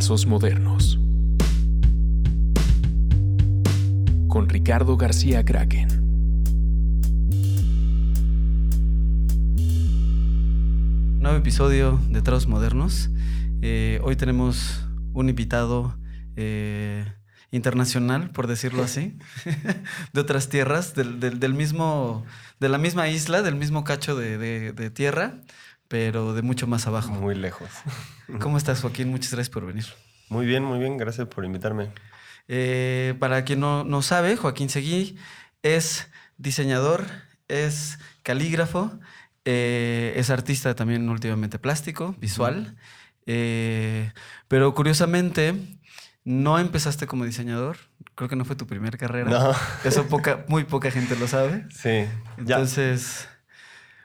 Trazos 0.00 0.24
Modernos. 0.24 0.98
Con 4.28 4.48
Ricardo 4.48 4.96
García 4.96 5.44
Kraken. 5.44 5.88
Nuevo 11.20 11.36
episodio 11.36 12.00
de 12.08 12.22
Trazos 12.22 12.46
Modernos. 12.46 13.10
Eh, 13.60 14.00
hoy 14.02 14.16
tenemos 14.16 14.88
un 15.12 15.28
invitado 15.28 15.98
eh, 16.34 17.04
internacional, 17.50 18.30
por 18.30 18.46
decirlo 18.46 18.82
así, 18.82 19.18
de 20.14 20.20
otras 20.22 20.48
tierras, 20.48 20.94
del, 20.94 21.52
mismo, 21.52 22.24
de 22.58 22.70
la 22.70 22.78
misma 22.78 23.10
isla, 23.10 23.42
del 23.42 23.56
mismo 23.56 23.84
cacho 23.84 24.16
de 24.16 24.90
tierra, 24.94 25.42
pero 25.90 26.34
de 26.34 26.42
mucho 26.42 26.68
más 26.68 26.86
abajo. 26.86 27.10
Muy 27.10 27.34
lejos. 27.34 27.68
¿Cómo 28.38 28.56
estás, 28.56 28.80
Joaquín? 28.80 29.08
Muchas 29.08 29.32
gracias 29.32 29.50
por 29.50 29.66
venir. 29.66 29.86
Muy 30.28 30.46
bien, 30.46 30.62
muy 30.62 30.78
bien. 30.78 30.96
Gracias 30.96 31.26
por 31.26 31.44
invitarme. 31.44 31.90
Eh, 32.46 33.16
para 33.18 33.44
quien 33.44 33.58
no, 33.58 33.82
no 33.82 34.00
sabe, 34.00 34.36
Joaquín 34.36 34.68
Seguí 34.68 35.18
es 35.64 36.08
diseñador, 36.38 37.06
es 37.48 37.98
calígrafo, 38.22 39.00
eh, 39.44 40.12
es 40.14 40.30
artista 40.30 40.76
también 40.76 41.08
últimamente 41.08 41.58
plástico, 41.58 42.14
visual. 42.20 42.76
Eh, 43.26 44.12
pero 44.46 44.72
curiosamente, 44.76 45.56
no 46.22 46.60
empezaste 46.60 47.08
como 47.08 47.24
diseñador. 47.24 47.78
Creo 48.14 48.28
que 48.28 48.36
no 48.36 48.44
fue 48.44 48.54
tu 48.54 48.68
primera 48.68 48.96
carrera. 48.96 49.28
No. 49.28 49.54
Eso 49.82 50.06
poca, 50.06 50.44
muy 50.46 50.62
poca 50.62 50.92
gente 50.92 51.16
lo 51.16 51.26
sabe. 51.26 51.66
Sí. 51.74 52.06
Ya. 52.44 52.58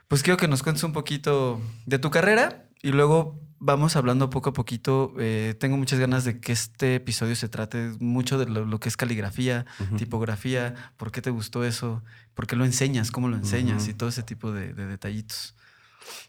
Pues 0.08 0.22
quiero 0.24 0.38
que 0.38 0.48
nos 0.48 0.64
cuentes 0.64 0.84
un 0.84 0.94
poquito 0.94 1.60
de 1.86 2.00
tu 2.00 2.12
carrera 2.12 2.66
y 2.82 2.92
luego 2.92 3.40
vamos 3.60 3.96
hablando 3.96 4.30
poco 4.30 4.52
a 4.52 4.54
poquito. 4.54 5.14
Eh, 5.20 5.56
tengo 5.60 5.78
muchas 5.78 6.00
ganas 6.00 6.24
de 6.24 6.40
que 6.40 6.52
este 6.52 6.96
episodio 6.96 7.36
se 7.36 7.50
trate 7.50 7.92
mucho 8.00 8.38
de 8.38 8.46
lo, 8.46 8.66
lo 8.66 8.80
que 8.80 8.90
es 8.90 8.98
caligrafía, 8.98 9.66
tipografía, 9.98 10.92
por 10.98 11.12
qué 11.12 11.22
te 11.22 11.32
gustó 11.32 11.64
eso, 11.64 12.04
por 12.36 12.46
qué 12.46 12.56
lo 12.56 12.66
enseñas, 12.66 13.12
cómo 13.12 13.28
lo 13.28 13.36
enseñas 13.36 13.88
y 13.88 13.94
todo 13.94 14.10
ese 14.10 14.24
tipo 14.24 14.52
de, 14.52 14.74
de 14.74 14.86
detallitos. 14.86 15.56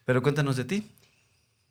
Pero 0.05 0.22
cuéntanos 0.22 0.56
de 0.56 0.65
ti. 0.65 0.93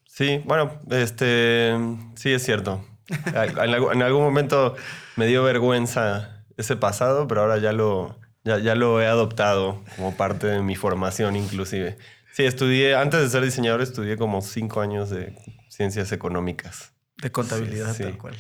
Sí, 0.06 0.42
bueno, 0.46 0.80
este, 0.92 1.74
sí 2.16 2.32
es 2.32 2.44
cierto. 2.44 2.86
En 3.36 4.02
algún 4.02 4.24
momento 4.24 4.76
me 5.16 5.28
dio 5.28 5.44
vergüenza 5.44 6.44
ese 6.58 6.76
pasado, 6.76 7.28
pero 7.28 7.42
ahora 7.42 7.58
ya 7.58 7.72
lo, 7.72 8.20
ya, 8.46 8.60
ya 8.60 8.76
lo 8.76 9.02
he 9.02 9.08
adoptado 9.08 9.84
como 9.98 10.16
parte 10.16 10.48
de 10.48 10.62
mi 10.62 10.76
formación 10.78 11.36
inclusive. 11.36 11.98
Sí, 12.34 12.46
estudié, 12.46 12.96
antes 12.96 13.20
de 13.22 13.30
ser 13.30 13.44
diseñador, 13.44 13.82
estudié 13.82 14.16
como 14.18 14.42
cinco 14.42 14.80
años 14.82 15.10
de 15.10 15.36
ciencias 15.70 16.12
económicas. 16.14 16.94
De 17.22 17.32
contabilidad, 17.32 17.90
Sí, 17.92 17.98
sí. 17.98 18.04
tal 18.04 18.18
cual. 18.18 18.36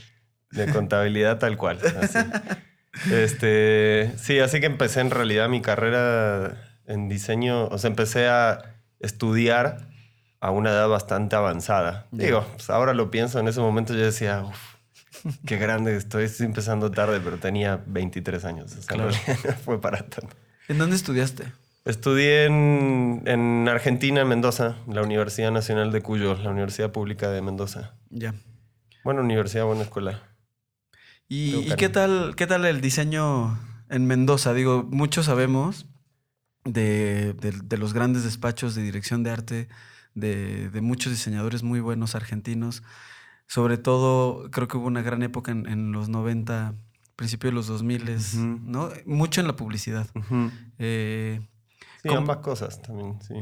De 0.52 0.72
contabilidad 0.72 1.38
tal 1.40 1.58
cual. 1.58 1.80
así. 2.02 2.20
Este, 3.12 4.14
sí, 4.18 4.40
así 4.40 4.62
que 4.62 4.68
empecé 4.68 5.02
en 5.02 5.12
realidad 5.12 5.50
mi 5.50 5.62
carrera 5.62 6.56
en 6.88 7.10
diseño, 7.10 7.66
o 7.68 7.78
sea, 7.78 7.90
empecé 7.90 8.28
a 8.30 8.78
estudiar 9.02 9.90
a 10.40 10.52
una 10.52 10.70
edad 10.70 10.88
bastante 10.88 11.36
avanzada. 11.36 12.08
Digo, 12.12 12.46
pues 12.54 12.70
ahora 12.70 12.94
lo 12.94 13.12
pienso, 13.12 13.38
en 13.40 13.50
ese 13.50 13.60
momento 13.60 13.94
yo 13.94 14.00
decía, 14.06 14.44
uff, 14.44 14.75
qué 15.46 15.58
grande 15.58 15.96
estoy, 15.96 16.26
estoy 16.26 16.46
empezando 16.46 16.92
tarde, 16.92 17.20
pero 17.24 17.38
tenía 17.38 17.84
23 17.88 18.46
años. 18.46 18.72
O 18.78 18.82
sea, 18.82 18.96
Claro. 18.96 19.10
en 19.10 19.16
realidad 19.26 19.46
no 19.46 19.54
fue 19.64 19.82
para 19.82 20.00
tanto. 20.08 20.36
¿En 20.68 20.78
dónde 20.78 20.96
estudiaste? 20.96 21.46
Estudié 21.86 22.46
en, 22.46 23.22
en 23.26 23.68
Argentina, 23.70 24.22
en 24.22 24.28
Mendoza, 24.28 24.78
en 24.88 24.96
la 24.96 25.04
Universidad 25.04 25.52
Nacional 25.52 25.92
de 25.92 26.02
Cuyo, 26.02 26.36
la 26.36 26.50
Universidad 26.50 26.92
Pública 26.92 27.30
de 27.30 27.42
Mendoza. 27.44 27.94
Ya. 28.10 28.34
Buena 29.04 29.22
universidad, 29.22 29.66
buena 29.66 29.84
escuela. 29.84 30.24
¿Y, 31.28 31.70
qué 31.76 31.90
tal 31.90 32.34
qué 32.36 32.48
tal 32.48 32.66
el 32.66 32.82
diseño 32.82 33.60
en 33.90 34.06
Mendoza? 34.08 34.54
Digo, 34.54 34.88
muchos 34.92 35.26
sabemos 35.28 35.86
de, 36.64 37.34
de- 37.34 37.52
de 37.64 37.78
los 37.78 37.94
grandes 37.94 38.24
despachos 38.24 38.74
de 38.76 38.82
dirección 38.84 39.22
de 39.24 39.30
arte, 39.32 39.70
de, 40.16 40.70
de 40.70 40.82
muchos 40.82 41.12
diseñadores 41.12 41.62
muy 41.64 41.80
buenos 41.82 42.16
argentinos. 42.16 42.82
Sobre 43.48 43.78
todo, 43.78 44.50
creo 44.52 44.68
que 44.68 44.78
hubo 44.78 44.88
una 44.88 45.02
gran 45.02 45.22
época 45.24 45.52
en, 45.52 45.68
en 45.68 45.92
los 45.92 46.10
90, 46.10 46.74
principio 47.16 47.50
de 47.50 47.56
los 47.56 47.68
2000, 47.68 48.10
Ujú. 48.10 48.60
¿no? 48.64 48.90
Mucho 49.06 49.42
en 49.42 49.48
la 49.48 49.56
publicidad. 49.56 50.08
Ujú. 50.16 50.52
Eh, 50.80 51.42
Sí, 52.04 52.10
ambas 52.14 52.38
cosas 52.38 52.80
también, 52.84 53.20
sí. 53.24 53.34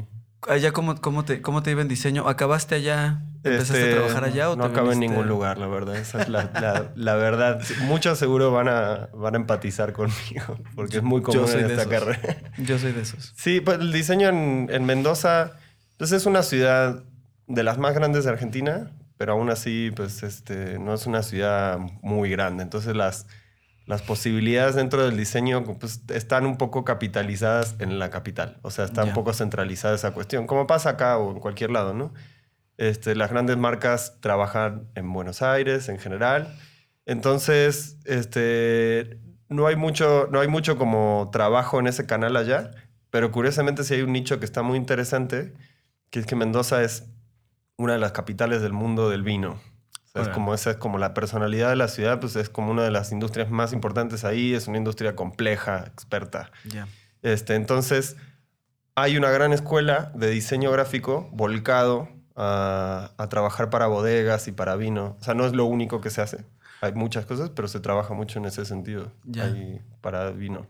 allá, 0.48 0.72
¿cómo, 0.72 0.96
cómo, 1.02 1.26
te, 1.26 1.42
¿cómo 1.42 1.64
te 1.64 1.72
iba 1.72 1.82
en 1.82 1.90
diseño? 1.90 2.30
¿Acabaste 2.30 2.76
allá? 2.76 3.22
¿Empezaste 3.44 3.78
Este, 3.78 3.92
a 3.92 3.96
trabajar 3.98 4.24
allá 4.24 4.52
o 4.52 4.56
no 4.56 4.64
acabé 4.64 4.94
en 4.94 5.02
ningún 5.02 5.28
lugar, 5.28 5.58
la 5.58 5.68
verdad. 5.68 5.98
Esa 5.98 6.22
es 6.22 6.30
la, 6.30 6.50
la- 6.54 6.94
la 6.96 7.16
verdad. 7.16 7.62
Muchos 7.82 8.18
seguro 8.18 8.52
van 8.54 8.70
a, 8.70 9.10
van 9.14 9.34
a 9.34 9.38
empatizar 9.38 9.92
conmigo, 9.92 10.58
porque 10.76 10.98
es 10.98 11.04
muy 11.04 11.22
común 11.22 11.44
en 11.52 11.60
esta 11.72 11.82
esos. 11.82 11.88
carrera. 11.88 12.38
Yo 12.58 12.80
soy 12.80 12.94
de 12.94 13.02
esos. 13.02 13.34
Sí, 13.36 13.60
pues 13.60 13.80
el 13.80 13.92
diseño 13.92 14.30
en, 14.30 14.70
en 14.72 14.86
Mendoza, 14.86 15.58
pues 15.98 16.14
es 16.14 16.26
una 16.26 16.42
ciudad 16.42 17.04
de 17.48 17.64
las 17.64 17.78
más 17.80 17.94
grandes 17.96 18.24
de 18.24 18.30
Argentina, 18.30 18.92
pero 19.24 19.32
aún 19.36 19.50
así, 19.50 19.90
pues 19.96 20.22
este, 20.22 20.78
no 20.80 20.94
es 20.94 21.08
una 21.08 21.24
ciudad 21.24 21.80
muy 22.02 22.30
grande. 22.30 22.62
Entonces 22.62 22.94
las, 22.94 23.26
las 23.86 24.02
posibilidades 24.02 24.76
dentro 24.76 25.06
del 25.06 25.16
diseño 25.16 25.64
pues, 25.80 26.02
están 26.10 26.46
un 26.46 26.58
poco 26.58 26.84
capitalizadas 26.84 27.78
en 27.80 28.00
la 28.00 28.10
capital. 28.10 28.60
O 28.64 28.70
sea, 28.70 28.84
está 28.84 29.04
Ya. 29.04 29.08
un 29.08 29.14
poco 29.14 29.32
centralizada 29.32 29.96
esa 29.96 30.12
cuestión, 30.12 30.46
como 30.46 30.68
pasa 30.68 30.90
acá 30.90 31.18
o 31.20 31.32
en 31.32 31.40
cualquier 31.40 31.72
lado, 31.72 31.94
¿no? 31.94 32.14
Este, 32.76 33.16
las 33.16 33.30
grandes 33.32 33.56
marcas 33.56 34.18
trabajan 34.20 34.90
en 34.94 35.14
Buenos 35.14 35.42
Aires 35.42 35.88
en 35.88 36.00
general. 36.00 36.54
Entonces, 37.06 38.00
este, 38.04 39.22
no, 39.48 39.68
hay 39.68 39.78
mucho, 39.78 40.28
no 40.34 40.42
hay 40.42 40.50
mucho 40.50 40.78
como 40.78 41.30
trabajo 41.32 41.80
en 41.80 41.88
ese 41.88 42.06
canal 42.06 42.36
allá, 42.36 42.72
pero 43.10 43.32
curiosamente 43.32 43.86
sí 43.86 43.94
hay 43.94 44.02
un 44.02 44.12
nicho 44.12 44.38
que 44.40 44.46
está 44.46 44.64
muy 44.64 44.78
interesante, 44.78 45.54
que 46.10 46.20
es 46.20 46.26
que 46.26 46.36
Mendoza 46.36 46.84
es 46.84 47.06
una 47.78 47.94
de 47.94 48.00
las 48.00 48.12
capitales 48.12 48.62
del 48.62 48.74
mundo 48.74 49.10
del 49.10 49.24
vino. 49.24 49.60
O 50.06 50.10
sea, 50.14 50.22
es 50.24 50.30
como 50.30 50.54
esa 50.54 50.72
es 50.72 50.78
como 50.78 51.00
la 51.00 51.16
personalidad 51.16 51.70
de 51.70 51.76
la 51.76 51.88
ciudad, 51.88 52.20
pues 52.20 52.36
es 52.36 52.48
como 52.48 52.72
una 52.72 52.84
de 52.84 52.92
las 52.92 53.12
industrias 53.12 53.50
más 53.50 53.74
importantes 53.74 54.24
ahí, 54.24 54.54
es 54.54 54.68
una 54.68 54.78
industria 54.78 55.16
compleja, 55.16 55.86
experta. 55.88 56.52
Ya. 56.66 56.88
Este, 57.24 57.56
entonces, 57.56 58.16
hay 58.94 59.18
una 59.18 59.32
gran 59.32 59.54
escuela 59.54 60.12
de 60.14 60.30
diseño 60.30 60.72
gráfico 60.72 61.30
volcado 61.34 62.10
a, 62.36 63.12
a 63.18 63.30
trabajar 63.30 63.72
para 63.72 63.88
bodegas 63.88 64.48
y 64.48 64.52
para 64.52 64.76
vino. 64.76 65.18
O 65.20 65.24
sea, 65.24 65.34
no 65.34 65.46
es 65.46 65.54
lo 65.54 65.66
único 65.66 66.00
que 66.00 66.12
se 66.12 66.22
hace. 66.22 66.46
Hay 66.82 66.94
muchas 66.94 67.26
cosas, 67.26 67.50
pero 67.50 67.68
se 67.68 67.80
trabaja 67.80 68.14
mucho 68.14 68.40
en 68.40 68.46
ese 68.46 68.66
sentido. 68.66 69.12
Ya. 69.24 69.46
Ahí 69.46 69.82
para 70.02 70.32
vino. 70.32 70.68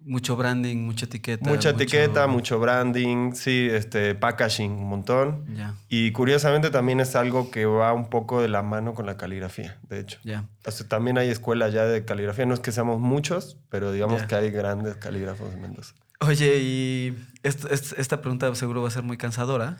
Mucho 0.00 0.36
branding, 0.36 0.76
mucha 0.78 1.06
etiqueta. 1.06 1.50
Mucha 1.50 1.70
etiqueta, 1.70 2.26
mucho 2.28 2.58
branding, 2.60 3.32
sí, 3.32 3.68
este, 3.70 4.14
packaging, 4.14 4.70
un 4.72 4.88
montón. 4.88 5.44
Y 5.88 6.12
curiosamente 6.12 6.70
también 6.70 7.00
es 7.00 7.16
algo 7.16 7.50
que 7.50 7.66
va 7.66 7.92
un 7.92 8.08
poco 8.08 8.40
de 8.40 8.48
la 8.48 8.62
mano 8.62 8.94
con 8.94 9.06
la 9.06 9.16
caligrafía, 9.16 9.76
de 9.88 10.00
hecho. 10.00 10.18
ya. 10.22 10.44
O 10.64 10.70
sea, 10.70 10.86
también 10.88 11.18
hay 11.18 11.28
escuela 11.30 11.68
ya 11.68 11.84
de 11.84 12.04
caligrafía. 12.04 12.46
No 12.46 12.54
es 12.54 12.60
que 12.60 12.70
seamos 12.72 13.00
muchos, 13.00 13.58
pero 13.70 13.90
digamos 13.92 14.22
que 14.22 14.34
hay 14.36 14.50
grandes 14.50 14.94
calígrafos 14.96 15.52
en 15.52 15.62
Mendoza. 15.62 15.94
Oye, 16.20 16.58
y 16.58 17.16
est- 17.42 17.64
est- 17.70 17.98
esta 17.98 18.20
pregunta 18.20 18.52
seguro 18.54 18.82
va 18.82 18.88
a 18.88 18.90
ser 18.92 19.02
muy 19.02 19.16
cansadora, 19.16 19.78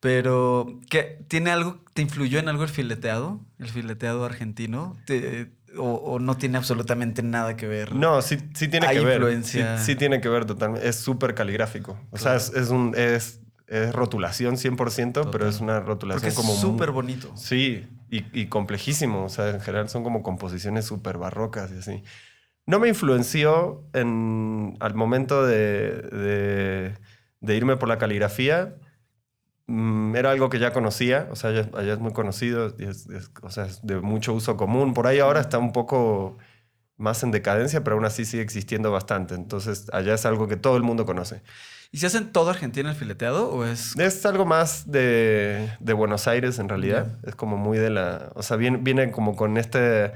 pero 0.00 0.80
¿qué, 0.90 1.24
¿tiene 1.28 1.50
algo, 1.50 1.80
te 1.94 2.02
influyó 2.02 2.38
en 2.38 2.48
algo 2.48 2.62
el 2.64 2.68
fileteado? 2.68 3.40
¿El 3.58 3.68
fileteado 3.68 4.24
argentino? 4.24 4.96
¿Te- 5.06 5.52
o, 5.78 5.84
o 5.94 6.18
no 6.18 6.36
tiene 6.36 6.58
absolutamente 6.58 7.22
nada 7.22 7.56
que 7.56 7.66
ver? 7.66 7.94
No, 7.94 8.20
sí, 8.22 8.38
sí 8.54 8.68
tiene 8.68 8.86
Hay 8.86 8.98
que 8.98 9.04
ver. 9.04 9.14
influencia. 9.16 9.78
Sí, 9.78 9.84
sí 9.92 9.96
tiene 9.96 10.20
que 10.20 10.28
ver 10.28 10.44
totalmente. 10.44 10.86
Es 10.88 10.96
súper 10.96 11.34
caligráfico. 11.34 11.98
O 12.10 12.18
sea, 12.18 12.36
es, 12.36 12.52
es 12.54 12.68
un, 12.70 12.94
es, 12.96 13.40
es 13.66 13.92
rotulación 13.94 14.56
100%, 14.56 15.12
pero 15.12 15.30
Total. 15.30 15.48
es 15.48 15.60
una 15.60 15.74
Porque 15.76 15.88
rotulación 15.88 16.28
es 16.28 16.34
como... 16.34 16.54
súper 16.54 16.90
bonito. 16.90 17.32
Sí, 17.36 17.86
y, 18.10 18.24
y 18.38 18.46
complejísimo. 18.46 19.24
O 19.24 19.28
sea, 19.28 19.48
en 19.50 19.60
general 19.60 19.88
son 19.88 20.02
como 20.04 20.22
composiciones 20.22 20.84
súper 20.84 21.16
barrocas 21.18 21.70
y 21.72 21.78
así. 21.78 22.02
No 22.66 22.78
me 22.78 22.88
influenció 22.88 23.88
en, 23.92 24.76
al 24.80 24.94
momento 24.94 25.44
de, 25.46 26.02
de- 26.02 26.94
de 27.40 27.56
irme 27.56 27.76
por 27.76 27.88
la 27.88 27.98
caligrafía. 27.98 28.76
Mm, 29.72 30.14
Era 30.16 30.30
algo 30.32 30.50
que 30.50 30.58
ya 30.58 30.72
conocía, 30.72 31.28
o 31.30 31.36
sea, 31.36 31.50
ya, 31.50 31.70
allá 31.78 31.94
es 31.94 31.98
muy 31.98 32.12
conocido, 32.12 32.74
y 32.78 32.84
es, 32.84 33.08
es- 33.08 33.30
o 33.42 33.50
sea, 33.50 33.64
es 33.64 33.80
de 33.82 34.00
mucho 34.00 34.34
uso 34.34 34.56
común. 34.58 34.92
Por 34.92 35.06
ahí 35.06 35.18
ahora 35.18 35.40
está 35.40 35.56
un 35.58 35.72
poco 35.72 36.36
más 36.98 37.22
en 37.22 37.30
decadencia, 37.30 37.82
pero 37.82 37.96
aún 37.96 38.04
así 38.04 38.24
sigue 38.26 38.42
existiendo 38.42 38.92
bastante. 38.92 39.34
Entonces, 39.34 39.86
allá 39.92 40.12
es 40.14 40.26
algo 40.26 40.46
que 40.46 40.56
todo 40.56 40.76
el 40.76 40.82
mundo 40.82 41.06
conoce. 41.06 41.42
¿Y 41.90 41.98
se 41.98 42.06
hace 42.06 42.18
en 42.18 42.32
toda 42.32 42.52
Argentina 42.52 42.90
el 42.90 42.96
fileteado 42.96 43.50
o 43.50 43.64
es...? 43.64 43.98
Es 43.98 44.24
algo 44.26 44.44
más 44.46 44.90
de, 44.90 45.70
de 45.80 45.92
Buenos 45.94 46.26
Aires, 46.28 46.58
en 46.58 46.68
realidad. 46.68 47.18
Es 47.24 47.34
como 47.34 47.56
muy 47.56 47.78
de 47.78 47.90
la... 47.90 48.30
O 48.34 48.42
sea, 48.42 48.56
viene, 48.58 48.78
viene 48.80 49.10
como 49.10 49.36
con 49.36 49.56
este, 49.58 50.12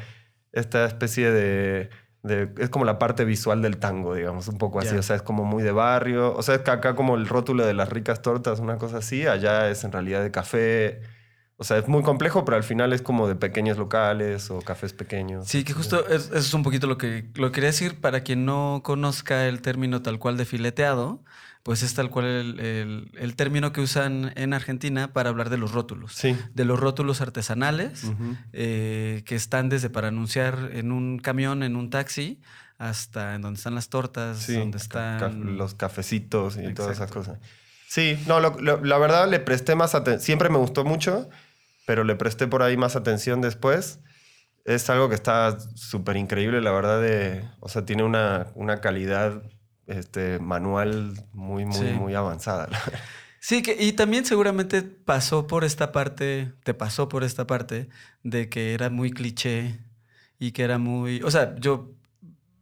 esta 0.52 0.84
especie 0.86 1.30
de, 1.30 1.90
de- 2.26 2.52
Es 2.58 2.68
como 2.70 2.84
la 2.84 2.98
parte 2.98 3.24
visual 3.24 3.62
del 3.62 3.78
tango, 3.78 4.14
digamos, 4.14 4.48
un 4.48 4.58
poco 4.58 4.80
así. 4.80 4.94
O 4.96 5.02
sea, 5.02 5.16
es 5.16 5.22
como 5.22 5.44
muy 5.44 5.62
de 5.62 5.72
barrio. 5.72 6.34
O 6.36 6.42
sea, 6.42 6.56
es 6.56 6.60
que 6.62 6.70
acá 6.70 6.94
como 6.96 7.16
el 7.16 7.26
rótulo 7.28 7.64
de 7.66 7.74
las 7.74 7.88
ricas 7.88 8.22
tortas, 8.22 8.60
una 8.60 8.76
cosa 8.78 8.98
así. 8.98 9.26
Allá 9.26 9.68
es 9.70 9.84
en 9.84 9.92
realidad 9.92 10.22
de 10.22 10.30
café. 10.30 11.00
O 11.58 11.64
sea, 11.64 11.78
es 11.78 11.88
muy 11.88 12.02
complejo, 12.02 12.44
pero 12.44 12.58
al 12.58 12.64
final 12.64 12.92
es 12.92 13.00
como 13.00 13.26
de 13.28 13.34
pequeños 13.34 13.78
locales 13.78 14.50
o 14.50 14.60
cafés 14.60 14.92
pequeños. 14.92 15.46
Sí, 15.48 15.64
que 15.64 15.72
justo 15.72 16.06
es- 16.08 16.26
eso 16.26 16.36
es 16.36 16.52
un 16.54 16.62
poquito 16.62 16.86
lo 16.86 16.98
que, 16.98 17.30
lo 17.34 17.46
que 17.48 17.52
quería 17.52 17.68
decir. 17.70 17.98
Para 18.00 18.20
quien 18.20 18.44
no 18.44 18.82
conozca 18.84 19.46
el 19.46 19.62
término 19.62 20.02
tal 20.02 20.18
cual 20.18 20.36
de 20.36 20.44
fileteado, 20.44 21.24
pues 21.66 21.82
es 21.82 21.94
tal 21.94 22.10
cual 22.10 22.26
el, 22.26 22.60
el- 22.60 23.10
el 23.18 23.34
término 23.34 23.72
que 23.72 23.80
usan 23.80 24.32
en 24.36 24.54
Argentina 24.54 25.12
para 25.12 25.30
hablar 25.30 25.50
de 25.50 25.58
los 25.58 25.72
rótulos. 25.72 26.12
Sí. 26.14 26.36
De 26.54 26.64
los 26.64 26.78
rótulos 26.78 27.20
artesanales 27.20 28.04
eh, 28.52 29.22
que 29.26 29.34
están 29.34 29.68
desde 29.68 29.90
para 29.90 30.06
anunciar 30.08 30.70
en 30.74 30.92
un 30.92 31.18
camión, 31.18 31.64
en 31.64 31.74
un 31.74 31.90
taxi, 31.90 32.40
hasta 32.78 33.34
en 33.34 33.42
donde 33.42 33.58
están 33.58 33.74
las 33.74 33.88
tortas, 33.88 34.38
Sí, 34.38 34.54
donde 34.54 34.78
ca- 34.78 35.16
están... 35.16 35.56
los 35.56 35.74
cafecitos 35.74 36.56
y 36.56 36.72
todas 36.72 36.92
esas 36.92 37.10
cosas. 37.10 37.40
Sí, 37.88 38.16
no, 38.28 38.38
lo- 38.38 38.56
lo- 38.60 38.84
la 38.84 38.98
verdad 38.98 39.28
le 39.28 39.40
presté 39.40 39.74
más 39.74 39.96
atención. 39.96 40.20
Siempre 40.24 40.48
me 40.50 40.58
gustó 40.58 40.84
mucho, 40.84 41.28
pero 41.84 42.04
le 42.04 42.14
presté 42.14 42.46
por 42.46 42.62
ahí 42.62 42.76
más 42.76 42.94
atención 42.94 43.40
después. 43.40 43.98
Es 44.64 44.88
algo 44.88 45.08
que 45.08 45.16
está 45.16 45.58
súper 45.74 46.16
increíble, 46.16 46.60
la 46.60 46.70
verdad. 46.70 47.00
De, 47.02 47.44
o 47.58 47.68
sea, 47.68 47.84
tiene 47.84 48.04
una, 48.04 48.46
una 48.54 48.80
calidad 48.80 49.42
este, 49.86 50.38
manual 50.38 51.14
muy, 51.32 51.64
muy, 51.64 51.74
Sí. 51.74 51.92
muy 51.94 52.14
avanzada. 52.14 52.68
Sí, 53.40 53.62
que, 53.62 53.76
y 53.80 53.92
también 53.92 54.24
seguramente 54.24 54.82
pasó 54.82 55.46
por 55.46 55.62
esta 55.62 55.92
parte, 55.92 56.52
te 56.64 56.74
pasó 56.74 57.08
por 57.08 57.22
esta 57.22 57.46
parte 57.46 57.88
de 58.24 58.48
que 58.48 58.74
era 58.74 58.90
muy 58.90 59.10
cliché 59.12 59.78
y 60.38 60.50
que 60.52 60.62
era 60.64 60.78
muy... 60.78 61.22
O 61.22 61.30
sea, 61.30 61.54
yo 61.56 61.92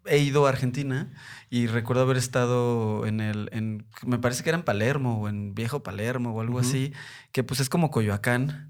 he 0.06 0.18
ido 0.18 0.44
a 0.44 0.50
Argentina 0.50 1.10
y 1.48 1.68
recuerdo 1.68 2.02
haber 2.02 2.18
estado 2.18 3.06
en 3.06 3.20
el... 3.20 3.48
En, 3.52 3.86
me 4.04 4.18
parece 4.18 4.42
que 4.42 4.50
era 4.50 4.58
en 4.58 4.64
Palermo 4.64 5.22
o 5.22 5.28
en 5.30 5.54
Viejo 5.54 5.82
Palermo 5.82 6.32
o 6.34 6.40
algo 6.42 6.58
Ujú. 6.58 6.68
así, 6.68 6.92
que 7.32 7.42
pues 7.42 7.60
es 7.60 7.70
como 7.70 7.90
Coyoacán. 7.90 8.68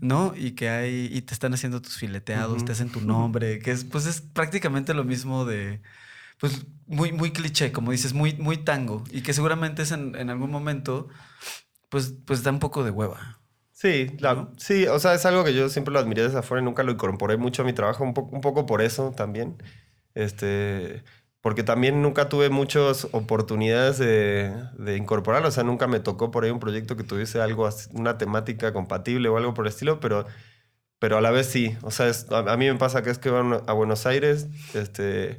¿no? 0.00 0.34
Y 0.36 0.52
que 0.52 0.68
hay, 0.68 1.08
y 1.10 1.22
te 1.22 1.34
están 1.34 1.52
haciendo 1.54 1.82
tus 1.82 1.96
fileteados, 1.96 2.58
Ujú. 2.58 2.66
te 2.66 2.72
hacen 2.72 2.90
tu 2.92 3.00
nombre, 3.00 3.58
que 3.58 3.72
es, 3.72 3.84
pues 3.84 4.06
es 4.06 4.20
prácticamente 4.20 4.94
lo 4.94 5.02
mismo 5.02 5.44
de, 5.44 5.80
pues 6.38 6.66
muy, 6.86 7.12
muy 7.12 7.30
cliché, 7.32 7.72
como 7.72 7.90
dices, 7.92 8.12
muy, 8.12 8.34
muy 8.34 8.58
tango, 8.58 9.02
y 9.10 9.22
que 9.22 9.32
seguramente 9.32 9.82
es 9.82 9.90
en, 9.92 10.14
en 10.16 10.30
algún 10.30 10.50
momento, 10.50 11.08
pues, 11.88 12.14
pues 12.26 12.42
da 12.42 12.50
un 12.50 12.58
poco 12.60 12.84
de 12.84 12.90
hueva. 12.90 13.40
Sí, 13.72 14.06
la- 14.20 14.34
¿No? 14.34 14.52
sí, 14.56 14.86
o 14.86 14.98
sea, 14.98 15.14
es 15.14 15.26
algo 15.26 15.44
que 15.44 15.52
yo 15.54 15.68
siempre 15.68 15.92
lo 15.92 15.98
admiré 15.98 16.22
desde 16.22 16.38
afuera 16.38 16.62
y 16.62 16.64
nunca 16.64 16.82
lo 16.82 16.92
incorporé 16.92 17.36
mucho 17.36 17.62
a 17.62 17.64
mi 17.64 17.72
trabajo, 17.72 18.04
un, 18.04 18.14
po- 18.14 18.28
un 18.32 18.40
poco 18.40 18.64
por 18.66 18.80
eso 18.82 19.12
también. 19.12 19.62
Este, 20.14 21.04
porque 21.42 21.62
también 21.62 22.00
nunca 22.02 22.28
tuve 22.28 22.48
muchas 22.50 23.06
oportunidades 23.12 23.98
de, 23.98 24.52
de 24.78 24.96
incorporarlo, 24.96 25.48
o 25.48 25.50
sea, 25.50 25.62
nunca 25.62 25.86
me 25.86 26.00
tocó 26.00 26.30
por 26.30 26.44
ahí 26.44 26.50
un 26.50 26.58
proyecto 26.60 26.96
que 26.96 27.04
tuviese 27.04 27.40
algo, 27.40 27.66
así- 27.66 27.90
una 27.92 28.16
temática 28.18 28.72
compatible 28.72 29.28
o 29.28 29.36
algo 29.36 29.52
por 29.54 29.66
el 29.66 29.70
estilo, 29.72 30.00
pero, 30.00 30.26
pero 30.98 31.18
a 31.18 31.20
la 31.20 31.30
vez 31.30 31.46
sí, 31.46 31.76
o 31.82 31.90
sea, 31.90 32.08
es- 32.08 32.30
a, 32.32 32.38
a 32.38 32.56
mí 32.56 32.66
me 32.66 32.76
pasa 32.76 33.02
que 33.02 33.10
es 33.10 33.18
que 33.18 33.30
voy 33.30 33.58
a 33.66 33.72
Buenos 33.72 34.06
Aires, 34.06 34.48
este... 34.74 35.38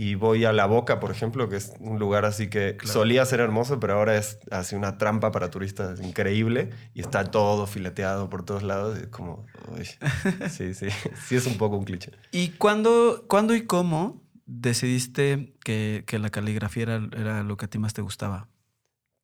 Y 0.00 0.14
voy 0.14 0.44
a 0.44 0.52
La 0.52 0.66
Boca, 0.66 1.00
por 1.00 1.10
ejemplo, 1.10 1.48
que 1.48 1.56
es 1.56 1.72
un 1.80 1.98
lugar 1.98 2.24
así 2.24 2.48
que 2.48 2.76
Claro. 2.76 2.92
solía 2.92 3.24
ser 3.24 3.40
hermoso, 3.40 3.80
pero 3.80 3.94
ahora 3.94 4.16
es 4.16 4.38
así 4.52 4.76
una 4.76 4.96
trampa 4.96 5.32
para 5.32 5.50
turistas 5.50 6.00
increíble. 6.00 6.70
Y 6.94 7.00
está 7.00 7.24
todo 7.24 7.66
fileteado 7.66 8.30
por 8.30 8.44
todos 8.44 8.62
lados. 8.62 8.96
y 8.96 9.02
es 9.02 9.08
como, 9.08 9.44
uy, 9.76 9.84
sí, 10.50 10.72
sí, 10.74 10.86
sí 11.26 11.34
es 11.34 11.46
un 11.46 11.58
poco 11.58 11.76
un 11.76 11.84
cliché. 11.84 12.12
¿Y 12.30 12.50
cuándo, 12.50 13.24
cuándo 13.26 13.56
y 13.56 13.62
cómo 13.66 14.22
decidiste 14.46 15.54
que, 15.64 16.04
que 16.06 16.20
la 16.20 16.30
caligrafía 16.30 16.84
era, 16.84 17.08
era 17.16 17.42
lo 17.42 17.56
que 17.56 17.64
a 17.64 17.68
ti 17.68 17.78
más 17.80 17.92
te 17.92 18.00
gustaba? 18.02 18.46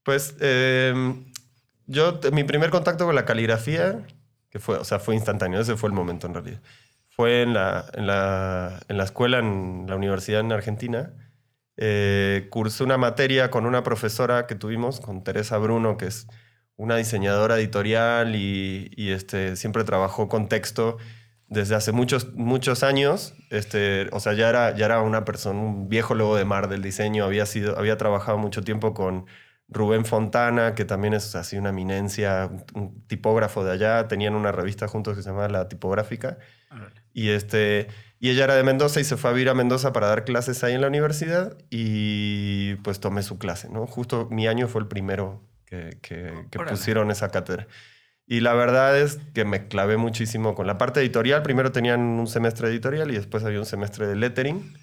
Pues 0.02 0.34
eh, 0.40 0.92
yo, 1.86 2.18
mi 2.32 2.42
primer 2.42 2.70
contacto 2.70 3.06
con 3.06 3.14
la 3.14 3.24
caligrafía, 3.24 4.04
que 4.50 4.58
fue, 4.58 4.76
o 4.78 4.84
sea, 4.84 4.98
fue 4.98 5.14
instantáneo, 5.14 5.60
ese 5.60 5.76
fue 5.76 5.88
el 5.88 5.94
momento 5.94 6.26
en 6.26 6.34
realidad. 6.34 6.60
Fue 7.16 7.42
en 7.42 7.54
la, 7.54 7.86
en 7.94 8.06
la, 8.06 8.80
en 8.88 8.96
la 8.96 9.04
escuela, 9.04 9.38
en 9.38 9.86
la 9.88 9.96
universidad 9.96 10.40
en 10.40 10.52
Argentina. 10.52 11.14
Eh, 11.76 12.48
cursé 12.50 12.84
una 12.84 12.98
materia 12.98 13.50
con 13.50 13.66
una 13.66 13.82
profesora 13.82 14.46
que 14.46 14.54
tuvimos, 14.54 15.00
con 15.00 15.24
Teresa 15.24 15.58
Bruno, 15.58 15.96
que 15.96 16.06
es 16.06 16.26
una 16.76 16.96
diseñadora 16.96 17.56
editorial 17.56 18.34
y, 18.36 18.90
y, 18.96 19.10
este, 19.10 19.56
siempre 19.56 19.84
trabajó 19.84 20.28
con 20.28 20.48
texto 20.48 20.98
desde 21.48 21.74
hace 21.76 21.92
muchos, 21.92 22.34
muchos 22.34 22.82
años. 22.82 23.34
Este, 23.50 24.08
o 24.12 24.20
sea, 24.20 24.32
ya 24.34 24.48
era, 24.48 24.74
ya 24.74 24.86
era 24.86 25.00
una 25.02 25.24
persona, 25.24 25.58
un 25.60 25.88
viejo 25.88 26.14
lobo 26.14 26.36
de 26.36 26.44
mar 26.44 26.68
del 26.68 26.82
diseño. 26.82 27.24
Había, 27.24 27.46
sido, 27.46 27.78
había 27.78 27.96
trabajado 27.96 28.38
mucho 28.38 28.62
tiempo 28.62 28.94
con 28.94 29.26
Rubén 29.68 30.04
Fontana, 30.04 30.74
que 30.74 30.84
también 30.84 31.14
es 31.14 31.34
así 31.34 31.56
una 31.56 31.70
eminencia, 31.70 32.50
un, 32.74 33.06
tipógrafo 33.06 33.64
de 33.64 33.72
allá. 33.72 34.08
Tenían 34.08 34.34
una 34.34 34.52
revista 34.52 34.88
juntos 34.88 35.16
que 35.16 35.22
se 35.22 35.28
llamaba 35.30 35.48
La 35.48 35.68
Tipográfica. 35.68 36.38
Y, 37.12 37.28
este, 37.30 37.86
y 38.18 38.30
ella 38.30 38.44
era 38.44 38.54
de 38.56 38.62
Mendoza 38.64 39.00
y 39.00 39.04
se 39.04 39.16
fue 39.16 39.30
a 39.30 39.32
vivir 39.32 39.48
a 39.48 39.54
Mendoza 39.54 39.92
para 39.92 40.08
dar 40.08 40.24
clases 40.24 40.64
ahí 40.64 40.74
en 40.74 40.80
la 40.80 40.88
universidad 40.88 41.56
y 41.70 42.74
pues 42.76 42.98
tomé 43.00 43.22
su 43.22 43.38
clase, 43.38 43.68
¿no? 43.68 43.86
Justo 43.86 44.28
mi 44.30 44.46
año 44.48 44.66
fue 44.68 44.80
el 44.80 44.88
primero 44.88 45.42
que, 45.66 45.98
que- 46.02 46.46
que 46.50 46.58
pusieron 46.70 47.10
esa 47.10 47.28
cátedra. 47.30 47.66
Y 48.26 48.40
la 48.40 48.54
verdad 48.54 48.98
es 48.98 49.18
que 49.34 49.44
me 49.44 49.68
clavé 49.68 49.96
muchísimo 49.96 50.54
con 50.54 50.66
la 50.66 50.78
parte 50.78 51.00
editorial. 51.00 51.42
Primero 51.42 51.72
tenían 51.72 52.00
un 52.00 52.26
semestre 52.26 52.68
editorial 52.68 53.10
y 53.10 53.14
después 53.14 53.44
había 53.44 53.58
un 53.60 53.66
semestre 53.66 54.06
de 54.06 54.16
lettering, 54.16 54.74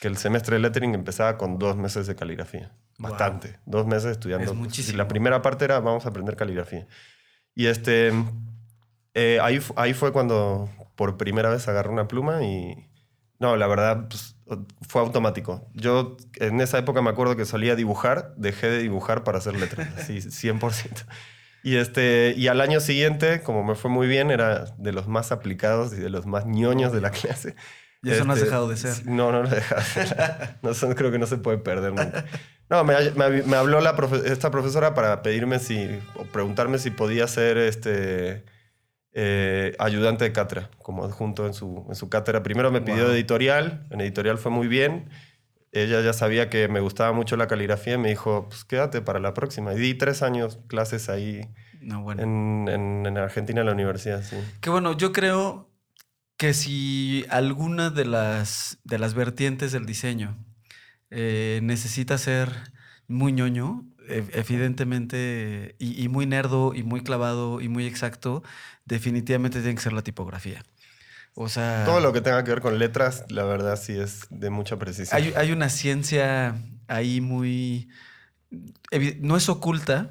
que 0.00 0.08
el 0.08 0.16
semestre 0.16 0.56
de 0.56 0.60
lettering 0.60 0.94
empezaba 0.94 1.38
con 1.38 1.58
dos 1.58 1.76
meses 1.76 2.06
de 2.06 2.14
caligrafía. 2.14 2.72
Wow. 2.98 3.10
Bastante. 3.10 3.58
Dos 3.66 3.86
meses 3.86 4.12
estudiando. 4.12 4.52
Es 4.52 4.52
y 4.52 4.60
muchísimo. 4.60 4.98
la 4.98 5.08
primera 5.08 5.42
parte 5.42 5.64
era 5.64 5.80
vamos 5.80 6.06
a 6.06 6.10
aprender 6.10 6.36
caligrafía. 6.36 6.86
Y 7.54 7.66
este, 7.66 8.12
eh, 9.14 9.38
ahí, 9.40 9.60
ahí 9.76 9.94
fue 9.94 10.12
cuando 10.12 10.68
por 10.96 11.16
primera 11.16 11.50
vez 11.50 11.66
agarré 11.68 11.90
una 11.90 12.08
pluma 12.08 12.42
y... 12.42 12.90
No, 13.40 13.56
la 13.56 13.66
verdad, 13.66 14.08
pues, 14.08 14.36
fue 14.88 15.02
automático. 15.02 15.68
Yo 15.74 16.16
en 16.36 16.60
esa 16.60 16.78
época 16.78 17.02
me 17.02 17.10
acuerdo 17.10 17.36
que 17.36 17.44
solía 17.44 17.74
dibujar, 17.74 18.32
dejé 18.36 18.68
de 18.68 18.78
dibujar 18.78 19.24
para 19.24 19.38
hacer 19.38 19.56
letras, 19.58 19.88
así 19.98 20.18
100%. 20.18 21.04
Y, 21.64 21.76
este, 21.76 22.34
y 22.36 22.48
al 22.48 22.60
año 22.60 22.78
siguiente, 22.78 23.40
como 23.42 23.64
me 23.64 23.74
fue 23.74 23.90
muy 23.90 24.06
bien, 24.06 24.30
era 24.30 24.66
de 24.76 24.92
los 24.92 25.08
más 25.08 25.32
aplicados 25.32 25.92
y 25.94 25.96
de 25.96 26.10
los 26.10 26.26
más 26.26 26.46
ñoños 26.46 26.92
de 26.92 27.00
la 27.00 27.10
clase. 27.10 27.56
Y 28.04 28.10
eso 28.10 28.24
no 28.24 28.32
has 28.32 28.38
Este, 28.38 28.46
dejado 28.50 28.68
de 28.68 28.76
ser. 28.76 29.06
No, 29.06 29.32
no 29.32 29.42
lo 29.42 29.48
he 29.48 29.54
dejado 29.54 29.80
de 29.80 29.86
ser. 29.86 30.58
No, 30.62 30.94
creo 30.94 31.10
que 31.10 31.18
no 31.18 31.26
se 31.26 31.38
puede 31.38 31.58
perder 31.58 31.92
nunca. 31.92 32.24
No, 32.70 32.84
me, 32.84 32.94
me- 33.12 33.42
me 33.42 33.56
habló 33.56 33.80
la 33.80 33.96
profe- 33.96 34.24
esta 34.24 34.50
profesora 34.50 34.94
para 34.94 35.22
pedirme 35.22 35.58
si, 35.58 35.88
o 36.16 36.24
preguntarme 36.24 36.78
si 36.78 36.90
podía 36.90 37.26
ser 37.28 37.56
este, 37.58 38.44
eh, 39.12 39.74
ayudante 39.78 40.24
de 40.24 40.32
cátedra, 40.32 40.70
como 40.82 41.04
adjunto 41.04 41.46
en 41.46 41.54
su, 41.54 41.84
en 41.88 41.94
su 41.94 42.08
cátedra. 42.08 42.42
Primero 42.42 42.70
me 42.72 42.80
pidió 42.80 43.04
Wow. 43.04 43.12
editorial, 43.12 43.86
en 43.90 44.00
editorial 44.00 44.38
fue 44.38 44.50
muy 44.50 44.66
bien. 44.66 45.08
Ella 45.72 46.00
ya 46.02 46.12
sabía 46.12 46.50
que 46.50 46.68
me 46.68 46.80
gustaba 46.80 47.12
mucho 47.12 47.36
la 47.36 47.46
caligrafía 47.48 47.94
y 47.94 47.98
me 47.98 48.08
dijo, 48.08 48.46
pues 48.48 48.64
quédate 48.64 49.02
para 49.02 49.18
la 49.20 49.34
próxima. 49.34 49.74
Y 49.74 49.78
di 49.78 49.94
tres 49.94 50.22
años 50.22 50.58
clases 50.68 51.08
ahí 51.08 51.48
No, 51.80 52.02
bueno. 52.02 52.22
en, 52.22 52.68
en, 52.68 53.06
en 53.06 53.18
Argentina, 53.18 53.60
en 53.60 53.66
la 53.66 53.72
universidad, 53.72 54.22
sí. 54.22 54.36
Que 54.60 54.70
bueno, 54.70 54.96
yo 54.96 55.12
creo 55.12 55.68
que 56.44 56.52
si 56.52 57.24
alguna 57.30 57.88
de 57.88 58.04
las, 58.04 58.76
de 58.84 58.98
las 58.98 59.14
vertientes 59.14 59.72
del 59.72 59.86
diseño 59.86 60.36
eh, 61.10 61.60
necesita 61.62 62.18
ser 62.18 62.50
muy 63.08 63.32
ñoño, 63.32 63.86
e- 64.10 64.28
evidentemente, 64.32 65.74
y, 65.78 66.02
y 66.02 66.08
muy 66.08 66.26
nerdo, 66.26 66.74
y 66.74 66.82
muy 66.82 67.00
clavado, 67.02 67.62
y 67.62 67.68
muy 67.70 67.86
exacto, 67.86 68.42
definitivamente 68.84 69.60
tiene 69.60 69.74
que 69.74 69.80
ser 69.80 69.94
la 69.94 70.02
tipografía. 70.02 70.62
O 71.34 71.48
sea, 71.48 71.84
Todo 71.86 72.00
lo 72.00 72.12
que 72.12 72.20
tenga 72.20 72.44
que 72.44 72.50
ver 72.50 72.60
con 72.60 72.78
letras, 72.78 73.24
la 73.30 73.44
verdad 73.44 73.80
sí 73.80 73.94
es 73.98 74.26
de 74.28 74.50
mucha 74.50 74.78
precisión. 74.78 75.16
hay, 75.16 75.32
hay 75.36 75.50
una 75.50 75.70
ciencia 75.70 76.56
ahí 76.88 77.22
muy... 77.22 77.88
No 79.20 79.38
es 79.38 79.48
oculta, 79.48 80.10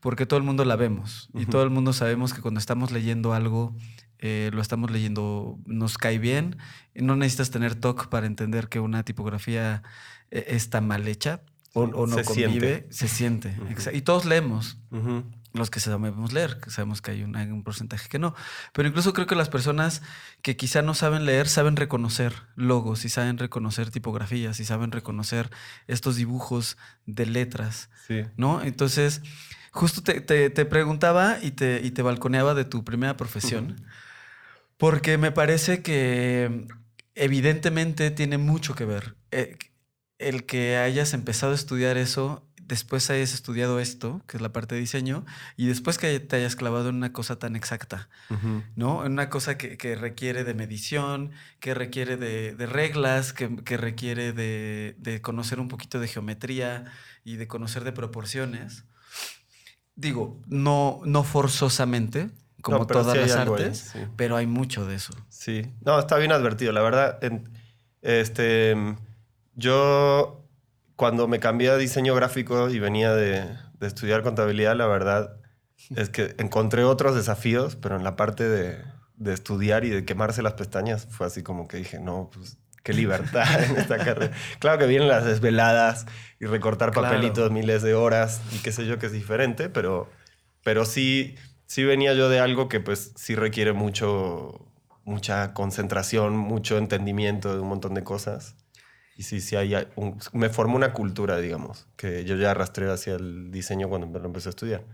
porque 0.00 0.24
todo 0.24 0.38
el 0.38 0.44
mundo 0.44 0.64
la 0.64 0.76
vemos. 0.76 1.28
Y 1.34 1.44
todo 1.44 1.62
el 1.64 1.70
mundo 1.70 1.92
sabemos 1.92 2.32
que 2.32 2.40
cuando 2.40 2.60
estamos 2.60 2.92
leyendo 2.92 3.34
algo, 3.34 3.76
eh, 4.18 4.50
lo 4.52 4.60
estamos 4.62 4.90
leyendo, 4.90 5.58
nos 5.66 5.98
cae 5.98 6.18
bien. 6.18 6.56
No 6.94 7.16
necesitas 7.16 7.50
tener 7.50 7.74
TOC 7.74 8.08
para 8.08 8.26
entender 8.26 8.68
que 8.68 8.80
una 8.80 9.02
tipografía 9.02 9.82
eh, 10.30 10.44
está 10.48 10.80
mal 10.80 11.06
hecha 11.08 11.40
o, 11.74 11.86
no 11.86 12.06
se 12.16 12.24
convive. 12.24 12.86
siente. 12.86 12.86
Se 12.90 13.08
siente. 13.08 13.56
Y 13.92 14.00
todos 14.00 14.24
leemos 14.24 14.78
los 15.52 15.70
que 15.70 15.80
sabemos 15.80 16.32
leer, 16.34 16.58
que 16.60 16.70
sabemos 16.70 17.00
que 17.00 17.10
hay 17.12 17.22
un, 17.22 17.34
hay 17.36 17.48
un 17.50 17.62
porcentaje 17.62 18.08
que 18.10 18.18
no. 18.18 18.34
Pero 18.74 18.88
incluso 18.88 19.12
creo 19.14 19.26
que 19.26 19.34
las 19.34 19.48
personas 19.48 20.02
que 20.42 20.56
quizá 20.56 20.82
no 20.82 20.92
saben 20.94 21.24
leer 21.24 21.48
saben 21.48 21.76
reconocer 21.76 22.32
logos 22.56 23.04
y 23.06 23.08
saben 23.08 23.38
reconocer 23.38 23.90
tipografías 23.90 24.60
y 24.60 24.64
saben 24.66 24.90
reconocer 24.92 25.50
estos 25.86 26.16
dibujos 26.16 26.76
de 27.06 27.24
letras, 27.26 27.88
Sí. 28.06 28.22
¿no? 28.36 28.62
Entonces, 28.62 29.22
justo 29.70 30.02
te, 30.02 30.20
te- 30.20 30.50
te 30.50 30.64
preguntaba 30.66 31.38
y 31.42 31.50
te, 31.52 31.80
y 31.84 31.90
te 31.90 32.02
balconeaba 32.02 32.54
de 32.54 32.64
tu 32.66 32.84
primera 32.84 33.16
profesión, 33.16 33.76
porque 34.76 35.18
me 35.18 35.32
parece 35.32 35.82
que 35.82 36.66
evidentemente 37.14 38.10
tiene 38.10 38.38
mucho 38.38 38.74
que 38.74 38.84
ver. 38.84 39.16
Eh, 39.30 39.56
el 40.18 40.46
que 40.46 40.76
hayas 40.76 41.12
empezado 41.12 41.52
a 41.52 41.56
estudiar 41.56 41.96
eso 41.98 42.46
después 42.66 43.08
hayas 43.10 43.32
estudiado 43.32 43.78
esto, 43.80 44.22
que 44.26 44.36
es 44.36 44.40
la 44.40 44.52
parte 44.52 44.74
de 44.74 44.80
diseño, 44.80 45.24
y 45.56 45.66
después 45.66 45.98
que 45.98 46.18
te 46.20 46.36
hayas 46.36 46.56
clavado 46.56 46.88
en 46.88 46.96
una 46.96 47.12
cosa 47.12 47.38
tan 47.38 47.56
exacta. 47.56 48.08
¿no? 48.74 49.04
En 49.04 49.12
una 49.12 49.30
cosa 49.30 49.56
que, 49.56 49.76
que 49.76 49.94
requiere 49.94 50.44
de 50.44 50.54
medición, 50.54 51.30
que 51.60 51.74
requiere 51.74 52.16
de, 52.16 52.54
de 52.54 52.66
reglas, 52.66 53.32
que, 53.32 53.56
que 53.56 53.76
requiere 53.76 54.32
de, 54.32 54.96
de 54.98 55.20
conocer 55.20 55.60
un 55.60 55.68
poquito 55.68 56.00
de 56.00 56.08
geometría 56.08 56.84
y 57.24 57.36
de 57.36 57.46
conocer 57.46 57.84
de 57.84 57.92
proporciones. 57.92 58.84
Digo, 59.94 60.42
no, 60.46 61.00
no 61.04 61.22
forzosamente, 61.24 62.30
como 62.66 62.78
No, 62.80 62.86
todas 62.88 63.12
sí 63.12 63.18
las 63.20 63.36
algo 63.36 63.54
ahí, 63.54 63.62
artes, 63.62 63.90
sí. 63.92 64.00
pero 64.16 64.36
hay 64.36 64.46
mucho 64.46 64.84
de 64.86 64.96
eso. 64.96 65.12
Sí, 65.28 65.70
no, 65.84 65.98
está 66.00 66.16
bien 66.18 66.32
advertido. 66.32 66.72
La 66.72 66.82
verdad, 66.82 67.22
en- 67.22 67.48
este, 68.02 68.74
yo 69.54 70.44
cuando 70.96 71.28
me 71.28 71.38
cambié 71.40 71.70
a 71.70 71.76
diseño 71.76 72.14
gráfico 72.14 72.68
y 72.70 72.78
venía 72.78 73.14
de, 73.14 73.44
de 73.78 73.86
estudiar 73.86 74.22
contabilidad, 74.22 74.76
la 74.76 74.86
verdad 74.86 75.36
es 75.94 76.08
que 76.08 76.34
encontré 76.38 76.84
otros 76.84 77.14
desafíos, 77.14 77.76
pero 77.76 77.96
en 77.96 78.02
la 78.04 78.16
parte 78.16 78.48
de, 78.48 78.82
de 79.16 79.32
estudiar 79.32 79.84
y 79.84 79.90
de 79.90 80.04
quemarse 80.04 80.42
las 80.42 80.54
pestañas 80.54 81.06
fue 81.10 81.26
así 81.26 81.42
como 81.42 81.68
que 81.68 81.76
dije, 81.76 82.00
no, 82.00 82.30
pues 82.32 82.56
qué 82.82 82.92
libertad 82.92 83.62
en 83.64 83.76
esta 83.76 83.98
carrera. 84.04 84.32
Claro 84.58 84.78
que 84.78 84.86
vienen 84.86 85.08
las 85.08 85.24
desveladas 85.24 86.06
y 86.40 86.46
recortar 86.46 86.90
Claro. 86.92 87.08
papelitos 87.08 87.50
miles 87.50 87.82
de 87.82 87.94
horas 87.94 88.40
y 88.52 88.58
qué 88.58 88.72
sé 88.72 88.86
yo 88.86 88.98
que 88.98 89.06
es 89.06 89.12
diferente, 89.12 89.68
pero, 89.68 90.08
pero 90.64 90.84
sí, 90.84 91.34
sí 91.66 91.84
venía 91.84 92.14
yo 92.14 92.28
de 92.28 92.40
algo 92.40 92.68
que 92.68 92.80
pues 92.80 93.12
sí 93.16 93.34
requiere 93.34 93.72
mucho, 93.72 94.66
mucha 95.04 95.52
concentración, 95.54 96.36
mucho 96.36 96.78
entendimiento 96.78 97.54
de 97.54 97.60
un 97.60 97.68
montón 97.68 97.94
de 97.94 98.02
cosas. 98.04 98.54
Y 99.16 99.22
sí, 99.22 99.40
sí, 99.40 99.56
hay 99.56 99.74
un- 99.96 100.18
me 100.32 100.48
formó 100.50 100.76
una 100.76 100.92
cultura, 100.92 101.38
digamos, 101.38 101.86
que 101.96 102.24
yo 102.24 102.36
ya 102.36 102.50
arrastré 102.50 102.90
hacia 102.90 103.14
el 103.14 103.50
diseño 103.50 103.88
cuando 103.88 104.06
me 104.06 104.18
lo 104.18 104.26
empecé 104.26 104.48
a 104.48 104.50
estudiar. 104.50 104.84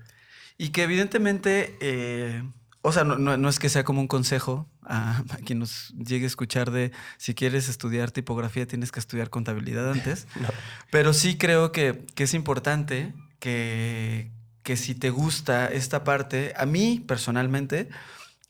Y 0.59 0.69
que 0.69 0.85
evidentemente, 0.85 1.76
eh, 1.81 2.43
o 2.83 2.93
sea, 2.93 3.02
no, 3.05 3.17
no- 3.19 3.37
no 3.37 3.49
es 3.49 3.59
que 3.59 3.69
sea 3.69 3.83
como 3.85 4.00
un 4.00 4.07
consejo 4.09 4.69
a, 4.85 5.19
a 5.31 5.37
quien 5.45 5.59
nos 5.59 5.88
llegue 5.97 6.25
a 6.25 6.29
escuchar 6.29 6.71
de 6.71 6.93
si 7.17 7.35
quieres 7.35 7.69
estudiar 7.69 8.11
tipografía 8.12 8.67
tienes 8.67 8.93
que 8.93 9.00
estudiar 9.00 9.29
contabilidad 9.31 9.91
antes, 9.91 10.26
No. 10.41 10.49
pero 10.91 11.12
sí 11.14 11.37
creo 11.37 11.73
que, 11.73 12.05
que 12.14 12.25
es 12.25 12.35
importante 12.35 13.14
que, 13.41 14.31
que 14.62 14.76
si 14.76 14.95
te 14.95 15.11
gusta 15.11 15.66
esta 15.66 16.04
parte, 16.04 16.54
a 16.57 16.66
mí 16.66 17.02
personalmente 17.07 17.88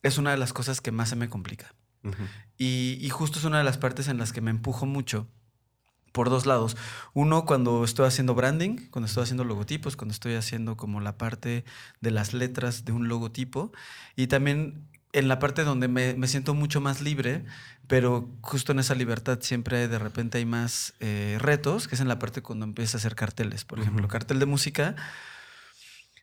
es 0.02 0.18
una 0.18 0.30
de 0.30 0.36
las 0.36 0.52
cosas 0.52 0.80
que 0.80 0.92
más 0.92 1.08
se 1.08 1.16
me 1.16 1.28
complica. 1.28 1.74
Y, 2.58 2.98
y 3.00 3.08
justo 3.10 3.38
es 3.38 3.44
una 3.44 3.58
de 3.58 3.64
las 3.64 3.78
partes 3.78 4.08
en 4.08 4.18
las 4.18 4.32
que 4.32 4.40
me 4.40 4.50
empujo 4.50 4.86
mucho 4.86 5.28
por 6.12 6.30
dos 6.30 6.46
lados. 6.46 6.76
Uno, 7.14 7.44
cuando 7.44 7.84
estoy 7.84 8.06
haciendo 8.06 8.34
branding, 8.34 8.88
cuando 8.90 9.06
estoy 9.06 9.24
haciendo 9.24 9.44
logotipos, 9.44 9.96
cuando 9.96 10.12
estoy 10.12 10.34
haciendo 10.34 10.76
como 10.76 11.00
la 11.00 11.16
parte 11.16 11.64
de 12.00 12.10
las 12.10 12.34
letras 12.34 12.84
de 12.84 12.92
un 12.92 13.08
logotipo. 13.08 13.72
Y 14.14 14.26
también 14.26 14.88
en 15.12 15.28
la 15.28 15.38
parte 15.38 15.64
donde 15.64 15.88
me, 15.88 16.14
me 16.14 16.26
siento 16.26 16.54
mucho 16.54 16.80
más 16.80 17.00
libre, 17.00 17.44
pero 17.86 18.30
justo 18.40 18.72
en 18.72 18.78
esa 18.78 18.94
libertad 18.94 19.38
siempre 19.42 19.88
de 19.88 19.98
repente 19.98 20.38
hay 20.38 20.46
más 20.46 20.94
eh, 21.00 21.36
retos, 21.40 21.88
que 21.88 21.94
es 21.94 22.00
en 22.00 22.08
la 22.08 22.18
parte 22.18 22.42
cuando 22.42 22.64
empiezas 22.64 22.94
a 22.94 22.98
hacer 22.98 23.14
carteles. 23.14 23.64
Por 23.64 23.80
ejemplo, 23.80 24.08
cartel 24.08 24.38
de 24.38 24.46
música 24.46 24.96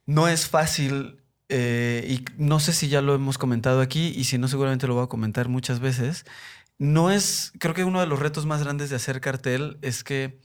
no 0.09 0.27
es 0.27 0.49
fácil 0.49 1.21
eh, 1.49 2.03
y 2.09 2.25
no 2.41 2.59
sé 2.59 2.73
si 2.73 2.89
ya 2.89 2.99
lo 2.99 3.13
hemos 3.13 3.37
comentado 3.37 3.79
aquí 3.79 4.07
y 4.07 4.23
si 4.23 4.39
no 4.39 4.47
seguramente 4.47 4.87
lo 4.87 4.95
voy 4.95 5.03
a 5.03 5.07
comentar 5.07 5.49
muchas 5.49 5.79
veces. 5.79 6.25
No 6.79 7.11
es, 7.11 7.53
creo 7.59 7.75
que 7.75 7.83
uno 7.83 7.99
de 7.99 8.07
los 8.07 8.17
retos 8.17 8.47
más 8.47 8.63
grandes 8.63 8.89
de 8.89 8.95
hacer 8.95 9.21
cartel 9.21 9.77
es 9.83 10.03
que 10.03 10.39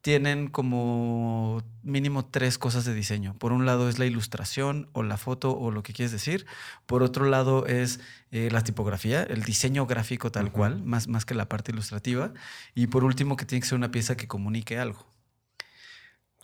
tienen 0.00 0.48
como 0.48 1.62
mínimo 1.82 2.24
tres 2.24 2.56
cosas 2.56 2.86
de 2.86 2.94
diseño. 2.94 3.36
Por 3.38 3.52
un 3.52 3.66
lado 3.66 3.90
es 3.90 3.98
la 3.98 4.06
ilustración 4.06 4.88
o 4.94 5.02
la 5.02 5.18
foto 5.18 5.58
o 5.58 5.70
lo 5.70 5.82
que 5.82 5.92
quieres 5.92 6.12
decir. 6.12 6.46
Por 6.86 7.02
otro 7.02 7.26
lado 7.26 7.66
es 7.66 8.00
eh, 8.30 8.48
la 8.50 8.64
tipografía, 8.64 9.22
el 9.24 9.42
diseño 9.42 9.84
gráfico 9.84 10.32
tal 10.32 10.52
cual, 10.52 10.82
más, 10.82 11.06
más 11.06 11.26
que 11.26 11.34
la 11.34 11.50
parte 11.50 11.70
ilustrativa. 11.70 12.32
Y 12.74 12.86
por 12.86 13.04
último 13.04 13.36
que 13.36 13.44
tiene 13.44 13.60
que 13.60 13.68
ser 13.68 13.76
una 13.76 13.90
pieza 13.90 14.16
que 14.16 14.26
comunique 14.26 14.78
algo. 14.78 15.06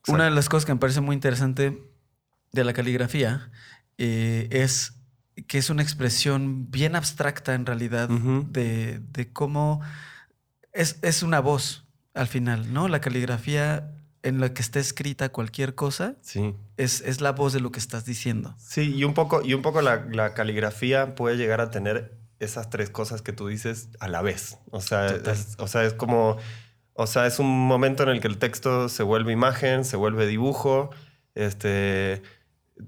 Una 0.07 0.25
de 0.25 0.31
las 0.33 0.51
cosas 0.51 0.67
que 0.67 0.75
me 0.75 0.81
parece 0.81 1.01
muy 1.01 1.15
interesante 1.15 1.83
de 2.52 2.64
la 2.64 2.73
caligrafía 2.73 3.50
eh, 3.99 4.49
es 4.50 4.95
que 5.47 5.59
es 5.59 5.71
una 5.71 5.83
expresión 5.83 6.71
bien 6.71 6.97
abstracta 6.97 7.55
en 7.55 7.64
realidad 7.67 8.09
de, 8.09 9.00
de 9.12 9.33
cómo 9.33 9.81
es, 10.73 10.99
es 11.02 11.23
una 11.23 11.40
voz 11.40 11.85
al 12.14 12.26
final, 12.26 12.73
¿no? 12.73 12.88
La 12.88 13.00
caligrafía 13.00 13.93
en 14.25 14.40
la 14.40 14.52
que 14.52 14.62
esté 14.62 14.81
escrita 14.81 15.28
cualquier 15.28 15.76
cosa 15.76 16.17
Sí. 16.23 16.55
es, 16.76 17.00
es 17.02 17.21
la 17.21 17.31
voz 17.33 17.52
de 17.52 17.61
lo 17.61 17.71
que 17.71 17.78
estás 17.78 18.05
diciendo. 18.05 18.57
Sí, 18.59 18.93
y 18.97 19.05
un 19.05 19.14
poco, 19.14 19.43
y 19.45 19.55
un 19.55 19.62
poco 19.62 19.81
la, 19.81 20.05
la 20.11 20.35
caligrafía 20.35 21.14
puede 21.14 21.37
llegar 21.37 21.61
a 21.61 21.71
tener 21.71 22.19
esas 22.40 22.69
tres 22.71 22.90
cosas 22.90 23.23
que 23.23 23.33
tú 23.33 23.47
dices 23.47 23.88
a 24.00 24.09
la 24.09 24.23
vez. 24.23 24.59
O 24.71 24.81
sea, 24.81 25.07
es, 25.07 25.55
o 25.59 25.69
sea, 25.69 25.85
es 25.85 25.93
como. 25.95 26.37
O 26.95 27.07
sea, 27.07 27.26
es 27.28 27.38
un 27.38 27.47
momento 27.69 28.02
en 28.02 28.09
el 28.09 28.21
que 28.21 28.26
el 28.28 28.38
texto 28.38 28.88
se 28.88 29.05
vuelve 29.05 29.33
imagen, 29.33 29.85
se 29.85 29.97
vuelve 29.97 30.26
dibujo. 30.26 30.90
Este. 31.37 32.23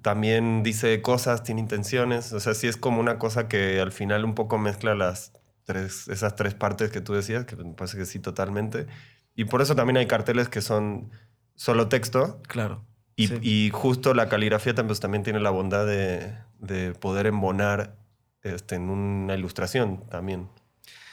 También 0.03 0.63
dice 0.63 1.03
cosas, 1.03 1.43
tiene 1.43 1.61
intenciones. 1.61 2.33
O 2.33 2.41
sea, 2.41 2.55
sí 2.55 2.67
es 2.69 2.77
como 2.77 3.01
una 3.01 3.19
cosa 3.19 3.49
que 3.49 3.81
al 3.81 3.93
final 3.93 4.25
un 4.25 4.35
poco 4.35 4.59
mezcla 4.59 4.95
las 4.95 5.33
tres, 5.65 6.09
esas 6.09 6.37
tres 6.37 6.55
partes 6.55 6.91
que 6.91 7.01
tú 7.01 7.15
decías, 7.15 7.45
que 7.45 7.57
me 7.57 7.75
parece 7.75 7.97
que 7.99 8.07
sí, 8.07 8.19
totalmente. 8.19 8.87
Y 9.35 9.45
por 9.47 9.63
eso 9.63 9.75
también 9.75 9.97
hay 9.97 10.07
carteles 10.07 10.49
que 10.49 10.61
son 10.61 11.11
solo 11.55 11.89
texto, 11.89 12.41
Claro. 12.49 12.85
y, 13.17 13.29
Sí. 13.29 13.39
y 13.43 13.71
justo 13.71 14.15
la 14.15 14.29
caligrafía 14.29 14.75
tam- 14.75 14.87
pues, 14.87 15.01
también 15.01 15.23
tiene 15.23 15.41
la 15.41 15.51
bondad 15.51 15.87
de, 15.87 16.35
de 16.59 16.93
poder 16.95 17.27
embonar 17.27 17.97
este, 18.43 18.77
en 18.77 18.89
una 18.91 19.35
ilustración 19.35 20.07
también. 20.09 20.49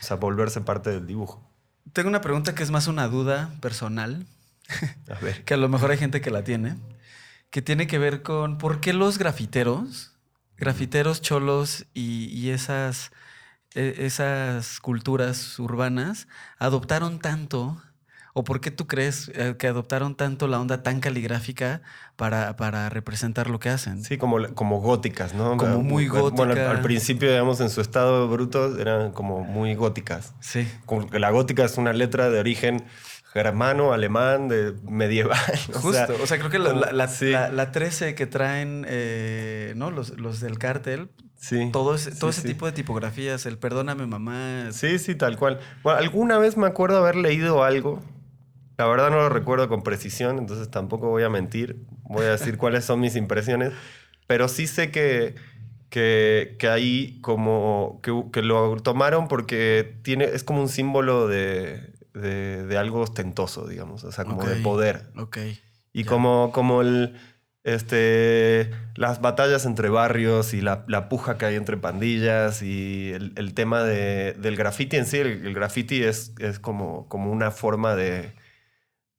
O 0.02 0.04
sea, 0.04 0.16
volverse 0.18 0.62
parte 0.62 0.90
del 0.92 1.06
dibujo. 1.08 1.44
Tengo 1.94 2.10
una 2.10 2.22
pregunta 2.22 2.54
que 2.56 2.64
es 2.64 2.72
más 2.72 2.88
una 2.88 3.08
duda 3.08 3.52
personal, 3.62 4.26
A 5.10 5.20
ver. 5.20 5.44
que 5.44 5.54
a 5.54 5.58
lo 5.58 5.68
mejor 5.70 5.92
hay 5.92 5.98
gente 5.98 6.22
que 6.22 6.32
la 6.32 6.44
tiene, 6.44 6.76
que 7.50 7.62
tiene 7.62 7.88
que 7.88 7.98
ver 8.00 8.22
con 8.24 8.58
por 8.58 8.80
qué 8.82 8.94
los 8.94 9.18
grafiteros, 9.18 10.16
grafiteros 10.58 11.22
cholos 11.22 11.86
y, 11.94 12.26
y 12.26 12.50
esas, 12.50 13.12
e- 13.76 13.96
esas 14.00 14.80
culturas 14.80 15.58
urbanas 15.60 16.28
adoptaron 16.60 17.20
tanto, 17.20 17.82
o 18.34 18.44
por 18.44 18.62
qué 18.62 18.70
tú 18.70 18.86
crees 18.86 19.32
eh, 19.34 19.56
que 19.58 19.68
adoptaron 19.68 20.14
tanto 20.16 20.48
la 20.48 20.60
onda 20.60 20.84
tan 20.84 21.00
caligráfica 21.00 21.82
para, 22.16 22.56
para 22.56 22.88
representar 22.90 23.50
lo 23.50 23.60
que 23.60 23.70
hacen. 23.70 24.04
Sí, 24.04 24.18
como, 24.20 24.54
como 24.54 24.80
góticas, 24.80 25.34
¿no? 25.34 25.58
Como 25.58 25.82
muy 25.82 26.08
Bueno, 26.08 26.54
al- 26.54 26.82
principio, 26.82 27.30
digamos, 27.30 27.60
en 27.62 27.72
su 27.72 27.82
estado 27.82 28.28
bruto 28.28 28.80
eran 28.80 29.12
como 29.12 29.44
muy 29.44 29.74
góticas. 29.74 30.36
Sí. 30.40 30.68
Como 30.86 31.10
que 31.10 31.18
la 31.18 31.32
gótica 31.32 31.66
es 31.66 31.78
una 31.80 31.94
letra 31.94 32.30
de 32.30 32.40
origen 32.40 32.84
germano, 33.38 33.94
alemán, 33.94 34.48
de 34.48 34.74
medieval. 34.90 35.38
o 35.70 35.80
Justo, 35.80 35.92
sea, 35.94 36.08
o 36.24 36.28
sea, 36.28 36.38
creo 36.40 36.50
que 36.50 36.60
la, 36.60 36.74
la, 36.74 36.92
la- 36.92 37.08
sí. 37.08 37.32
la 37.32 37.72
13 37.72 38.16
que 38.16 38.26
traen 38.28 38.86
eh, 38.90 39.74
¿no? 39.76 39.92
los, 39.92 40.20
los 40.20 40.40
del 40.40 40.58
cártel, 40.58 41.10
sí, 41.40 41.70
todo 41.72 41.96
ese, 41.96 42.12
todo 42.12 42.32
sí, 42.32 42.40
ese 42.40 42.48
sí. 42.48 42.54
tipo 42.54 42.66
de 42.66 42.72
tipografías, 42.72 43.46
el 43.46 43.58
perdóname 43.58 44.06
mamá. 44.08 44.70
Sí, 44.72 45.00
sí, 45.00 45.16
tal 45.16 45.38
cual. 45.38 45.60
Bueno, 45.84 46.00
alguna 46.00 46.38
vez 46.38 46.58
me 46.58 46.68
acuerdo 46.68 46.98
haber 46.98 47.16
leído 47.16 47.64
algo. 47.64 48.02
La 48.78 48.86
verdad 48.86 49.10
no 49.10 49.18
lo 49.18 49.30
recuerdo 49.30 49.68
con 49.70 49.82
precisión, 49.82 50.38
entonces 50.38 50.70
tampoco 50.70 51.10
voy 51.10 51.24
a 51.24 51.30
mentir. 51.30 51.78
Voy 52.04 52.26
a 52.26 52.30
decir 52.32 52.58
cuáles 52.58 52.86
son 52.86 53.00
mis 53.00 53.16
impresiones. 53.16 53.74
Pero 54.28 54.48
sí 54.50 54.68
sé 54.68 54.92
que, 54.92 55.34
que, 55.90 56.56
que 56.60 56.68
ahí 56.70 57.18
como 57.22 58.00
que, 58.04 58.24
que 58.32 58.42
lo 58.44 58.76
tomaron 58.78 59.28
porque 59.28 59.96
tiene, 60.04 60.26
es 60.26 60.44
como 60.44 60.62
un 60.62 60.70
símbolo 60.70 61.28
de, 61.28 61.94
de, 62.18 62.66
de 62.66 62.78
algo 62.78 63.02
ostentoso, 63.02 63.68
digamos. 63.68 64.04
O 64.04 64.12
sea, 64.12 64.26
como 64.26 64.44
de 64.46 64.56
poder. 64.64 65.04
Ok. 65.18 65.38
Y 65.94 66.04
como, 66.04 66.52
como 66.52 66.82
el, 66.82 67.16
este, 67.64 68.72
las 68.96 69.22
batallas 69.22 69.66
entre 69.66 69.90
barrios 69.90 70.54
y 70.54 70.62
la, 70.62 70.86
la 70.88 71.10
puja 71.10 71.38
que 71.38 71.46
hay 71.46 71.56
entre 71.56 71.78
pandillas 71.78 72.62
y 72.62 73.12
el, 73.14 73.34
el 73.36 73.54
tema 73.54 73.84
de- 73.84 74.34
del 74.34 74.56
graffiti 74.56 74.98
en 74.98 75.06
sí. 75.06 75.18
El, 75.18 75.46
el 75.46 75.54
graffiti 75.54 76.04
es, 76.04 76.34
es 76.40 76.60
como, 76.60 77.08
como 77.10 77.32
una 77.32 77.52
forma 77.52 77.96
de, 77.96 78.32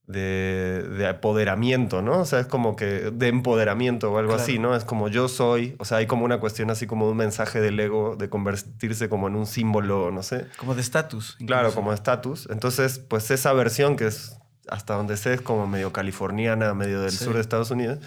de, 0.08 0.82
de 0.96 1.06
apoderamiento, 1.06 2.02
¿no? 2.02 2.20
O 2.20 2.24
sea, 2.24 2.40
es 2.40 2.46
como 2.46 2.74
que 2.76 3.10
de 3.12 3.28
empoderamiento 3.28 4.10
o 4.10 4.18
algo 4.18 4.30
Claro. 4.32 4.42
así, 4.42 4.58
¿no? 4.58 4.74
Es 4.74 4.84
como 4.84 5.08
yo 5.08 5.28
soy, 5.28 5.76
o 5.78 5.84
sea, 5.84 5.98
hay 5.98 6.06
como 6.06 6.24
una 6.24 6.40
cuestión 6.40 6.70
así 6.70 6.86
como 6.86 7.08
un 7.08 7.16
mensaje 7.16 7.60
del 7.60 7.78
ego 7.78 8.16
de 8.16 8.28
convertirse 8.30 9.08
como 9.10 9.28
en 9.28 9.36
un 9.36 9.46
símbolo, 9.46 10.10
no 10.10 10.22
sé. 10.22 10.46
Como 10.56 10.74
de 10.74 10.80
estatus. 10.80 11.36
Claro, 11.46 11.72
como 11.74 11.92
estatus. 11.92 12.48
Entonces, 12.50 12.98
pues 12.98 13.30
esa 13.30 13.52
versión 13.52 13.96
que 13.96 14.06
es, 14.06 14.38
hasta 14.66 14.94
donde 14.94 15.16
sé, 15.18 15.34
es 15.34 15.40
como 15.42 15.66
medio 15.66 15.92
californiana, 15.92 16.72
medio 16.74 17.00
del 17.02 17.10
Sí. 17.12 17.24
sur 17.24 17.34
de 17.34 17.40
Estados 17.42 17.70
Unidos, 17.70 17.98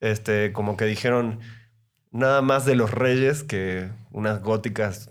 este, 0.00 0.52
como 0.52 0.76
que 0.76 0.84
dijeron 0.86 1.38
nada 2.10 2.42
más 2.42 2.64
de 2.64 2.74
los 2.74 2.90
reyes 2.90 3.44
que 3.44 3.90
unas 4.10 4.42
góticas 4.42 5.08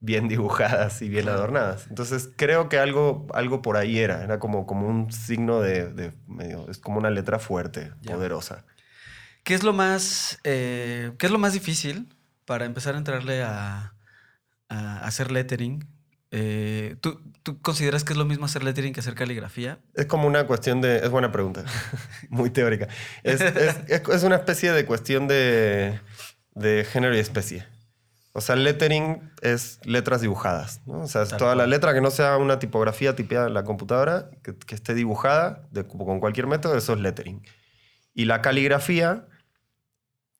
bien 0.00 0.28
dibujadas 0.28 1.02
y 1.02 1.08
bien 1.08 1.28
adornadas. 1.28 1.86
Entonces 1.88 2.30
creo 2.36 2.68
que 2.68 2.78
algo, 2.78 3.26
algo 3.34 3.60
por 3.62 3.76
ahí 3.76 3.98
era, 3.98 4.24
era 4.24 4.38
como, 4.38 4.66
como 4.66 4.86
un 4.88 5.12
signo 5.12 5.60
de, 5.60 5.92
de 5.92 6.12
medio, 6.26 6.68
es 6.70 6.78
como 6.78 6.98
una 6.98 7.10
letra 7.10 7.38
fuerte, 7.38 7.92
Ya. 8.00 8.14
poderosa. 8.14 8.64
¿Qué 9.44 9.54
es 9.54 9.62
lo 9.62 9.72
más, 9.72 10.38
eh, 10.44 11.12
¿qué 11.18 11.26
es 11.26 11.32
lo 11.32 11.38
más 11.38 11.52
difícil 11.52 12.08
para 12.46 12.64
empezar 12.64 12.94
a 12.94 12.98
entrarle 12.98 13.42
a, 13.42 13.94
a 14.68 15.00
hacer 15.06 15.30
lettering? 15.30 15.86
Eh, 16.30 16.96
¿tú, 17.00 17.20
¿Tú 17.42 17.60
consideras 17.60 18.04
que 18.04 18.12
es 18.12 18.18
lo 18.18 18.24
mismo 18.24 18.44
hacer 18.46 18.62
lettering 18.62 18.92
que 18.92 19.00
hacer 19.00 19.14
caligrafía? 19.14 19.80
Es 19.94 20.06
como 20.06 20.26
una 20.28 20.46
cuestión 20.46 20.80
de... 20.80 20.98
Es 20.98 21.08
buena 21.10 21.32
pregunta. 21.32 21.64
Muy 22.30 22.50
teórica. 22.50 22.86
Es, 23.22 23.40
es- 23.40 23.78
es- 23.88 24.08
es 24.08 24.22
una 24.22 24.36
especie 24.36 24.72
de 24.72 24.84
cuestión 24.86 25.26
de, 25.26 25.98
de 26.54 26.84
género 26.84 27.16
y 27.16 27.18
especie. 27.18 27.66
O 28.32 28.40
sea, 28.40 28.54
lettering 28.56 29.32
es 29.42 29.80
letras 29.84 30.20
dibujadas. 30.20 30.80
¿no? 30.86 31.00
O 31.00 31.06
sea, 31.08 31.22
es 31.22 31.30
Tal 31.30 31.38
toda 31.38 31.54
la 31.56 31.66
letra 31.66 31.92
que 31.92 32.00
no 32.00 32.10
sea 32.10 32.36
una 32.36 32.58
tipografía 32.60 33.16
tipeada 33.16 33.48
en 33.48 33.54
la 33.54 33.64
computadora, 33.64 34.30
que, 34.44 34.56
que 34.56 34.74
esté 34.76 34.94
dibujada 34.94 35.66
de- 35.72 35.84
con 35.86 36.20
cualquier 36.20 36.46
método, 36.46 36.76
eso 36.76 36.92
es 36.94 37.00
lettering. 37.00 37.42
Y 38.14 38.26
la 38.26 38.40
caligrafía 38.40 39.26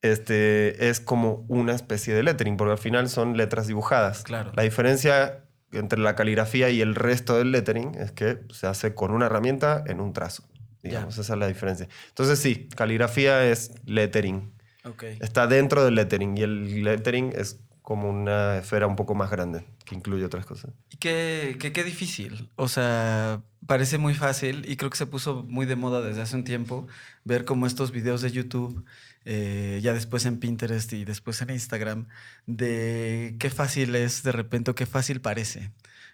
este, 0.03 0.89
es 0.89 1.01
como 1.01 1.45
una 1.49 1.75
especie 1.75 2.15
de 2.15 2.23
lettering, 2.23 2.57
porque 2.57 2.73
al 2.73 2.79
final 2.79 3.09
son 3.09 3.37
letras 3.37 3.67
dibujadas. 3.67 4.23
Claro. 4.23 4.53
La 4.55 4.63
diferencia 4.63 5.45
entre 5.73 5.99
la 6.01 6.15
caligrafía 6.17 6.71
y 6.71 6.81
el 6.81 6.95
resto 6.95 7.37
del 7.39 7.53
lettering 7.53 7.95
es 7.97 8.11
que 8.13 8.41
se 8.53 8.67
hace 8.67 8.95
con 8.95 9.11
una 9.13 9.27
herramienta 9.27 9.85
en 9.87 10.01
un 10.01 10.13
trazo. 10.13 10.45
Digamos, 10.83 11.19
esa 11.19 11.35
es 11.35 11.39
la 11.39 11.47
diferencia. 11.47 11.89
Entonces 12.09 12.39
sí, 12.39 12.69
caligrafía 12.75 13.45
es 13.45 13.73
lettering. 13.85 14.53
Ok. 14.85 15.03
Está 15.21 15.47
dentro 15.47 15.85
del 15.85 15.95
lettering 15.95 16.39
y 16.39 16.43
el 16.43 16.83
lettering 16.85 17.33
es 17.37 17.61
como 17.83 18.11
una 18.11 18.59
esfera 18.59 18.87
un 18.87 18.97
poco 18.97 19.15
más 19.15 19.31
grande 19.31 19.65
que 19.85 19.95
incluye 19.95 20.25
otras 20.25 20.47
cosas. 20.47 20.73
¿Y 20.91 20.97
qué, 20.99 21.57
qué, 21.59 21.73
qué 21.73 21.85
difícil? 21.85 22.51
O 22.57 22.69
sea, 22.69 23.43
parece 23.67 23.99
muy 23.99 24.15
fácil 24.15 24.65
y 24.69 24.77
creo 24.77 24.91
que 24.91 24.99
se 24.99 25.07
puso 25.07 25.45
muy 25.49 25.67
de 25.67 25.77
moda 25.77 26.01
desde 26.01 26.23
hace 26.23 26.37
un 26.37 26.45
tiempo 26.45 26.87
ver 27.25 27.45
como 27.45 27.67
estos 27.67 27.91
videos 27.91 28.23
de 28.23 28.31
YouTube, 28.31 28.85
eh, 29.25 29.81
ya 29.83 29.93
después 29.93 30.25
en 30.27 30.39
Pinterest 30.39 30.93
y 30.93 31.05
después 31.05 31.41
en 31.43 31.51
Instagram, 31.51 32.07
de 32.47 33.37
qué 33.39 33.51
fácil 33.51 33.95
es 33.95 34.23
de 34.23 34.33
repente 34.33 34.71
o 34.71 34.75
qué 34.75 34.87
fácil 34.87 35.21
parece, 35.21 35.71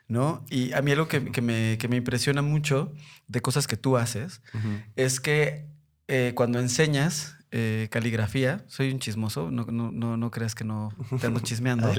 ¿no? 0.08 0.44
Y 0.50 0.72
a 0.72 0.82
mí 0.82 0.92
algo 0.92 1.08
que, 1.08 1.30
que 1.30 1.42
me, 1.42 1.78
que 1.78 1.88
me 1.88 1.96
impresiona 1.96 2.42
mucho 2.42 2.92
de 3.28 3.40
cosas 3.40 3.66
que 3.66 3.76
tú 3.76 3.96
haces 3.96 4.40
es 4.96 5.20
que 5.20 5.66
eh, 6.08 6.32
cuando 6.34 6.58
enseñas 6.58 7.35
eh, 7.50 7.88
caligrafía, 7.90 8.64
soy 8.66 8.90
un 8.92 8.98
chismoso, 8.98 9.50
no, 9.50 9.64
no, 9.66 9.90
no, 9.92 10.16
no 10.16 10.30
creas 10.30 10.54
que 10.54 10.64
no 10.64 10.92
te 11.20 11.26
ando 11.26 11.40
chismeando 11.44 11.92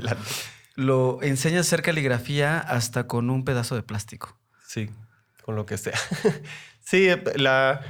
lo 0.75 1.21
enseñas 1.23 1.57
a 1.57 1.61
hacer 1.61 1.81
caligrafía 1.81 2.59
hasta 2.59 3.07
con 3.07 3.29
un 3.31 3.43
pedazo 3.43 3.73
de 3.75 3.81
plástico. 3.81 4.37
Sí, 4.67 4.89
con 5.43 5.55
lo 5.55 5.65
que 5.65 5.77
sea. 5.77 5.97
sí, 6.83 7.09
eh, 7.09 7.23
la, 7.35 7.81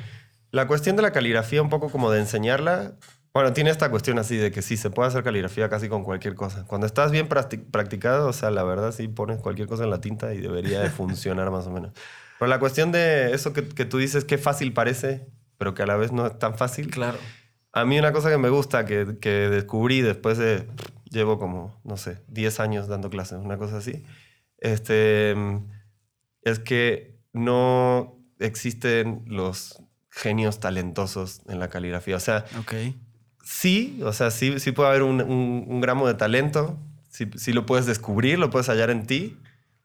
la 0.52 0.68
cuestión 0.68 0.96
de 0.96 1.02
la 1.02 1.12
caligrafía, 1.12 1.62
un 1.62 1.70
poco 1.70 1.90
como 1.92 2.12
de 2.12 2.22
enseñarla, 2.22 2.94
bueno, 3.34 3.52
tiene 3.54 3.70
esta 3.72 3.92
cuestión 3.92 4.18
así 4.20 4.38
de 4.38 4.52
que 4.52 4.62
sí, 4.62 4.78
se 4.78 4.90
puede 4.90 5.10
hacer 5.10 5.24
caligrafía 5.24 5.70
casi 5.70 5.90
con 5.90 6.04
cualquier 6.04 6.34
cosa. 6.36 6.64
Cuando 6.66 6.88
estás 6.88 7.12
bien 7.12 7.28
practi- 7.28 7.64
practicado, 7.70 8.30
o 8.30 8.34
sea, 8.34 8.52
la 8.52 8.64
verdad 8.64 8.94
sí 8.94 9.08
pones 9.10 9.40
cualquier 9.42 9.68
cosa 9.68 9.84
en 9.84 9.90
la 9.90 10.00
tinta 10.00 10.34
y 10.34 10.38
debería 10.40 10.80
de 10.80 10.90
funcionar 10.90 11.52
más 11.52 11.68
o 11.68 11.72
menos. 11.72 11.92
Pero 12.40 12.48
la 12.48 12.60
cuestión 12.60 12.92
de 12.94 13.34
eso 13.34 13.52
que, 13.52 13.68
que 13.68 13.84
tú 13.86 13.98
dices, 13.98 14.24
qué 14.24 14.38
fácil 14.38 14.72
parece, 14.72 15.28
pero 15.58 15.74
que 15.74 15.84
a 15.84 15.86
la 15.88 15.98
vez 15.98 16.12
no 16.14 16.26
es 16.28 16.40
tan 16.40 16.56
fácil. 16.58 16.90
Claro. 16.90 17.18
A 17.82 17.86
mí 17.86 17.98
una 18.00 18.12
cosa 18.12 18.30
que 18.30 18.38
me 18.38 18.50
gusta, 18.50 18.86
que, 18.86 19.18
que 19.20 19.30
descubrí 19.30 20.02
después 20.02 20.38
de, 20.38 20.68
llevo 21.10 21.38
como, 21.40 21.80
no 21.84 21.98
sé, 21.98 22.20
10 22.28 22.60
años 22.60 22.88
dando 22.88 23.10
clases, 23.10 23.40
una 23.40 23.58
cosa 23.58 23.78
así, 23.78 24.04
este, 24.60 25.36
es 26.42 26.60
que 26.60 27.18
no 27.34 28.18
existen 28.40 29.24
los 29.28 29.82
genios 30.10 30.60
talentosos 30.60 31.42
en 31.48 31.60
la 31.60 31.70
caligrafía. 31.70 32.16
O 32.16 32.20
sea, 32.20 32.46
sí, 33.44 34.00
o 34.04 34.14
sea, 34.14 34.32
sí, 34.32 34.60
sí 34.60 34.72
puede 34.72 34.90
haber 34.90 35.04
un, 35.04 35.22
un- 35.22 35.66
un 35.68 35.82
gramo 35.82 36.08
de 36.08 36.14
talento, 36.16 36.78
sí, 37.10 37.30
sí 37.36 37.54
lo 37.54 37.66
puedes 37.66 37.86
descubrir, 37.86 38.40
lo 38.40 38.50
puedes 38.50 38.68
hallar 38.70 38.90
en 38.90 39.06
ti, 39.06 39.38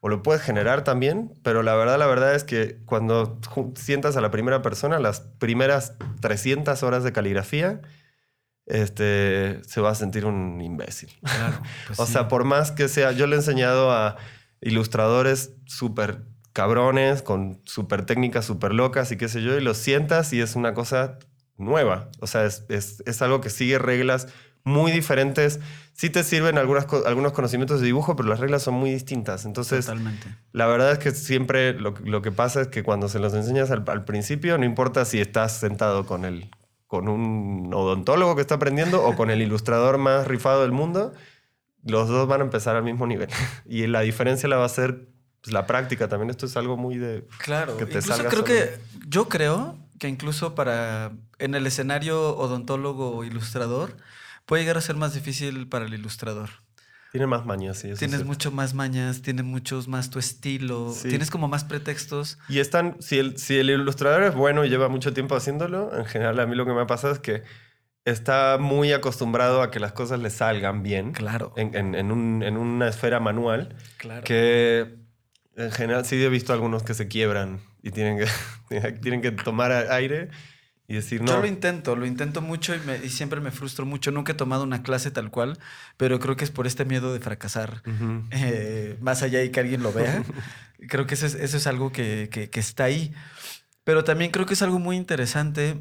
o 0.05 0.09
lo 0.09 0.23
puedes 0.23 0.43
generar 0.43 0.83
también, 0.85 1.33
pero 1.45 1.63
la 1.63 1.75
verdad, 1.77 1.97
la 1.99 2.07
verdad 2.07 2.35
es 2.35 2.43
que 2.45 2.79
cuando 2.87 3.39
sientas 3.77 4.17
a 4.17 4.21
la 4.21 4.31
primera 4.33 4.61
persona, 4.61 4.99
las 4.99 5.21
primeras 5.21 5.95
300 6.21 6.83
horas 6.83 7.05
de 7.05 7.13
caligrafía, 7.13 7.81
este, 8.67 9.61
se 9.65 9.81
va 9.81 9.91
a 9.91 9.95
sentir 9.95 10.25
un 10.25 10.61
imbécil. 10.61 11.11
Claro. 11.23 11.59
pues 11.87 11.99
o 12.01 12.07
sí. 12.07 12.13
sea, 12.13 12.29
por 12.29 12.45
más 12.45 12.73
que 12.73 12.89
sea, 12.89 13.13
yo 13.13 13.27
le 13.27 13.37
he 13.37 13.39
enseñado 13.39 13.93
a 13.93 14.17
ilustradores 14.61 15.53
súper 15.67 16.23
cabrones, 16.53 17.23
con 17.23 17.61
súper 17.65 18.05
técnicas 18.05 18.45
súper 18.45 18.73
locas 18.75 19.11
y 19.13 19.17
qué 19.17 19.29
sé 19.29 19.43
yo, 19.43 19.57
y 19.57 19.61
los 19.61 19.79
sientas 19.79 20.33
y 20.33 20.41
es 20.41 20.55
una 20.55 20.75
cosa 20.75 21.19
nueva. 21.57 22.11
O 22.21 22.27
sea, 22.27 22.45
es, 22.45 22.65
es- 22.69 23.03
es 23.07 23.23
algo 23.23 23.41
que 23.41 23.51
sigue 23.51 23.79
reglas 23.79 24.29
muy 24.65 24.93
diferentes. 24.93 25.61
Sí 25.93 26.11
te 26.11 26.25
sirven 26.25 26.59
algunas, 26.59 26.87
algunos 27.07 27.33
conocimientos 27.33 27.81
de 27.81 27.87
dibujo, 27.87 28.17
pero 28.17 28.29
las 28.29 28.41
reglas 28.41 28.63
son 28.63 28.75
muy 28.75 28.91
distintas. 28.91 29.45
Entonces, 29.45 29.87
Totalmente. 29.87 30.27
la 30.53 30.67
verdad 30.67 30.93
es 30.93 30.99
que 30.99 31.11
siempre 31.13 31.75
lo, 31.75 31.95
lo 32.05 32.23
que 32.23 32.33
pasa 32.33 32.63
es 32.63 32.69
que 32.69 32.83
cuando 32.83 33.09
se 33.09 33.19
los 33.19 33.35
enseñas 33.35 33.71
al, 33.71 33.85
al 33.87 34.05
principio, 34.05 34.57
no 34.59 34.65
importa 34.65 35.05
si 35.05 35.21
estás 35.21 35.59
sentado 35.59 36.07
con, 36.07 36.25
el, 36.25 36.51
con 36.87 37.09
un 37.09 37.73
odontólogo 37.75 38.35
que 38.35 38.41
está 38.41 38.57
aprendiendo 38.57 39.05
o 39.05 39.15
con 39.17 39.31
el 39.31 39.43
ilustrador 39.43 39.99
más 39.99 40.27
rifado 40.27 40.63
del 40.63 40.73
mundo, 40.73 41.13
los 41.85 42.09
dos 42.09 42.29
van 42.29 42.41
a 42.41 42.45
empezar 42.45 42.77
al 42.77 42.85
mismo 42.85 43.07
nivel. 43.07 43.29
Y 43.67 43.87
la 43.87 44.01
diferencia 44.01 44.49
la 44.49 44.57
va 44.57 44.65
a 44.65 44.71
ser 44.71 45.09
pues, 45.43 45.53
la 45.53 45.67
práctica 45.67 46.09
también. 46.09 46.31
Esto 46.31 46.47
es 46.47 46.57
algo 46.57 46.77
muy 46.77 46.97
de... 46.97 47.27
Claro. 47.39 47.77
que 47.77 47.85
te 47.85 47.99
incluso 47.99 48.09
salga 48.09 48.31
creo 48.31 48.47
solo. 48.47 48.55
que, 48.55 48.79
yo 49.09 49.29
creo 49.29 49.79
que 49.99 50.09
incluso 50.09 50.55
para, 50.55 51.13
en 51.39 51.55
el 51.55 51.67
escenario 51.67 52.37
odontólogo 52.37 53.17
o 53.17 53.25
ilustrador, 53.25 53.97
puede 54.47 54.63
llegar 54.63 54.77
a 54.79 54.81
ser 54.81 54.97
más 54.97 55.15
difícil 55.15 55.69
para 55.69 55.85
el 55.87 55.95
ilustrador. 55.95 56.51
Tiene 57.13 57.27
más 57.27 57.45
mañas, 57.45 57.79
sí. 57.79 57.89
eso 57.91 57.99
Tienes 57.99 58.25
mucho 58.25 58.51
más 58.51 58.73
mañas, 58.73 59.21
tienes 59.21 59.45
muchos 59.45 59.87
más 59.87 60.09
tu 60.09 60.19
estilo, 60.19 60.93
Sí. 60.95 61.09
tienes 61.11 61.31
como 61.31 61.47
más 61.47 61.63
pretextos. 61.65 62.39
Y 62.49 62.59
están, 62.59 62.97
si 63.01 63.19
el, 63.19 63.37
si 63.37 63.59
el 63.59 63.69
ilustrador 63.69 64.23
es 64.23 64.35
bueno 64.35 64.65
y 64.65 64.71
lleva 64.71 64.89
mucho 64.89 65.13
tiempo 65.13 65.37
haciéndolo, 65.37 65.95
en 65.99 66.07
general 66.07 66.41
a 66.41 66.47
mí 66.47 66.57
lo 66.57 66.65
que 66.65 66.73
me 66.73 66.81
ha 66.81 66.87
pasado 66.87 67.13
es 67.13 67.19
que 67.19 67.43
está 68.07 68.57
muy 68.59 68.93
acostumbrado 68.93 69.61
a 69.61 69.71
que 69.71 69.79
las 69.79 69.93
cosas 69.93 70.21
le 70.21 70.31
salgan 70.31 70.83
bien. 70.83 71.13
Claro. 71.13 71.53
en, 71.57 71.75
en- 71.75 71.95
en 71.95 72.11
un- 72.11 72.43
en 72.43 72.57
una 72.57 72.89
esfera 72.89 73.21
manual 73.21 73.77
Claro. 73.99 74.25
que 74.25 74.97
en 75.55 75.71
general 75.71 76.07
sí 76.07 76.17
he 76.23 76.29
visto 76.31 76.55
algunos 76.55 76.83
que 76.83 76.95
se 76.95 77.09
quiebran 77.09 77.61
y 77.83 77.91
tienen 77.91 78.19
que, 78.19 78.27
tienen 79.03 79.21
que 79.21 79.33
tomar 79.33 79.71
aire 79.71 80.31
y 80.93 80.97
decir 80.97 81.21
no. 81.23 81.27
Yo 81.33 81.41
lo 81.41 81.47
intento, 81.47 81.97
lo 81.97 82.05
intento 82.07 82.41
mucho 82.43 82.75
y, 82.75 82.79
me- 82.81 82.99
y 83.05 83.09
siempre 83.09 83.41
me 83.41 83.51
frustro 83.51 83.87
mucho. 83.87 84.11
Nunca 84.11 84.33
he 84.33 84.35
tomado 84.35 84.63
una 84.65 84.83
clase 84.83 85.11
tal 85.11 85.31
cual, 85.31 85.59
pero 85.97 86.19
creo 86.21 86.37
que 86.37 86.45
es 86.45 86.51
por 86.51 86.67
este 86.67 86.85
miedo 86.85 87.13
de 87.13 87.21
fracasar. 87.21 87.83
Eh, 88.31 88.99
más 89.01 89.23
allá 89.23 89.43
y 89.43 89.51
que 89.51 89.61
alguien 89.61 89.83
lo 89.83 89.93
vea. 89.93 90.23
creo 90.89 91.07
que 91.07 91.15
eso 91.15 91.27
es, 91.27 91.35
eso 91.35 91.57
es 91.57 91.67
algo 91.67 91.93
que, 91.93 92.29
que- 92.31 92.51
que 92.51 92.61
está 92.61 92.85
ahí. 92.85 93.13
Pero 93.85 94.05
también 94.05 94.31
creo 94.31 94.47
que 94.47 94.55
es 94.55 94.63
algo 94.63 94.79
muy 94.79 94.97
interesante 94.97 95.79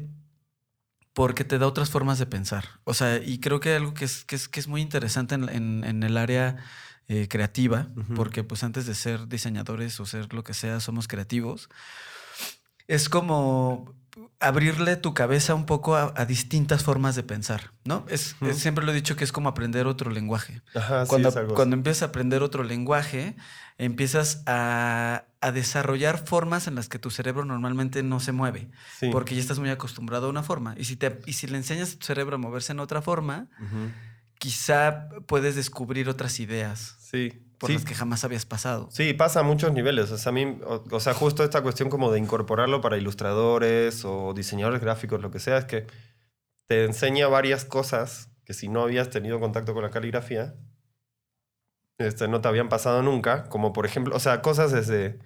porque 1.12 1.44
te 1.44 1.58
da 1.58 1.66
otras 1.66 1.90
formas 1.90 2.18
de 2.18 2.26
pensar. 2.26 2.64
O 2.84 2.94
sea, 2.94 3.18
y 3.18 3.38
creo 3.38 3.60
que 3.60 3.74
algo 3.76 3.92
que 3.94 4.06
es, 4.06 4.24
que 4.24 4.34
es, 4.36 4.48
que 4.48 4.60
es 4.60 4.66
muy 4.68 4.80
interesante 4.80 5.34
en, 5.34 5.48
en- 5.48 5.84
en 5.84 6.02
el 6.02 6.16
área 6.16 6.56
eh, 7.08 7.28
creativa, 7.28 7.88
porque 8.16 8.44
pues 8.44 8.62
antes 8.64 8.86
de 8.86 8.94
ser 8.94 9.28
diseñadores 9.28 10.00
o 10.00 10.06
ser 10.06 10.32
lo 10.32 10.42
que 10.44 10.54
sea, 10.54 10.80
somos 10.80 11.08
creativos, 11.08 11.68
es 12.88 13.08
como 13.08 13.94
abrirle 14.40 14.96
tu 14.96 15.14
cabeza 15.14 15.54
un 15.54 15.66
poco 15.66 15.96
a, 15.96 16.12
a 16.16 16.24
distintas 16.26 16.82
formas 16.84 17.14
de 17.16 17.22
pensar, 17.22 17.72
¿no? 17.84 18.04
Es, 18.08 18.36
siempre 18.54 18.84
lo 18.84 18.92
he 18.92 18.94
dicho 18.94 19.16
que 19.16 19.24
es 19.24 19.32
como 19.32 19.48
aprender 19.48 19.86
otro 19.86 20.10
lenguaje 20.10 20.62
Ajá, 20.74 21.04
sí, 21.04 21.08
cuando, 21.08 21.28
es 21.28 21.36
algo 21.36 21.54
cuando 21.54 21.74
empiezas 21.76 22.02
a 22.02 22.06
aprender 22.06 22.42
otro 22.42 22.62
lenguaje, 22.64 23.36
empiezas 23.78 24.42
a, 24.46 25.24
a 25.40 25.52
desarrollar 25.52 26.18
formas 26.24 26.66
en 26.66 26.74
las 26.74 26.88
que 26.88 26.98
tu 26.98 27.10
cerebro 27.10 27.44
normalmente 27.44 28.02
no 28.02 28.20
se 28.20 28.32
mueve, 28.32 28.70
Sí. 28.98 29.10
porque 29.10 29.34
ya 29.34 29.40
estás 29.40 29.58
muy 29.58 29.70
acostumbrado 29.70 30.26
a 30.26 30.30
una 30.30 30.42
forma. 30.42 30.74
Y 30.76 30.84
si, 30.84 30.96
te, 30.96 31.20
y 31.26 31.32
si 31.34 31.46
le 31.46 31.56
enseñas 31.56 31.94
a 31.94 31.98
tu 31.98 32.06
cerebro 32.06 32.36
a 32.36 32.38
moverse 32.38 32.72
en 32.72 32.80
otra 32.80 33.00
forma, 33.02 33.48
quizá 34.38 35.08
puedes 35.26 35.54
descubrir 35.56 36.08
otras 36.08 36.40
ideas 36.40 36.96
Sí. 37.00 37.42
Por 37.62 37.68
sí. 37.68 37.74
las 37.74 37.84
que 37.86 37.94
jamás 37.94 38.22
habías 38.24 38.44
pasado. 38.44 38.88
Sí, 38.90 39.14
pasa 39.14 39.40
a 39.40 39.42
muchos 39.42 39.72
niveles. 39.72 40.10
O 40.10 40.18
sea, 40.18 40.30
a 40.30 40.32
mí, 40.34 40.58
o, 40.66 40.84
o 40.90 41.00
sea, 41.00 41.14
justo 41.14 41.42
esta 41.44 41.62
cuestión 41.62 41.88
como 41.88 42.12
de 42.12 42.18
incorporarlo 42.18 42.80
para 42.82 42.98
ilustradores 42.98 44.04
o 44.04 44.34
diseñadores 44.34 44.80
gráficos, 44.82 45.22
lo 45.22 45.30
que 45.30 45.38
sea, 45.38 45.56
es 45.58 45.64
que 45.64 45.86
te 46.66 46.84
enseña 46.84 47.28
varias 47.28 47.64
cosas 47.64 48.28
que 48.44 48.52
si 48.52 48.68
no 48.68 48.82
habías 48.82 49.08
tenido 49.10 49.40
contacto 49.40 49.72
con 49.74 49.82
la 49.82 49.90
caligrafía, 49.90 50.54
este, 51.98 52.28
no 52.28 52.40
te 52.40 52.48
habían 52.48 52.68
pasado 52.68 53.02
nunca. 53.02 53.44
Como 53.48 53.72
por 53.72 53.86
ejemplo, 53.86 54.14
o 54.16 54.20
sea, 54.20 54.42
cosas 54.42 54.72
desde 54.72 55.18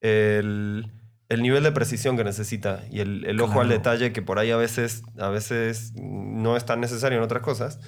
el, 0.00 0.90
el 1.28 1.42
nivel 1.42 1.62
de 1.62 1.72
precisión 1.72 2.16
que 2.16 2.24
necesita 2.24 2.84
y 2.90 3.00
el, 3.00 3.24
el 3.26 3.40
ojo 3.40 3.60
al 3.60 3.66
Claro. 3.66 3.78
detalle 3.78 4.12
que 4.12 4.22
por 4.22 4.38
ahí 4.38 4.50
a 4.50 4.56
veces, 4.56 5.02
a 5.18 5.28
veces 5.28 5.92
no 5.96 6.56
es 6.56 6.64
tan 6.64 6.80
necesario 6.80 7.18
en 7.18 7.24
otras 7.24 7.42
cosas. 7.42 7.78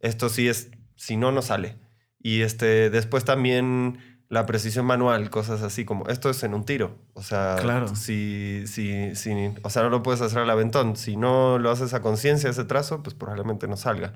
Esto 0.00 0.28
sí 0.28 0.48
es, 0.48 0.70
si 0.96 1.16
no, 1.16 1.32
no 1.32 1.42
sale. 1.42 1.76
Y 2.20 2.42
este, 2.42 2.90
después 2.90 3.24
también 3.24 3.98
la 4.28 4.44
precisión 4.44 4.84
manual, 4.84 5.30
cosas 5.30 5.62
así 5.62 5.84
como 5.84 6.06
esto 6.08 6.28
es 6.30 6.42
en 6.42 6.52
un 6.54 6.64
tiro. 6.64 6.98
O 7.14 7.22
sea, 7.22 7.56
Claro. 7.60 7.94
si, 7.96 8.64
si, 8.66 9.14
si, 9.14 9.32
o 9.62 9.70
sea, 9.70 9.82
no 9.82 9.88
lo 9.90 10.02
puedes 10.02 10.20
hacer 10.20 10.40
al 10.40 10.50
aventón. 10.50 10.96
Si 10.96 11.16
no 11.16 11.58
lo 11.58 11.70
haces 11.70 11.94
a 11.94 12.02
conciencia 12.02 12.50
ese 12.50 12.64
trazo, 12.64 13.02
pues 13.02 13.14
probablemente 13.14 13.68
no 13.68 13.76
salga. 13.76 14.14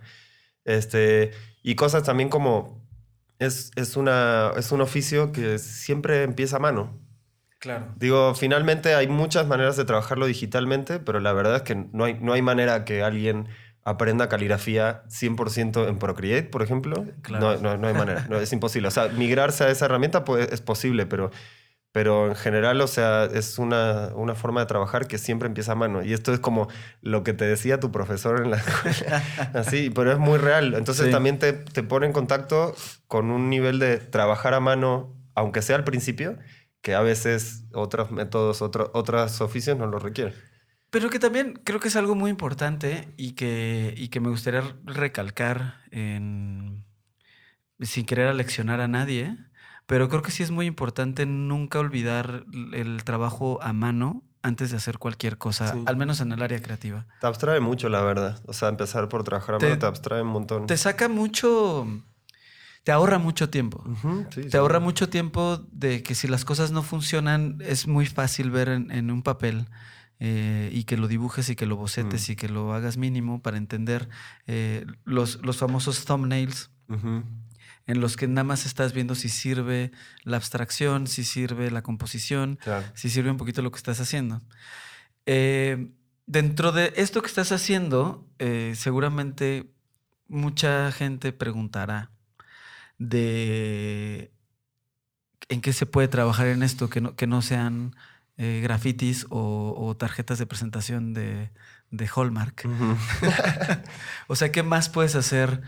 Este, 0.64 1.30
y 1.62 1.74
cosas 1.76 2.02
también 2.02 2.28
como 2.28 2.86
es, 3.38 3.70
es, 3.76 3.96
una, 3.96 4.52
es 4.56 4.70
un 4.72 4.80
oficio 4.82 5.32
que 5.32 5.58
siempre 5.58 6.22
empieza 6.24 6.56
a 6.56 6.60
mano. 6.60 6.98
Claro. 7.58 7.86
Digo, 7.96 8.34
finalmente 8.34 8.94
hay 8.94 9.06
muchas 9.08 9.46
maneras 9.46 9.76
de 9.76 9.84
trabajarlo 9.84 10.26
digitalmente, 10.26 10.98
pero 10.98 11.20
la 11.20 11.32
verdad 11.32 11.56
es 11.56 11.62
que 11.62 11.74
no 11.92 12.04
hay, 12.04 12.14
no 12.20 12.32
hay 12.32 12.42
manera 12.42 12.84
que 12.84 13.02
alguien 13.02 13.48
aprenda 13.84 14.28
caligrafía 14.28 15.02
100% 15.08 15.88
en 15.88 15.98
Procreate, 15.98 16.48
por 16.48 16.62
ejemplo. 16.62 17.04
Claro. 17.22 17.56
No, 17.56 17.60
no, 17.60 17.76
no 17.78 17.88
hay 17.88 17.94
manera, 17.94 18.26
no, 18.28 18.38
es 18.38 18.52
imposible. 18.52 18.88
O 18.88 18.90
sea, 18.92 19.08
migrarse 19.08 19.64
a 19.64 19.70
esa 19.70 19.86
herramienta 19.86 20.24
pues, 20.24 20.52
es 20.52 20.60
posible, 20.60 21.04
pero, 21.06 21.30
pero 21.90 22.28
en 22.28 22.36
general, 22.36 22.80
o 22.80 22.86
sea, 22.86 23.24
es 23.24 23.58
una, 23.58 24.10
una 24.14 24.34
forma 24.34 24.60
de 24.60 24.66
trabajar 24.66 25.06
que 25.08 25.18
siempre 25.18 25.46
empieza 25.48 25.72
a 25.72 25.74
mano. 25.74 26.02
Y 26.02 26.12
esto 26.12 26.32
es 26.32 26.40
como 26.40 26.68
lo 27.00 27.22
que 27.24 27.32
te 27.34 27.44
decía 27.44 27.80
tu 27.80 27.90
profesor 27.90 28.40
en 28.42 28.50
la 28.52 28.58
escuela. 28.58 29.22
Así, 29.54 29.90
pero 29.90 30.12
es 30.12 30.18
muy 30.18 30.38
real. 30.38 30.74
Entonces 30.74 31.06
Sí. 31.06 31.10
también 31.10 31.38
te, 31.38 31.52
te 31.52 31.82
pone 31.82 32.06
en 32.06 32.12
contacto 32.12 32.74
con 33.08 33.30
un 33.30 33.50
nivel 33.50 33.78
de 33.78 33.98
trabajar 33.98 34.54
a 34.54 34.60
mano, 34.60 35.14
aunque 35.34 35.60
sea 35.60 35.76
al 35.76 35.84
principio, 35.84 36.38
que 36.82 36.94
a 36.94 37.00
veces 37.00 37.64
otros 37.74 38.10
métodos, 38.10 38.62
otro, 38.62 38.90
otros 38.94 39.40
oficios 39.40 39.76
no 39.76 39.86
lo 39.86 39.98
requieren. 39.98 40.34
Pero 40.92 41.08
que 41.10 41.18
también 41.18 41.58
creo 41.64 41.80
que 41.80 41.88
es 41.88 41.96
algo 41.96 42.14
muy 42.14 42.30
importante 42.30 43.08
y 43.16 43.32
que, 43.32 43.94
y 43.96 44.08
que 44.08 44.20
me 44.20 44.28
gustaría 44.28 44.62
recalcar 44.84 45.80
en, 45.90 46.84
sin 47.80 48.04
querer 48.04 48.28
aleccionar 48.28 48.80
a 48.82 48.88
nadie, 48.88 49.36
pero 49.86 50.08
creo 50.10 50.20
que 50.20 50.30
sí 50.30 50.42
es 50.42 50.50
muy 50.50 50.66
importante 50.66 51.24
nunca 51.24 51.78
olvidar 51.78 52.44
el 52.74 53.04
trabajo 53.04 53.58
a 53.62 53.72
mano 53.72 54.22
antes 54.42 54.70
de 54.70 54.76
hacer 54.76 54.98
cualquier 54.98 55.38
cosa, 55.38 55.72
Sí. 55.72 55.82
al 55.86 55.96
menos 55.96 56.20
en 56.20 56.30
el 56.32 56.42
área 56.42 56.60
creativa. 56.60 57.06
Te 57.22 57.26
abstrae 57.26 57.60
mucho, 57.60 57.88
la 57.88 58.02
verdad. 58.02 58.42
O 58.46 58.52
sea, 58.52 58.68
empezar 58.68 59.08
por 59.08 59.24
trabajar 59.24 59.54
a 59.54 59.58
Te- 59.58 59.68
mano 59.68 59.78
te 59.78 59.86
abstrae 59.86 60.20
un 60.20 60.28
montón. 60.28 60.66
Te 60.66 60.76
saca 60.76 61.08
mucho, 61.08 61.86
te 62.84 62.92
ahorra 62.92 63.16
mucho 63.18 63.48
tiempo. 63.48 63.82
Sí, 64.30 64.42
Te 64.42 64.50
sí. 64.50 64.56
ahorra 64.58 64.78
mucho 64.78 65.08
tiempo 65.08 65.56
de 65.72 66.02
que 66.02 66.14
si 66.14 66.28
las 66.28 66.44
cosas 66.44 66.70
no 66.70 66.82
funcionan, 66.82 67.58
es 67.60 67.86
muy 67.86 68.04
fácil 68.04 68.50
ver 68.50 68.68
en, 68.68 68.90
en 68.90 69.10
un 69.10 69.22
papel 69.22 69.68
eh, 70.24 70.70
y 70.72 70.84
que 70.84 70.96
lo 70.96 71.08
dibujes 71.08 71.48
y 71.48 71.56
que 71.56 71.66
lo 71.66 71.74
bocetes 71.74 72.28
Mm. 72.28 72.32
y 72.32 72.36
que 72.36 72.48
lo 72.48 72.72
hagas 72.74 72.96
mínimo 72.96 73.42
para 73.42 73.56
entender 73.56 74.08
eh, 74.46 74.86
los, 75.04 75.40
los 75.42 75.56
famosos 75.56 76.04
thumbnails 76.04 76.70
en 77.86 78.00
los 78.00 78.16
que 78.16 78.28
nada 78.28 78.44
más 78.44 78.64
estás 78.66 78.92
viendo 78.92 79.16
si 79.16 79.28
sirve 79.28 79.90
la 80.22 80.36
abstracción, 80.36 81.08
si 81.08 81.24
sirve 81.24 81.70
la 81.72 81.82
composición, 81.82 82.56
Claro. 82.62 82.86
si 82.94 83.10
sirve 83.10 83.30
un 83.32 83.36
poquito 83.36 83.62
lo 83.62 83.72
que 83.72 83.78
estás 83.78 83.98
haciendo. 84.00 84.40
Eh, 85.26 85.90
dentro 86.26 86.70
de 86.70 86.92
esto 86.96 87.20
que 87.22 87.26
estás 87.28 87.50
haciendo, 87.50 88.24
eh, 88.38 88.74
seguramente 88.76 89.72
mucha 90.28 90.92
gente 90.92 91.32
preguntará 91.32 92.10
de 92.98 94.30
en 95.48 95.60
qué 95.60 95.72
se 95.72 95.86
puede 95.86 96.08
trabajar 96.08 96.46
en 96.46 96.62
esto, 96.62 96.88
que 96.88 97.00
no, 97.00 97.16
que 97.16 97.26
no 97.26 97.42
sean 97.42 97.94
eh, 98.38 98.60
grafitis 98.62 99.26
o, 99.30 99.74
o 99.76 99.96
tarjetas 99.96 100.38
de 100.38 100.46
presentación 100.46 101.14
de, 101.14 101.50
de 101.90 102.08
Hallmark. 102.14 102.62
O 104.28 104.36
sea, 104.36 104.52
¿qué 104.52 104.62
más 104.62 104.88
puedes 104.88 105.14
hacer 105.14 105.60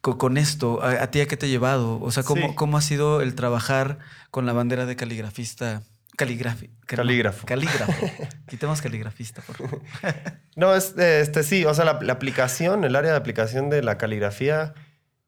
co- 0.00 0.18
con, 0.18 0.36
esto? 0.36 0.82
¿A, 0.82 1.02
a 1.02 1.10
ti 1.10 1.20
a 1.20 1.26
qué 1.26 1.36
te 1.36 1.46
ha 1.46 1.48
llevado? 1.48 2.00
O 2.00 2.10
sea, 2.10 2.22
¿cómo, 2.22 2.48
Sí. 2.48 2.54
¿cómo 2.54 2.76
ha 2.78 2.82
sido 2.82 3.20
el 3.20 3.34
trabajar 3.34 3.98
con 4.30 4.46
la 4.46 4.52
bandera 4.52 4.86
de 4.86 4.96
caligrafista? 4.96 5.82
Caligrafi, 6.16 6.70
Calígrafo. 6.86 7.46
calígrafo. 7.46 7.92
Quitemos 8.48 8.82
caligrafista, 8.82 9.42
por 9.42 9.56
favor. 9.56 9.82
No, 10.54 10.74
es, 10.74 10.94
eh, 10.98 11.20
este, 11.22 11.42
sí, 11.44 11.64
o 11.64 11.72
sea, 11.72 11.86
la, 11.86 11.98
la 12.02 12.12
aplicación, 12.12 12.84
el 12.84 12.94
área 12.94 13.12
de 13.12 13.16
aplicación 13.16 13.70
de 13.70 13.82
la 13.82 13.96
caligrafía, 13.96 14.74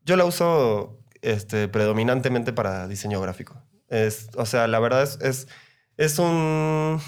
yo 0.05 0.17
la 0.17 0.27
uso 0.27 1.01
este, 1.23 1.67
predominantemente 1.69 2.53
para 2.53 2.87
diseño 2.89 3.19
gráfico. 3.23 3.63
Es, 3.89 4.29
o 4.37 4.45
sea, 4.45 4.67
la 4.69 4.79
verdad 4.81 5.03
es, 5.03 5.19
es, 5.23 5.49
es 5.97 6.19
un... 6.19 7.01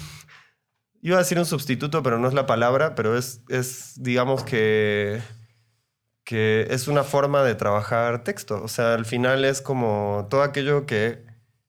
Iba 1.01 1.17
a 1.17 1.19
decir 1.19 1.37
un 1.39 1.45
sustituto, 1.45 2.01
pero 2.03 2.17
no 2.19 2.27
es 2.27 2.33
la 2.33 2.45
palabra, 2.45 2.95
pero 2.95 3.17
es, 3.17 3.41
es 3.49 3.93
digamos 4.01 4.43
que, 4.43 5.21
que 6.23 6.67
es 6.71 6.87
una 6.87 7.03
forma 7.03 7.43
de 7.43 7.55
trabajar 7.55 8.23
texto. 8.23 8.61
O 8.63 8.67
sea, 8.67 8.93
al 8.95 9.05
final 9.05 9.45
es 9.45 9.61
como 9.61 10.27
todo 10.29 10.41
aquello 10.43 10.85
que 10.85 11.23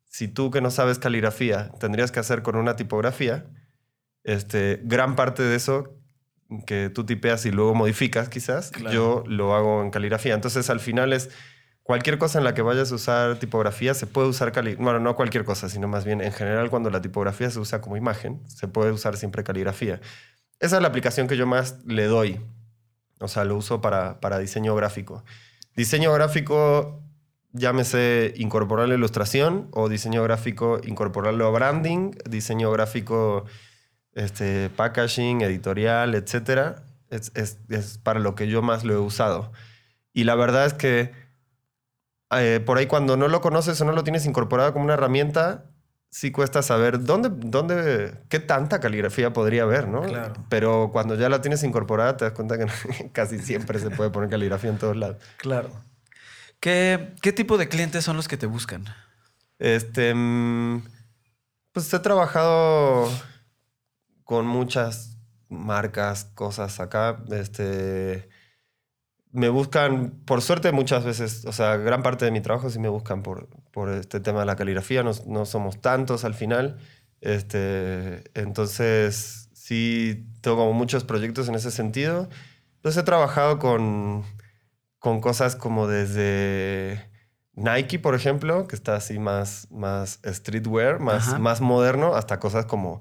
si 0.05 0.27
tú 0.29 0.51
que 0.51 0.61
no 0.61 0.71
sabes 0.71 0.99
caligrafía 0.99 1.71
tendrías 1.79 2.11
que 2.11 2.21
hacer 2.21 2.43
con 2.43 2.57
una 2.57 2.75
tipografía, 2.77 3.47
este, 4.25 4.81
gran 4.83 5.15
parte 5.15 5.43
de 5.43 5.55
eso 5.57 5.95
que 6.67 6.89
tú 6.89 7.05
tipeas 7.05 7.45
y 7.45 7.51
luego 7.51 7.75
modificas 7.75 8.29
quizás, 8.31 8.71
Claro. 8.71 8.93
yo 8.93 9.25
lo 9.27 9.55
hago 9.55 9.83
en 9.83 9.91
caligrafía. 9.91 10.35
Entonces 10.35 10.71
al 10.71 10.81
final 10.81 11.13
es 11.13 11.31
cualquier 11.89 12.19
cosa 12.19 12.37
en 12.37 12.45
la 12.45 12.53
que 12.53 12.61
vayas 12.61 12.93
a 12.93 12.97
usar 12.97 13.39
tipografía 13.39 13.95
se 13.95 14.07
puede 14.07 14.29
usar 14.29 14.53
caligrafía. 14.53 14.85
Bueno, 14.85 15.01
no 15.01 15.17
cualquier 15.17 15.47
cosa, 15.47 15.71
sino 15.71 15.89
más 15.89 16.05
bien 16.05 16.21
en 16.21 16.33
general 16.33 16.69
cuando 16.69 16.91
la 16.91 17.01
tipografía 17.01 17.49
se 17.51 17.59
usa 17.59 17.81
como 17.81 17.97
imagen, 17.97 18.43
se 18.47 18.69
puede 18.69 18.93
usar 18.93 19.17
siempre 19.17 19.43
caligrafía. 19.43 19.99
Esa 20.61 20.77
es 20.77 20.83
la 20.83 20.89
aplicación 20.89 21.29
que 21.29 21.39
yo 21.39 21.47
más 21.47 21.83
le 21.87 22.05
doy. 22.05 22.41
O 23.21 23.27
sea, 23.29 23.45
lo 23.47 23.57
uso 23.57 23.81
para, 23.81 24.21
para 24.21 24.39
diseño 24.39 24.75
gráfico. 24.75 25.25
Diseño 25.77 26.13
gráfico, 26.13 27.01
llámese 27.55 28.35
incorporar 28.37 28.87
la 28.89 28.95
ilustración 28.95 29.69
o 29.71 29.89
diseño 29.89 30.23
gráfico, 30.23 30.81
incorporarlo 30.85 31.47
a 31.47 31.51
branding, 31.51 32.11
diseño 32.29 32.71
gráfico, 32.71 33.47
este, 34.13 34.69
packaging, 34.69 35.41
editorial, 35.41 36.15
etc. 36.15 36.77
Es, 37.09 37.33
es- 37.35 37.61
es 37.71 37.97
para 37.97 38.21
lo 38.21 38.35
que 38.35 38.47
yo 38.47 38.61
más 38.61 38.85
lo 38.85 38.93
he 38.93 38.99
usado. 38.99 39.53
Y 40.13 40.25
la 40.25 40.35
verdad 40.35 40.67
es 40.67 40.75
que 40.75 41.28
eh, 42.33 42.61
por 42.65 42.79
ahí 42.79 42.87
cuando 42.87 43.17
no 43.17 43.29
lo 43.29 43.41
conoces 43.41 43.81
o 43.81 43.85
no 43.85 43.93
lo 43.93 44.05
tienes 44.05 44.27
incorporado 44.27 44.73
como 44.73 44.85
una 44.85 44.95
herramienta, 44.95 45.65
sí 46.11 46.31
cuesta 46.31 46.63
saber 46.63 47.05
dónde, 47.05 47.31
dónde, 47.33 48.15
qué 48.29 48.39
tanta 48.41 48.81
caligrafía 48.81 49.33
podría 49.33 49.63
haber, 49.63 49.89
¿no? 49.89 50.03
Claro. 50.03 50.35
Pero 50.49 50.91
cuando 50.93 51.15
ya 51.15 51.29
la 51.29 51.41
tienes 51.41 51.63
incorporada 51.63 52.17
te 52.17 52.25
das 52.25 52.35
cuenta 52.35 52.59
que 52.59 52.67
casi 53.13 53.39
siempre 53.39 53.79
se 53.79 53.91
puede 53.91 54.11
poner 54.11 54.31
caligrafía 54.31 54.71
en 54.71 54.79
todos 54.79 54.97
lados. 54.97 55.17
Claro. 55.39 55.71
¿Qué, 56.61 57.15
¿Qué 57.23 57.33
tipo 57.33 57.57
de 57.57 57.69
clientes 57.69 58.05
son 58.05 58.17
los 58.17 58.29
que 58.29 58.37
te 58.37 58.47
buscan? 58.47 58.85
Este, 59.59 60.13
mm, 60.15 60.83
pues 61.73 61.93
he 61.93 61.99
trabajado 62.01 63.09
con 64.25 64.47
muchas 64.47 65.17
marcas, 65.49 66.25
cosas 66.35 66.81
acá. 66.81 67.23
Este, 67.31 68.29
me 69.33 69.49
buscan, 69.49 70.11
por 70.25 70.43
suerte 70.43 70.73
muchas 70.73 71.05
veces, 71.05 71.45
o 71.45 71.53
sea, 71.53 71.77
gran 71.77 72.03
parte 72.03 72.25
de 72.25 72.31
mi 72.31 72.41
trabajo 72.41 72.71
sí 72.71 72.79
me 72.79 72.89
buscan 72.89 73.23
por, 73.23 73.49
por 73.71 73.91
este 73.91 74.21
tema 74.21 74.41
de 74.41 74.47
la 74.47 74.57
caligrafía. 74.57 75.03
No, 75.03 75.13
no 75.27 75.45
somos 75.45 75.81
tantos 75.81 76.25
al 76.25 76.35
final. 76.35 76.79
Este, 77.21 78.25
entonces, 78.35 79.51
sí, 79.53 80.27
tengo 80.41 80.57
como 80.57 80.73
muchos 80.73 81.05
proyectos 81.05 81.49
en 81.49 81.55
ese 81.55 81.71
sentido. 81.71 82.29
Entonces 82.77 83.03
he 83.03 83.05
trabajado 83.05 83.59
con, 83.59 84.25
con 84.99 85.21
cosas 85.21 85.57
como 85.57 85.87
desde 85.87 87.11
Nike, 87.53 87.99
por 87.99 88.15
ejemplo, 88.15 88.67
que 88.67 88.77
está 88.77 88.97
así 88.97 89.19
más, 89.19 89.67
más 89.71 90.21
streetwear, 90.25 91.01
más, 91.01 91.29
Ajá. 91.29 91.39
más 91.39 91.61
moderno, 91.61 92.15
hasta 92.15 92.39
cosas 92.39 92.67
como 92.67 93.01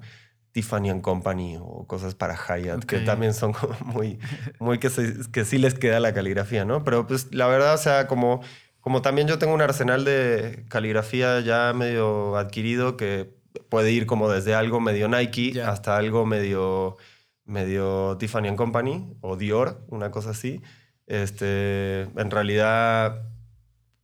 Tiffany 0.58 0.90
and 0.90 1.02
Company 1.02 1.56
o 1.60 1.86
cosas 1.86 2.14
para 2.16 2.34
Hyatt, 2.34 2.84
que 2.84 2.98
también 3.06 3.32
son 3.32 3.52
como 3.52 3.74
muy, 3.84 4.18
muy 4.58 4.78
que, 4.78 4.90
se- 4.90 5.30
que 5.30 5.44
sí 5.44 5.56
les 5.58 5.74
queda 5.74 6.00
la 6.00 6.12
caligrafía, 6.12 6.64
¿no? 6.64 6.82
Pero 6.82 7.06
pues 7.06 7.28
la 7.32 7.46
verdad, 7.46 7.74
o 7.74 7.78
sea, 7.78 8.08
como, 8.08 8.40
como 8.80 9.00
también 9.02 9.28
yo 9.28 9.38
tengo 9.38 9.54
un 9.54 9.60
arsenal 9.62 10.04
de 10.04 10.64
caligrafía 10.68 11.38
ya 11.40 11.72
medio 11.74 12.36
adquirido 12.36 12.96
que 12.96 13.30
puede 13.68 13.92
ir 13.92 14.06
como 14.06 14.28
desde 14.28 14.54
algo 14.54 14.80
medio 14.80 15.06
Nike 15.08 15.62
hasta 15.62 15.96
algo 15.96 16.26
medio, 16.26 16.96
medio 17.44 18.16
Tiffany 18.18 18.48
and 18.48 18.56
Company 18.56 19.06
o 19.20 19.36
Dior, 19.36 19.84
una 19.88 20.10
cosa 20.10 20.30
así. 20.30 20.60
Este, 21.06 22.02
en 22.02 22.30
realidad 22.30 23.22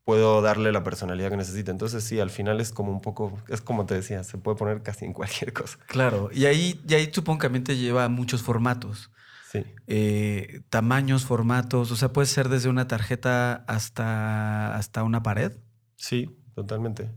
puedo 0.05 0.43
darle 0.43 0.71
la 0.73 0.83
personalidad 0.83 1.31
que 1.31 1.37
necesite. 1.37 1.71
Entonces 1.71 2.05
sí, 2.05 2.21
al 2.21 2.31
final 2.31 2.61
es 2.61 2.71
como 2.73 2.93
un 2.93 3.01
poco, 3.01 3.37
es 3.49 3.61
como 3.61 3.87
te 3.87 3.95
decía, 3.95 4.23
se 4.25 4.39
puede 4.39 4.57
poner 4.57 4.83
casi 4.83 5.05
en 5.05 5.13
cualquier 5.13 5.53
cosa. 5.53 5.79
Claro. 5.87 6.31
Y 6.33 6.47
ahí, 6.47 6.81
y 6.87 6.95
ahí 6.95 7.11
supongo 7.13 7.39
que 7.39 7.47
también 7.47 7.65
te 7.65 7.77
lleva 7.77 8.05
a 8.05 8.09
muchos 8.09 8.43
formatos. 8.43 9.11
Sí. 9.51 9.63
Eh, 9.87 10.63
tamaños, 10.69 11.25
formatos. 11.25 11.91
O 11.91 11.97
sea, 11.97 12.13
puede 12.13 12.27
ser 12.27 12.49
desde 12.49 12.69
una 12.69 12.87
tarjeta 12.89 13.65
hasta, 13.69 14.75
hasta 14.77 15.03
una 15.05 15.23
pared. 15.23 15.53
Sí, 15.97 16.29
totalmente. 16.55 17.11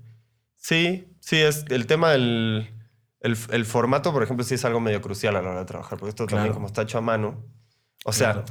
Sí, 0.56 1.18
sí, 1.20 1.38
es 1.38 1.66
el 1.70 1.88
tema 1.88 2.12
del 2.12 2.74
el, 3.22 3.36
el 3.50 3.66
formato, 3.66 4.14
por 4.14 4.22
ejemplo, 4.24 4.46
sí 4.46 4.54
es 4.56 4.64
algo 4.66 4.80
medio 4.80 5.02
crucial 5.02 5.36
a 5.36 5.42
la 5.42 5.50
hora 5.50 5.60
de 5.60 5.66
trabajar, 5.66 5.98
porque 5.98 6.10
esto 6.10 6.26
también 6.28 6.54
como 6.54 6.68
está 6.68 6.84
hecho 6.84 6.98
a 7.00 7.02
mano, 7.02 7.44
o 8.06 8.14
sea, 8.14 8.34
Claro. 8.34 8.46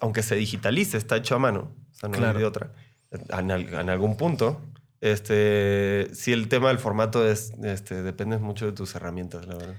aunque 0.00 0.22
se 0.22 0.36
digitalice, 0.36 0.96
está 0.96 1.16
hecho 1.16 1.34
a 1.34 1.38
mano, 1.38 1.74
o 1.90 1.94
sea, 1.94 2.08
no 2.08 2.16
Claro. 2.16 2.38
hay 2.38 2.42
de 2.42 2.44
otra. 2.46 2.72
En, 3.12 3.50
al- 3.50 3.74
en 3.74 3.90
algún 3.90 4.16
punto. 4.16 4.60
Este, 5.00 6.08
si 6.14 6.32
el 6.32 6.48
tema 6.48 6.68
del 6.68 6.78
formato 6.78 7.26
es, 7.28 7.52
este, 7.64 8.02
depende 8.02 8.38
mucho 8.38 8.66
de 8.66 8.72
tus 8.72 8.94
herramientas, 8.94 9.46
la 9.46 9.56
verdad. 9.56 9.74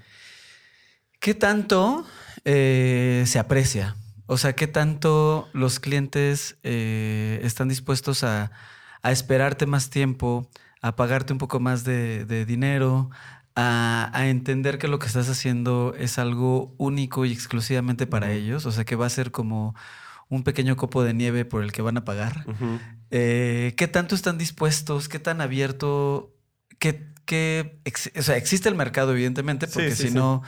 ¿Qué 1.20 1.34
tanto 1.34 2.04
eh, 2.44 3.24
se 3.26 3.38
aprecia? 3.38 3.96
O 4.26 4.36
sea, 4.36 4.54
¿qué 4.54 4.66
tanto 4.66 5.48
los 5.54 5.80
clientes 5.80 6.58
eh, 6.62 7.40
están 7.42 7.68
dispuestos 7.68 8.24
a, 8.24 8.50
a 9.02 9.12
esperarte 9.12 9.66
más 9.66 9.88
tiempo, 9.90 10.48
a 10.82 10.96
pagarte 10.96 11.32
un 11.32 11.38
poco 11.38 11.60
más 11.60 11.84
de, 11.84 12.24
de 12.26 12.44
dinero, 12.44 13.10
a, 13.56 14.10
a 14.12 14.28
entender 14.28 14.76
que 14.78 14.88
lo 14.88 14.98
que 14.98 15.06
estás 15.06 15.28
haciendo 15.30 15.94
es 15.98 16.18
algo 16.18 16.74
único 16.76 17.24
y 17.24 17.32
exclusivamente 17.32 18.06
para 18.06 18.30
ellos? 18.32 18.66
O 18.66 18.72
sea, 18.72 18.84
que 18.84 18.96
va 18.96 19.06
a 19.06 19.10
ser 19.10 19.30
como 19.30 19.74
un 20.28 20.42
pequeño 20.44 20.76
copo 20.76 21.02
de 21.04 21.14
nieve 21.14 21.44
por 21.44 21.62
el 21.62 21.72
que 21.72 21.82
van 21.82 21.96
a 21.96 22.04
pagar. 22.04 22.44
Eh, 23.10 23.74
¿Qué 23.76 23.88
tanto 23.88 24.14
están 24.14 24.38
dispuestos? 24.38 25.08
¿Qué 25.08 25.18
tan 25.18 25.40
abierto? 25.40 26.34
¿Qué, 26.78 27.06
qué 27.24 27.78
ex- 27.84 28.10
o 28.18 28.22
sea, 28.22 28.36
existe 28.36 28.68
el 28.68 28.74
mercado, 28.74 29.12
evidentemente, 29.12 29.66
porque 29.68 29.90
sí, 29.94 30.04
si 30.04 30.08
sí. 30.08 30.14
no, 30.14 30.42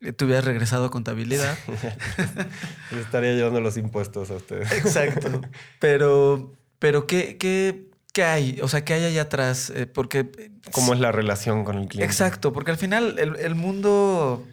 eh, 0.00 0.12
tú 0.12 0.24
hubieras 0.24 0.44
regresado 0.44 0.86
a 0.86 0.90
contabilidad. 0.90 1.56
Les 2.90 3.00
estaría 3.04 3.32
llevando 3.34 3.60
los 3.60 3.76
impuestos 3.76 4.30
a 4.30 4.34
ustedes. 4.34 4.72
Exacto. 4.72 5.40
Pero, 5.78 6.52
pero 6.78 7.06
¿qué, 7.06 7.36
qué, 7.38 7.90
qué 8.12 8.24
hay? 8.24 8.58
O 8.62 8.68
sea, 8.68 8.84
¿qué 8.84 8.94
hay 8.94 9.04
allá 9.04 9.22
atrás? 9.22 9.70
Eh, 9.74 9.86
porque. 9.86 10.30
¿Cómo 10.72 10.94
es 10.94 11.00
la 11.00 11.12
relación 11.12 11.64
con 11.64 11.78
el 11.78 11.86
cliente? 11.86 12.04
Exacto, 12.04 12.52
porque 12.52 12.70
al 12.72 12.78
final 12.78 13.18
el, 13.18 13.36
el 13.36 13.54
mundo 13.54 14.46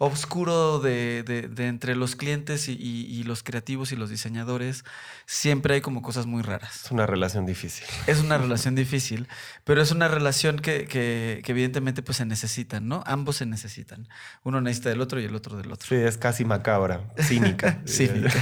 oscuro 0.00 0.78
de, 0.78 1.24
de- 1.24 1.48
de 1.48 1.66
entre 1.66 1.96
los 1.96 2.14
clientes 2.14 2.68
y, 2.68 2.72
y- 2.72 3.04
y 3.06 3.24
los 3.24 3.42
creativos 3.42 3.90
y 3.90 3.96
los 3.96 4.08
diseñadores, 4.10 4.84
siempre 5.26 5.74
hay 5.74 5.80
como 5.80 6.02
cosas 6.02 6.26
muy 6.26 6.42
raras. 6.42 6.84
Es 6.84 6.90
una 6.92 7.04
relación 7.06 7.46
difícil. 7.46 7.84
Es 8.06 8.20
una 8.20 8.38
relación 8.38 8.76
difícil, 8.76 9.26
pero 9.64 9.82
es 9.82 9.90
una 9.90 10.06
relación 10.06 10.60
que, 10.60 10.84
que- 10.86 11.42
que 11.44 11.50
evidentemente 11.52 12.02
pues 12.02 12.18
se 12.18 12.24
necesitan, 12.26 12.86
¿no? 12.86 13.02
Ambos 13.06 13.36
se 13.36 13.46
necesitan. 13.46 14.08
Uno 14.44 14.60
necesita 14.60 14.90
del 14.90 15.00
otro 15.00 15.20
y 15.20 15.24
el 15.24 15.34
otro 15.34 15.56
del 15.56 15.72
otro. 15.72 15.88
Sí, 15.88 15.96
es 15.96 16.16
casi 16.16 16.44
macabra, 16.44 17.02
cínica. 17.20 17.82
Cínica. 17.86 18.32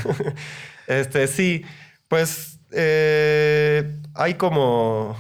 este, 0.87 1.27
sí, 1.27 1.65
pues 2.09 2.61
eh, 2.73 3.99
hay 4.15 4.35
como... 4.35 5.17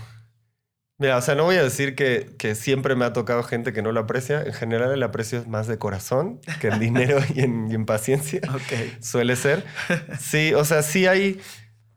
Mira, 0.98 1.18
o 1.18 1.20
sea, 1.20 1.34
no 1.34 1.44
voy 1.44 1.56
a 1.56 1.62
decir 1.62 1.94
que, 1.94 2.34
que 2.38 2.54
siempre 2.54 2.96
me 2.96 3.04
ha 3.04 3.12
tocado 3.12 3.42
gente 3.42 3.72
que 3.74 3.82
no 3.82 3.92
lo 3.92 4.00
aprecia. 4.00 4.42
En 4.42 4.52
general 4.54 4.92
el 4.92 5.02
aprecio 5.02 5.38
es 5.38 5.46
más 5.46 5.66
de 5.66 5.76
corazón 5.78 6.40
que 6.60 6.68
en 6.68 6.78
dinero 6.80 7.18
y 7.34 7.40
en, 7.40 7.70
y 7.70 7.74
en 7.74 7.84
paciencia. 7.84 8.40
Ok. 8.54 9.02
Suele 9.02 9.36
ser. 9.36 9.64
Sí, 10.18 10.54
o 10.54 10.64
sea, 10.64 10.82
sí 10.82 11.06
hay... 11.06 11.38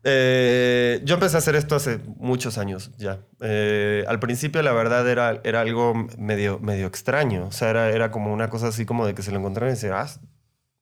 eh, 0.04 1.00
yo 1.04 1.14
empecé 1.14 1.36
a 1.36 1.38
hacer 1.38 1.56
esto 1.56 1.76
hace 1.76 1.98
muchos 2.16 2.58
años 2.58 2.90
ya. 2.98 3.20
Eh, 3.40 4.04
al 4.08 4.18
principio, 4.20 4.62
la 4.62 4.72
verdad, 4.72 5.08
era, 5.08 5.40
era 5.44 5.60
algo 5.62 5.94
medio, 6.18 6.58
medio 6.58 6.86
extraño. 6.86 7.46
O 7.46 7.52
sea, 7.52 7.70
era, 7.70 7.88
era 7.90 8.10
como 8.10 8.32
una 8.32 8.48
cosa 8.50 8.68
así 8.68 8.84
como 8.84 9.06
de 9.06 9.14
que 9.14 9.22
se 9.22 9.30
lo 9.30 9.38
encontraron 9.38 9.70
y 9.70 9.76
decían, 9.76 9.92
ah, 9.94 10.08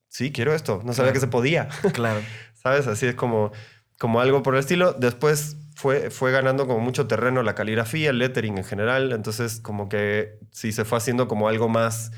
sí, 0.08 0.32
quiero 0.32 0.54
esto. 0.54 0.82
No 0.84 0.92
sabía 0.92 1.12
Claro. 1.12 1.14
que 1.14 1.20
se 1.20 1.26
podía. 1.28 1.68
Claro. 1.92 2.20
¿Sabes? 2.54 2.86
Así 2.88 3.06
es 3.06 3.14
como, 3.14 3.52
como 3.98 4.20
algo 4.20 4.42
por 4.42 4.54
el 4.54 4.60
estilo. 4.60 4.92
Después 4.92 5.56
fue, 5.78 6.10
fue 6.10 6.32
ganando 6.32 6.66
como 6.66 6.80
mucho 6.80 7.06
terreno 7.06 7.44
la 7.44 7.54
caligrafía, 7.54 8.10
el 8.10 8.18
lettering 8.18 8.58
en 8.58 8.64
general. 8.64 9.12
Entonces, 9.12 9.60
como 9.60 9.88
que 9.88 10.40
sí 10.50 10.72
se 10.72 10.84
fue 10.84 10.98
haciendo 10.98 11.28
como 11.28 11.48
algo 11.48 11.68
más 11.68 12.10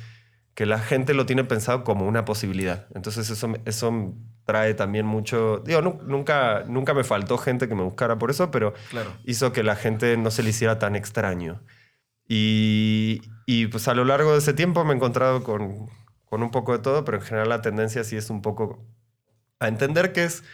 que 0.54 0.64
la 0.64 0.78
gente 0.78 1.12
lo 1.12 1.26
tiene 1.26 1.44
pensado 1.44 1.84
como 1.84 2.06
una 2.06 2.24
posibilidad. 2.24 2.86
Entonces, 2.94 3.28
eso, 3.28 3.52
eso 3.66 4.14
trae 4.44 4.72
también 4.72 5.04
mucho. 5.04 5.58
Digo, 5.58 5.82
nu- 5.82 6.00
nunca, 6.06 6.64
nunca 6.66 6.94
me 6.94 7.04
faltó 7.04 7.36
gente 7.36 7.68
que 7.68 7.74
me 7.74 7.82
buscara 7.82 8.16
por 8.18 8.30
eso, 8.30 8.50
pero 8.50 8.72
Claro. 8.88 9.12
hizo 9.24 9.52
que 9.52 9.62
la 9.62 9.76
gente 9.76 10.16
no 10.16 10.30
se 10.30 10.42
le 10.42 10.50
hiciera 10.50 10.78
tan 10.78 10.96
extraño. 10.96 11.62
Y, 12.26 13.20
y, 13.44 13.66
pues 13.66 13.88
a 13.88 13.94
lo 13.94 14.06
largo 14.06 14.32
de 14.32 14.38
ese 14.38 14.54
tiempo 14.54 14.84
me 14.84 14.92
he 14.92 14.96
encontrado 14.96 15.42
con, 15.44 15.90
con 16.24 16.42
un 16.42 16.50
poco 16.50 16.72
de 16.72 16.78
todo, 16.78 17.04
pero 17.04 17.18
en 17.18 17.24
general 17.24 17.50
la 17.50 17.60
tendencia 17.60 18.04
sí 18.04 18.16
es 18.16 18.30
un 18.30 18.40
poco 18.40 18.86
a 19.58 19.68
entender 19.68 20.12
que 20.12 20.24
es, 20.24 20.44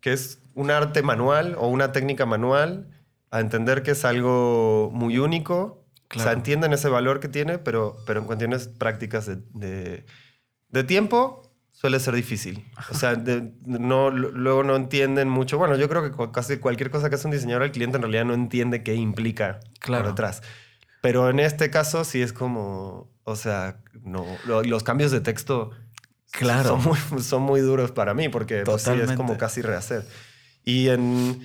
que 0.00 0.12
es 0.12 0.41
un 0.54 0.70
arte 0.70 1.02
manual 1.02 1.54
o 1.58 1.68
una 1.68 1.92
técnica 1.92 2.26
manual, 2.26 2.88
a 3.30 3.40
entender 3.40 3.82
que 3.82 3.92
es 3.92 4.04
algo 4.04 4.90
muy 4.92 5.18
único. 5.18 5.84
O 6.10 6.14
sea, 6.16 6.24
Claro. 6.24 6.36
entienden 6.38 6.72
ese 6.74 6.88
valor 6.90 7.20
que 7.20 7.28
tiene, 7.28 7.58
pero, 7.58 7.96
pero 8.06 8.20
en 8.20 8.26
cuestiones 8.26 8.68
prácticas 8.68 9.24
de, 9.26 9.36
de, 9.54 10.04
de 10.68 10.84
tiempo 10.84 11.50
suele 11.70 11.98
ser 12.00 12.14
difícil. 12.14 12.70
O 12.90 12.94
sea, 12.94 13.14
de- 13.14 13.54
no, 13.64 14.10
luego 14.10 14.62
no 14.62 14.76
entienden 14.76 15.30
mucho. 15.30 15.56
Bueno, 15.56 15.74
yo 15.76 15.88
creo 15.88 16.02
que 16.02 16.30
casi 16.32 16.58
cualquier 16.58 16.90
cosa 16.90 17.08
que 17.08 17.14
hace 17.14 17.26
un 17.26 17.32
diseñador, 17.32 17.62
el 17.62 17.72
cliente 17.72 17.96
en 17.96 18.02
realidad 18.02 18.26
no 18.26 18.34
entiende 18.34 18.82
qué 18.82 18.94
implica 18.94 19.60
Claro. 19.80 20.04
por 20.04 20.12
detrás. 20.12 20.42
Pero 21.00 21.30
en 21.30 21.40
este 21.40 21.70
caso 21.70 22.04
sí 22.04 22.20
es 22.20 22.34
como, 22.34 23.10
o 23.24 23.34
sea, 23.34 23.78
no, 24.04 24.26
lo- 24.46 24.62
los 24.62 24.82
cambios 24.84 25.10
de 25.12 25.20
texto 25.22 25.70
Claro. 26.30 26.68
son, 26.78 26.84
muy, 26.84 27.22
son 27.22 27.42
muy 27.42 27.60
duros 27.60 27.90
para 27.90 28.12
mí 28.12 28.28
porque 28.28 28.62
pues, 28.66 28.82
sí, 28.82 28.90
es 28.90 29.12
como 29.12 29.38
casi 29.38 29.62
rehacer. 29.62 30.04
Y 30.64 30.88
en, 30.88 31.40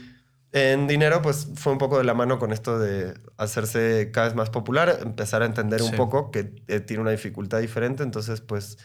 en 0.52 0.88
dinero, 0.88 1.22
pues 1.22 1.48
fue 1.56 1.72
un 1.74 1.78
poco 1.78 1.98
de 1.98 2.04
la 2.04 2.14
mano 2.14 2.40
con 2.40 2.52
esto 2.52 2.78
de 2.80 3.14
hacerse 3.38 4.10
cada 4.14 4.28
vez 4.28 4.36
más 4.36 4.50
popular, 4.50 5.00
empezar 5.02 5.42
a 5.42 5.46
entender 5.46 5.82
un 5.82 5.90
Sí. 5.92 5.96
poco 5.98 6.32
que 6.32 6.64
eh, 6.68 6.80
tiene 6.80 7.02
una 7.02 7.12
dificultad 7.12 7.60
diferente. 7.60 8.04
Entonces, 8.04 8.42
pues 8.42 8.78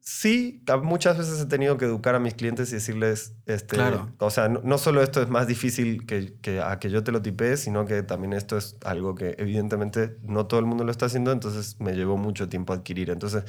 sí, 0.00 0.62
muchas 0.82 1.16
veces 1.16 1.40
he 1.40 1.46
tenido 1.46 1.78
que 1.78 1.86
educar 1.86 2.14
a 2.14 2.18
mis 2.18 2.34
clientes 2.34 2.70
y 2.70 2.74
decirles, 2.74 3.32
este, 3.46 3.76
Claro. 3.76 4.10
o 4.18 4.30
sea, 4.30 4.48
no, 4.50 4.60
no 4.62 4.76
solo 4.76 5.02
esto 5.02 5.22
es 5.22 5.28
más 5.30 5.46
difícil 5.46 6.04
que, 6.06 6.34
que 6.42 6.60
a 6.60 6.78
que 6.78 6.90
yo 6.90 7.02
te 7.02 7.10
lo 7.10 7.22
tipee, 7.22 7.56
sino 7.56 7.86
que 7.86 8.02
también 8.02 8.34
esto 8.34 8.58
es 8.58 8.76
algo 8.84 9.14
que 9.14 9.34
evidentemente 9.38 10.18
no 10.22 10.46
todo 10.46 10.60
el 10.60 10.66
mundo 10.66 10.84
lo 10.84 10.90
está 10.90 11.06
haciendo, 11.06 11.32
entonces 11.32 11.80
me 11.80 11.92
llevó 11.94 12.18
mucho 12.18 12.48
tiempo 12.50 12.74
adquirir. 12.74 13.08
Entonces, 13.08 13.44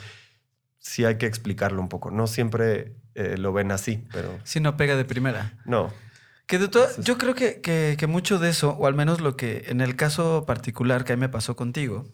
sí 0.79 1.03
hay 1.03 1.17
que 1.17 1.25
explicarlo 1.25 1.81
un 1.81 1.89
poco. 1.89 2.09
No 2.11 2.25
siempre 2.27 2.95
eh, 3.15 3.37
lo 3.37 3.51
ven 3.51 3.71
así, 3.71 4.05
pero 4.13 4.39
Sí, 4.45 4.59
no 4.61 4.77
pega 4.77 4.95
de 4.95 5.03
primera. 5.05 5.57
no. 5.65 5.91
Que 6.47 6.59
de 6.59 6.67
todo, 6.67 6.87
yo 7.01 7.17
creo 7.17 7.33
que, 7.35 7.59
que- 7.61 7.95
que 7.97 8.07
mucho 8.07 8.37
de 8.39 8.49
eso, 8.49 8.71
o 8.71 8.85
al 8.87 8.93
menos 8.93 9.19
lo 9.21 9.35
que 9.35 9.65
en 9.67 9.81
el 9.81 9.95
caso 9.95 10.45
particular 10.45 11.03
que 11.03 11.13
a 11.13 11.15
mí 11.15 11.21
me 11.21 11.29
pasó 11.29 11.55
contigo, 11.55 12.07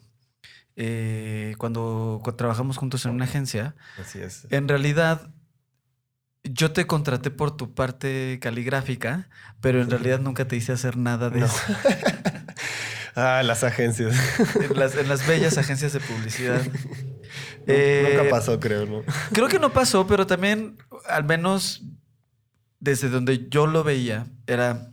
eh, 0.76 1.54
cuando, 1.58 2.20
cu- 2.24 2.32
trabajamos 2.32 2.78
juntos 2.78 3.04
en 3.04 3.12
una 3.12 3.24
agencia, 3.26 3.74
Así 4.00 4.20
es. 4.20 4.46
en 4.50 4.68
realidad 4.68 5.30
yo 6.44 6.72
te 6.72 6.86
contraté 6.86 7.30
por 7.30 7.56
tu 7.56 7.74
parte 7.74 8.38
caligráfica, 8.40 9.28
pero 9.60 9.80
en 9.82 9.90
realidad 9.90 10.18
nunca 10.20 10.48
te 10.48 10.56
hice 10.56 10.72
hacer 10.72 10.96
nada 10.96 11.28
de 11.30 11.40
No. 11.40 11.46
eso. 11.46 11.56
Ah, 13.14 13.42
las 13.44 13.62
agencias. 13.62 14.16
En 14.58 14.78
las, 14.78 14.96
en 14.96 15.06
las 15.06 15.26
bellas 15.26 15.58
agencias 15.58 15.92
de 15.92 16.00
publicidad. 16.00 16.62
Eh, 17.66 18.14
Nunca 18.16 18.30
pasó, 18.30 18.58
creo, 18.58 18.86
¿no? 18.86 19.02
Creo 19.34 19.48
que 19.48 19.58
no 19.58 19.70
pasó, 19.70 20.06
pero 20.06 20.26
también, 20.26 20.78
al 21.06 21.22
menos 21.24 21.82
desde 22.82 23.08
donde 23.08 23.48
yo 23.48 23.68
lo 23.68 23.84
veía, 23.84 24.26
era 24.48 24.90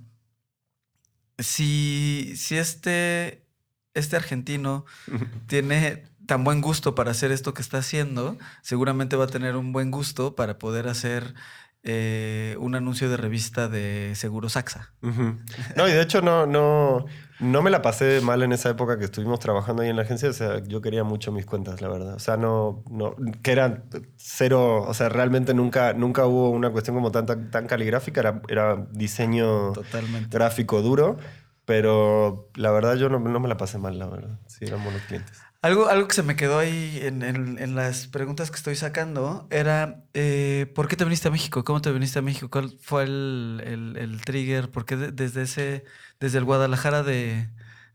si, 1.40 2.34
si 2.36 2.56
este, 2.56 3.48
este 3.96 4.16
argentino 4.16 4.86
tiene 5.48 6.06
tan 6.28 6.44
buen 6.44 6.62
gusto 6.62 6.94
para 6.94 7.10
hacer 7.10 7.32
esto 7.32 7.56
que 7.56 7.64
está 7.64 7.80
haciendo, 7.80 8.38
seguramente 8.62 9.16
va 9.16 9.24
a 9.24 9.28
tener 9.28 9.56
un 9.56 9.74
buen 9.74 9.90
gusto 9.90 10.36
para 10.36 10.60
poder 10.60 10.88
hacer 10.88 11.34
eh, 11.82 12.56
un 12.60 12.76
anuncio 12.76 13.10
de 13.10 13.18
revista 13.18 13.68
de 13.68 14.14
Seguros 14.14 14.56
AXA. 14.56 14.94
Ujú. 15.02 15.38
No, 15.76 15.88
y 15.88 15.92
de 15.92 16.04
hecho 16.04 16.22
no, 16.22 16.46
no, 16.46 17.08
no 17.40 17.62
me 17.62 17.70
la 17.70 17.82
pasé 17.82 18.22
mal 18.22 18.44
en 18.44 18.52
esa 18.52 18.70
época 18.70 18.98
que 19.00 19.06
estuvimos 19.06 19.40
trabajando 19.40 19.82
ahí 19.82 19.90
en 19.90 19.96
la 19.96 20.02
agencia. 20.02 20.30
O 20.30 20.34
sea, 20.34 20.62
yo 20.64 20.82
quería 20.82 21.04
mucho 21.04 21.32
mis 21.32 21.46
cuentas, 21.46 21.82
la 21.82 21.88
verdad. 21.88 22.16
O 22.16 22.20
sea, 22.20 22.38
no, 22.38 22.84
no 22.90 23.16
que 23.42 23.52
eran 23.52 23.86
cero, 24.18 24.84
o 24.88 24.94
sea, 24.94 25.10
realmente 25.10 25.54
nunca, 25.54 25.94
nunca 25.94 26.26
hubo 26.26 26.50
una 26.50 26.70
cuestión 26.72 26.96
como 26.96 27.12
tan, 27.12 27.26
tan, 27.26 27.50
tan 27.52 27.68
caligráfica. 27.68 28.20
Era, 28.22 28.42
era 28.50 28.88
diseño 28.92 29.72
Totalmente. 29.74 30.36
gráfico 30.38 30.82
duro, 30.82 31.18
pero 31.66 32.50
la 32.56 32.72
verdad 32.72 32.96
yo 32.96 33.10
no, 33.10 33.20
no 33.20 33.40
me 33.40 33.48
la 33.48 33.58
pasé 33.58 33.78
mal, 33.78 33.98
la 34.00 34.08
verdad. 34.08 34.40
Sí, 34.48 34.66
eran 34.66 34.84
buenos 34.84 35.02
clientes. 35.04 35.40
Algo, 35.62 35.90
algo 35.90 36.08
que 36.08 36.16
se 36.16 36.24
me 36.24 36.38
quedó 36.38 36.58
ahí 36.58 37.00
en, 37.04 37.22
en- 37.22 37.60
en 37.60 37.76
las 37.76 38.08
preguntas 38.08 38.50
que 38.50 38.56
estoy 38.56 38.76
sacando 38.78 39.46
era, 39.52 40.06
eh, 40.14 40.72
¿por 40.74 40.88
qué 40.88 40.96
te 40.96 41.04
viniste 41.04 41.28
a 41.28 41.32
México? 41.32 41.66
¿Cómo 41.66 41.82
te 41.82 41.92
viniste 41.92 42.18
a 42.18 42.22
México? 42.22 42.50
¿Cuál 42.50 42.78
fue 42.82 43.04
el, 43.04 43.62
el- 43.66 43.98
el 43.98 44.22
trigger? 44.22 44.72
¿Por 44.72 44.86
qué 44.86 44.96
de- 44.96 45.12
desde, 45.12 45.42
ese, 45.42 45.84
desde 46.20 46.38
el 46.38 46.44
Guadalajara 46.46 47.04
de, 47.04 47.48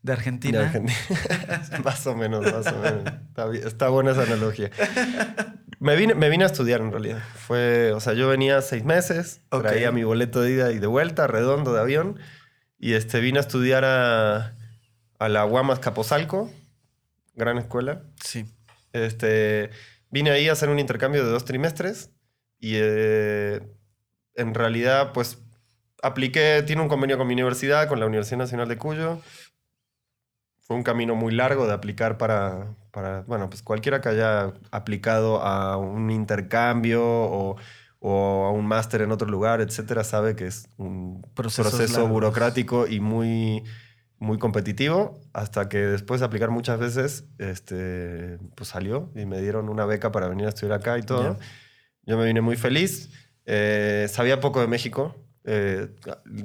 de 0.03 0.13
Argentina? 0.13 0.61
De 0.61 0.65
Argentina. 0.67 0.99
más 1.85 2.07
o 2.07 2.17
menos, 2.17 2.43
más 2.45 2.67
o 2.73 2.79
menos. 2.79 3.05
Está, 3.29 3.69
está 3.69 3.89
buena 3.89 4.13
esa 4.13 4.23
analogía. 4.23 4.71
Me 5.81 5.97
vine, 5.97 6.15
me 6.15 6.29
vine 6.31 6.45
a 6.45 6.47
estudiar 6.47 6.81
en 6.81 6.91
realidad. 6.93 7.19
Fue, 7.35 7.93
o 7.93 8.01
sea, 8.01 8.15
yo 8.15 8.29
venía 8.29 8.63
seis 8.63 8.85
meses, 8.85 9.41
Ok. 9.51 9.63
traía 9.63 9.93
mi 9.93 10.05
boleto 10.05 10.41
de 10.41 10.53
ida 10.53 10.73
y 10.73 10.79
de 10.79 10.87
vuelta, 10.87 11.27
redondo 11.27 11.75
de 11.75 11.81
avión, 11.81 12.19
y 12.79 12.95
este, 12.95 13.21
vine 13.21 13.39
a 13.39 13.43
estudiar 13.43 13.85
a, 13.85 14.55
a 15.19 15.29
la 15.29 15.43
Guamas 15.45 15.81
Capozalco, 15.81 16.51
gran 17.35 17.59
escuela. 17.59 18.03
Sí. 18.23 18.47
Este, 18.93 19.71
vine 20.11 20.31
ahí 20.31 20.49
a 20.49 20.53
hacer 20.53 20.69
un 20.71 20.79
intercambio 20.79 21.25
de 21.25 21.31
dos 21.31 21.45
trimestres 21.45 22.11
y 22.61 22.75
eh, 22.77 23.61
en 24.37 24.55
realidad, 24.55 25.13
pues, 25.13 25.39
apliqué, 26.05 26.63
tiene 26.67 26.83
un 26.83 26.89
convenio 26.89 27.17
con 27.19 27.27
mi 27.27 27.33
universidad, 27.35 27.89
con 27.89 27.99
la 27.99 28.07
Universidad 28.07 28.39
Nacional 28.39 28.69
de 28.69 28.79
Cuyo. 28.79 29.21
Fue 30.61 30.77
un 30.77 30.83
camino 30.83 31.15
muy 31.15 31.33
largo 31.33 31.67
de 31.67 31.75
aplicar 31.75 32.17
para, 32.17 32.75
para 32.91 33.23
bueno, 33.23 33.51
pues 33.51 33.63
cualquiera 33.63 34.01
que 34.01 34.09
haya 34.09 34.53
aplicado 34.71 35.43
a 35.43 35.77
un 35.77 36.11
intercambio 36.11 37.03
o, 37.05 37.57
o 37.99 38.45
a 38.47 38.51
un 38.51 38.67
máster 38.67 39.03
en 39.03 39.13
otro 39.13 39.29
lugar, 39.29 39.61
etcétera, 39.61 40.05
sabe 40.05 40.37
que 40.37 40.47
es 40.47 40.69
un 40.79 41.23
Procesos 41.35 41.73
proceso 41.73 41.93
largos. 41.95 42.11
burocrático 42.11 42.87
y 42.87 43.01
muy, 43.01 43.63
muy 44.19 44.39
competitivo, 44.39 45.21
hasta 45.35 45.69
que 45.69 45.79
después 45.79 46.21
de 46.21 46.27
aplicar 46.27 46.51
muchas 46.51 46.79
veces, 46.79 47.27
este, 47.39 48.39
pues 48.55 48.71
salió 48.71 49.11
y 49.15 49.27
me 49.27 49.41
dieron 49.43 49.69
una 49.69 49.85
beca 49.85 50.13
para 50.13 50.29
venir 50.29 50.47
a 50.47 50.51
estudiar 50.51 50.79
acá 50.79 50.99
y 50.99 51.03
todo. 51.03 51.39
Yo 52.07 52.17
me 52.17 52.25
vine 52.25 52.41
muy 52.41 52.57
feliz. 52.57 53.11
Eh, 53.47 54.07
sabía 54.11 54.41
poco 54.41 54.61
de 54.61 54.67
México. 54.67 55.15
Eh, 55.45 55.89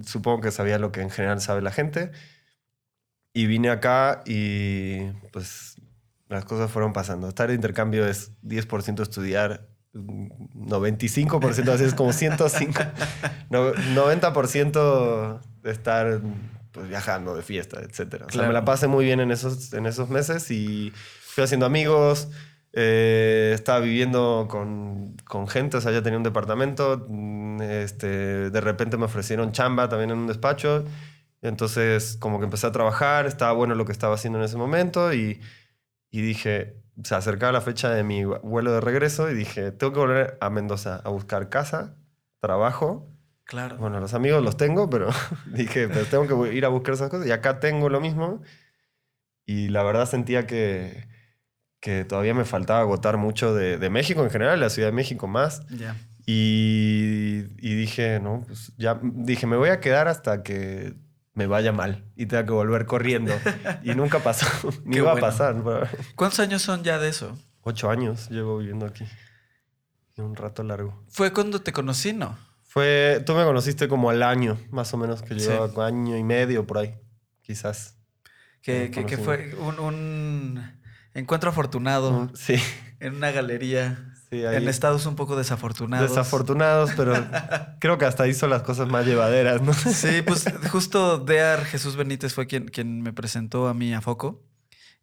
supongo 0.06 0.42
que 0.42 0.52
sabía 0.52 0.78
lo 0.80 0.92
que 0.92 1.02
en 1.02 1.10
general 1.10 1.42
sabe 1.42 1.62
la 1.62 1.72
gente. 1.72 2.12
Y 3.34 3.46
vine 3.46 3.70
acá 3.70 4.22
y 4.26 5.06
pues 5.32 5.76
las 6.28 6.46
cosas 6.46 6.70
fueron 6.72 6.94
pasando. 6.94 7.28
Estar 7.30 7.48
de 7.50 7.56
intercambio 7.56 8.06
es 8.08 8.32
10% 8.42 9.02
estudiar, 9.04 9.68
mm, 9.94 10.68
95% 10.68 11.72
así 11.72 11.84
es 11.84 11.94
como 11.94 12.12
105. 12.14 12.82
No- 13.50 13.72
90% 13.74 15.42
de 15.64 15.72
estar 15.72 16.22
pues, 16.72 16.88
viajando, 16.90 17.36
de 17.36 17.42
fiesta, 17.44 17.80
etc. 17.82 18.00
O 18.00 18.08
sea, 18.18 18.28
Claro. 18.28 18.48
me 18.50 18.54
la 18.54 18.66
pasé 18.66 18.88
muy 18.88 19.06
bien 19.06 19.20
en 19.20 19.32
esos, 19.32 19.74
en 19.74 19.86
esos 19.86 20.10
meses 20.10 20.50
y 20.52 20.92
fui 21.22 21.44
haciendo 21.44 21.66
amigos. 21.66 22.30
Eh, 22.74 23.52
estaba 23.54 23.80
viviendo 23.80 24.48
con, 24.50 25.16
con 25.26 25.48
gente, 25.48 25.78
o 25.78 25.82
sea, 25.82 25.92
ya 25.92 26.02
tenía 26.04 26.18
un 26.18 26.24
departamento. 26.24 27.06
mm, 27.10 27.62
Este, 27.62 28.50
de 28.50 28.62
repente 28.62 28.98
me 28.98 29.06
ofrecieron 29.06 29.52
chamba 29.52 29.90
también 29.90 30.12
en 30.12 30.18
un 30.20 30.28
despacho. 30.28 30.86
Entonces, 31.42 32.18
como 32.20 32.40
que 32.40 32.46
empecé 32.46 32.68
a 32.68 32.72
trabajar, 32.72 33.26
estaba 33.26 33.54
bueno 33.54 33.76
lo 33.76 33.86
que 33.86 33.92
estaba 33.94 34.16
haciendo 34.16 34.40
en 34.40 34.46
ese 34.46 34.58
momento 34.58 35.14
y, 35.14 35.42
y 36.12 36.22
dije, 36.22 36.76
se 37.04 37.16
acercaba 37.16 37.52
la 37.54 37.62
fecha 37.62 37.90
de 37.92 38.04
mi 38.04 38.26
vuelo 38.26 38.74
de 38.74 38.82
regreso 38.82 39.30
y 39.32 39.34
dije, 39.36 39.72
tengo 39.72 39.94
que 39.94 40.00
volver 40.00 40.38
a 40.42 40.50
Mendoza 40.50 40.98
a 41.04 41.10
buscar 41.10 41.50
casa, 41.50 41.96
trabajo. 42.42 43.08
Claro. 43.46 43.78
Bueno, 43.78 44.00
los 44.00 44.14
amigos 44.14 44.44
los 44.44 44.58
tengo, 44.58 44.90
pero 44.90 45.10
dije, 45.48 45.88
pero 45.88 46.06
tengo 46.06 46.28
que 46.46 46.54
ir 46.54 46.66
a 46.66 46.70
buscar 46.70 46.94
esas 46.96 47.10
cosas 47.10 47.28
y 47.28 47.32
acá 47.32 47.60
tengo 47.60 47.90
lo 47.90 48.00
mismo. 48.02 48.42
Y 49.46 49.70
la 49.70 49.84
verdad 49.84 50.06
sentía 50.08 50.46
que, 50.46 51.08
que 51.80 52.04
todavía 52.06 52.34
me 52.34 52.46
faltaba 52.46 52.80
agotar 52.82 53.18
mucho 53.18 53.54
de, 53.56 53.78
de 53.78 53.90
México 53.90 54.24
en 54.24 54.30
general, 54.30 54.60
la 54.60 54.70
Ciudad 54.70 54.90
de 54.90 54.94
México 54.94 55.28
más. 55.28 55.62
Y, 56.26 57.46
y 57.58 57.76
dije, 57.76 58.20
no, 58.20 58.44
pues 58.46 58.72
ya, 58.78 59.00
dije, 59.02 59.48
me 59.48 59.58
voy 59.58 59.70
a 59.70 59.80
quedar 59.80 60.08
hasta 60.08 60.44
que 60.44 60.94
me 61.34 61.48
vaya 61.48 61.72
mal 61.72 62.04
y 62.16 62.26
tenga 62.28 62.46
que 62.46 62.52
volver 62.52 62.86
corriendo. 62.86 63.34
Y 63.84 63.96
nunca 63.96 64.20
pasó, 64.20 64.46
ni 64.86 65.00
va 65.00 65.12
bueno. 65.14 65.26
a 65.28 65.30
pasar. 65.30 65.56
¿Cuántos 66.16 66.40
años 66.40 66.62
son 66.62 66.84
ya 66.84 67.00
de 67.00 67.10
eso? 67.10 67.38
Ocho 67.62 67.90
años 67.90 68.30
llevo 68.30 68.58
viviendo 68.60 68.86
aquí. 68.86 69.06
Un 70.18 70.36
rato 70.36 70.64
largo. 70.64 71.02
Fue 71.08 71.32
cuando 71.32 71.62
te 71.62 71.72
conocí, 71.72 72.12
¿no? 72.14 72.38
Fue, 72.64 73.24
tú 73.26 73.34
me 73.34 73.44
conociste 73.46 73.88
como 73.88 74.10
al 74.10 74.22
año, 74.22 74.60
más 74.70 74.94
o 74.94 74.98
menos, 74.98 75.22
que 75.22 75.40
Sí. 75.40 75.48
llevaba 75.48 75.88
año 75.88 76.18
y 76.18 76.24
medio 76.24 76.68
por 76.68 76.78
ahí, 76.78 76.94
quizás. 77.42 77.96
Que, 78.62 78.92
que- 78.92 79.06
que 79.06 79.18
fue 79.18 79.56
un, 79.56 79.80
un 79.80 80.79
encuentro 81.20 81.50
afortunado 81.50 82.32
Sí, 82.34 82.56
en 83.00 83.16
una 83.16 83.32
galería. 83.32 84.14
sí, 84.30 84.44
ahí. 84.46 84.58
En 84.58 84.68
estados 84.68 85.06
un 85.06 85.16
poco 85.16 85.36
desafortunados. 85.36 86.10
Desafortunados, 86.10 86.92
pero 86.98 87.14
creo 87.80 87.98
que 87.98 88.06
hasta 88.06 88.28
hizo 88.28 88.48
las 88.48 88.62
cosas 88.64 88.88
más 88.88 89.06
llevaderas, 89.06 89.62
¿no? 89.62 89.74
Sí, 89.74 90.22
pues 90.26 90.46
justo 90.72 91.20
Dear 91.20 91.66
Jesús 91.66 91.96
Benítez 91.96 92.34
fue 92.34 92.48
quien, 92.48 92.68
quien 92.68 93.02
me 93.02 93.14
presentó 93.14 93.68
a 93.68 93.74
mí 93.74 93.94
a 93.94 94.02
Foco. 94.02 94.44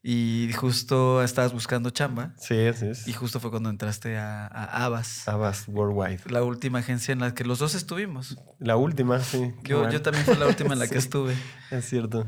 Y 0.08 0.52
justo 0.52 1.20
estabas 1.24 1.52
buscando 1.52 1.90
chamba. 1.90 2.32
Sí, 2.38 2.54
sí. 2.74 2.94
sí. 2.94 3.10
Y 3.10 3.12
justo 3.12 3.40
fue 3.40 3.50
cuando 3.50 3.70
entraste 3.70 4.16
a, 4.16 4.46
a 4.46 4.84
Abbas, 4.84 5.26
Abbas 5.26 5.64
Worldwide. 5.66 6.20
la 6.30 6.44
última 6.44 6.78
agencia 6.78 7.10
en 7.10 7.18
la 7.18 7.34
que 7.34 7.44
los 7.44 7.58
dos 7.58 7.74
estuvimos. 7.74 8.38
La 8.60 8.76
última, 8.76 9.18
sí. 9.18 9.52
Yo, 9.64 9.82
también 10.02 10.24
fue 10.24 10.36
la 10.36 10.46
última 10.46 10.74
en 10.74 10.78
la 10.78 10.86
que 10.88 10.98
estuve. 10.98 11.34
Es 11.72 11.86
cierto. 11.88 12.24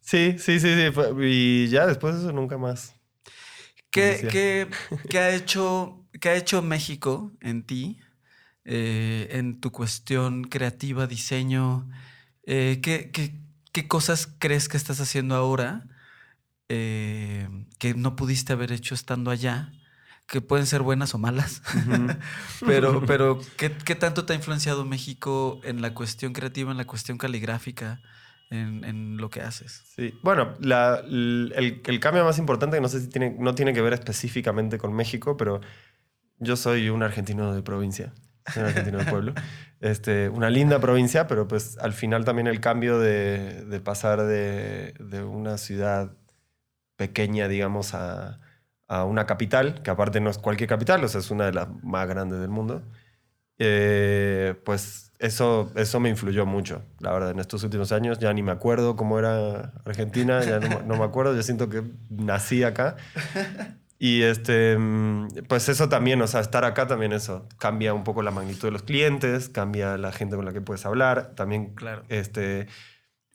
Sí, 0.00 0.36
sí, 0.40 0.58
sí, 0.58 0.74
sí. 0.74 0.92
y 1.20 1.68
ya 1.68 1.86
después 1.86 2.14
de 2.16 2.20
eso 2.22 2.32
nunca 2.32 2.58
más. 2.58 2.93
¿Qué, 3.94 4.26
qué- 4.30 4.68
qué 5.08 5.18
ha 5.18 5.34
hecho, 5.34 6.04
qué 6.20 6.28
ha 6.30 6.34
hecho 6.36 6.62
México 6.62 7.32
en 7.40 7.62
ti, 7.64 7.98
eh, 8.64 9.28
en 9.32 9.60
tu 9.60 9.70
cuestión 9.72 10.44
creativa, 10.44 11.06
diseño? 11.06 11.88
Eh, 12.46 12.80
¿qué, 12.82 13.10
qué- 13.12 13.40
qué 13.72 13.88
cosas 13.88 14.28
crees 14.38 14.68
que 14.68 14.76
estás 14.76 15.00
haciendo 15.00 15.34
ahora 15.34 15.86
eh, 16.68 17.48
que 17.78 17.94
no 17.94 18.16
pudiste 18.16 18.52
haber 18.52 18.72
hecho 18.72 18.94
estando 18.94 19.30
allá? 19.30 19.72
Que 20.26 20.40
pueden 20.40 20.66
ser 20.66 20.80
buenas 20.82 21.14
o 21.14 21.18
malas. 21.18 21.60
pero, 22.66 23.04
pero 23.04 23.38
¿qué, 23.58 23.70
qué 23.84 23.94
tanto 23.94 24.24
te 24.24 24.32
ha 24.32 24.36
influenciado 24.36 24.84
México 24.86 25.60
en 25.64 25.82
la 25.82 25.92
cuestión 25.92 26.32
creativa, 26.32 26.70
en 26.70 26.78
la 26.78 26.86
cuestión 26.86 27.18
caligráfica, 27.18 28.00
en, 28.54 28.84
en 28.84 29.16
lo 29.16 29.30
que 29.30 29.42
haces? 29.42 29.82
Sí. 29.94 30.14
Bueno, 30.22 30.54
la- 30.60 31.02
el, 31.06 31.98
cambio 32.00 32.24
más 32.24 32.38
importante, 32.38 32.76
que 32.76 32.80
no 32.80 32.88
sé 32.88 33.00
si 33.00 33.08
tiene, 33.08 33.36
no 33.38 33.54
tiene 33.54 33.72
que 33.72 33.82
ver 33.82 33.92
específicamente 33.92 34.78
con 34.78 34.92
México, 34.92 35.36
pero 35.36 35.60
yo 36.38 36.56
soy 36.56 36.88
un 36.90 37.02
argentino 37.02 37.54
de 37.54 37.62
provincia, 37.62 38.12
un 38.56 38.64
argentino 38.64 38.98
de 38.98 39.04
pueblo. 39.04 39.34
Este, 39.80 40.30
una 40.30 40.48
linda 40.48 40.78
provincia, 40.80 41.26
pero 41.26 41.46
pues 41.46 41.76
al 41.76 41.92
final 41.92 42.24
también 42.24 42.46
el 42.46 42.58
cambio 42.58 42.98
de, 42.98 43.66
de 43.66 43.80
pasar 43.80 44.22
de, 44.22 44.94
de 44.98 45.22
una 45.22 45.58
ciudad 45.58 46.16
pequeña, 46.96 47.48
digamos, 47.48 47.92
a, 47.94 48.40
a 48.88 49.04
una 49.04 49.26
capital, 49.26 49.82
que 49.82 49.90
aparte 49.90 50.20
no 50.20 50.30
es 50.30 50.38
cualquier 50.38 50.70
capital, 50.70 51.04
o 51.04 51.08
sea, 51.08 51.20
es 51.20 51.30
una 51.30 51.44
de 51.46 51.52
las 51.52 51.68
más 51.82 52.08
grandes 52.08 52.40
del 52.40 52.48
mundo. 52.48 52.82
Eh, 53.58 54.54
pues 54.64 55.12
eso, 55.18 55.70
eso 55.76 56.00
me 56.00 56.08
influyó 56.08 56.44
mucho, 56.44 56.82
la 56.98 57.12
verdad, 57.12 57.30
en 57.30 57.38
estos 57.38 57.62
últimos 57.64 57.92
años. 57.92 58.18
Ya 58.18 58.32
ni 58.32 58.42
me 58.42 58.52
acuerdo 58.52 58.96
cómo 58.96 59.18
era 59.18 59.72
Argentina, 59.84 60.42
ya 60.44 60.58
no, 60.60 60.68
me- 60.68 60.82
no 60.86 60.96
me 60.96 61.04
acuerdo, 61.04 61.34
yo 61.34 61.42
siento 61.42 61.68
que 61.68 61.82
nací 62.10 62.62
acá. 62.64 62.96
Y 63.98 64.22
este, 64.22 64.76
mm, 64.76 65.28
pues 65.48 65.68
eso 65.68 65.88
también, 65.88 66.20
o 66.20 66.26
sea, 66.26 66.40
estar 66.40 66.64
acá 66.64 66.86
también 66.86 67.12
eso, 67.12 67.48
cambia 67.58 67.94
un 67.94 68.02
poco 68.04 68.22
la 68.22 68.32
magnitud 68.32 68.62
de 68.68 68.72
los 68.72 68.82
clientes, 68.82 69.48
cambia 69.48 69.96
la 69.96 70.10
gente 70.12 70.36
con 70.36 70.44
la 70.44 70.52
que 70.52 70.60
puedes 70.60 70.84
hablar, 70.84 71.34
también 71.36 71.74
Claro. 71.74 72.02
este, 72.08 72.66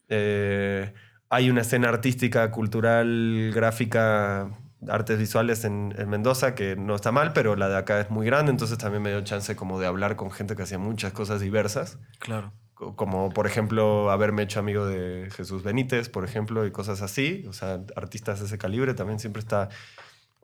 eh, 0.08 0.92
hay 1.28 1.48
una 1.50 1.62
escena 1.62 1.88
artística, 1.88 2.50
cultural, 2.50 3.50
gráfica, 3.54 4.50
artes 4.88 5.18
visuales 5.18 5.64
en, 5.64 5.94
en 5.98 6.08
Mendoza 6.08 6.54
que 6.54 6.74
no 6.76 6.94
está 6.94 7.12
mal, 7.12 7.32
pero 7.32 7.54
la 7.56 7.68
de 7.68 7.76
acá 7.76 8.00
es 8.00 8.10
muy 8.10 8.24
grande, 8.26 8.50
entonces 8.50 8.78
también 8.78 9.02
me 9.02 9.10
dio 9.10 9.20
chance 9.22 9.54
como 9.56 9.78
de 9.78 9.86
hablar 9.86 10.16
con 10.16 10.30
gente 10.30 10.56
que 10.56 10.62
hacía 10.62 10.78
muchas 10.78 11.12
cosas 11.12 11.40
diversas, 11.40 11.98
Claro. 12.18 12.52
co- 12.74 12.96
como 12.96 13.28
por 13.30 13.46
ejemplo 13.46 14.10
haberme 14.10 14.42
hecho 14.44 14.58
amigo 14.60 14.86
de 14.86 15.28
Jesús 15.32 15.62
Benítez, 15.62 16.08
por 16.08 16.24
ejemplo, 16.24 16.64
y 16.66 16.70
cosas 16.70 17.02
así, 17.02 17.44
o 17.48 17.52
sea, 17.52 17.80
artistas 17.94 18.40
de 18.40 18.46
ese 18.46 18.56
calibre 18.58 18.94
también 18.94 19.18
siempre 19.18 19.40
está, 19.40 19.68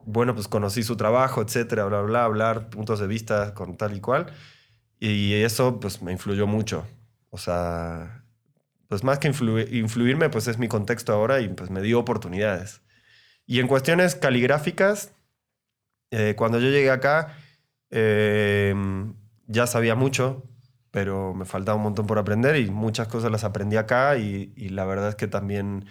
bueno, 0.04 0.34
pues 0.34 0.48
conocí 0.48 0.82
su 0.82 0.96
trabajo, 0.96 1.40
etcétera, 1.42 1.84
bla, 1.86 1.98
bla, 2.00 2.06
bla, 2.06 2.24
hablar 2.24 2.68
puntos 2.70 3.00
de 3.00 3.06
vista 3.06 3.54
con 3.54 3.76
tal 3.76 3.96
y 3.96 4.00
cual, 4.00 4.26
y 5.00 5.32
eso 5.34 5.80
pues 5.80 6.02
me 6.02 6.12
influyó 6.12 6.46
mucho, 6.46 6.86
o 7.30 7.38
sea, 7.38 8.22
pues 8.88 9.02
más 9.02 9.18
que 9.18 9.30
influ- 9.32 9.66
influirme, 9.72 10.28
pues 10.28 10.46
es 10.46 10.58
mi 10.58 10.68
contexto 10.68 11.12
ahora 11.12 11.40
y 11.40 11.48
pues 11.48 11.70
me 11.70 11.80
dio 11.82 11.98
oportunidades. 11.98 12.82
Y 13.46 13.60
en 13.60 13.68
cuestiones 13.68 14.14
caligráficas, 14.16 15.12
eh, 16.10 16.34
cuando 16.36 16.58
yo 16.58 16.68
llegué 16.68 16.90
acá, 16.90 17.36
eh, 17.90 18.74
ya 19.46 19.66
sabía 19.66 19.94
mucho, 19.94 20.42
pero 20.90 21.34
me 21.34 21.44
faltaba 21.44 21.76
un 21.76 21.84
montón 21.84 22.06
por 22.06 22.18
aprender 22.18 22.56
y 22.56 22.70
muchas 22.70 23.08
cosas 23.08 23.30
las 23.30 23.44
aprendí 23.44 23.76
acá 23.76 24.16
y, 24.18 24.52
y 24.56 24.70
la 24.70 24.84
verdad 24.84 25.10
es 25.10 25.14
que 25.14 25.28
también 25.28 25.86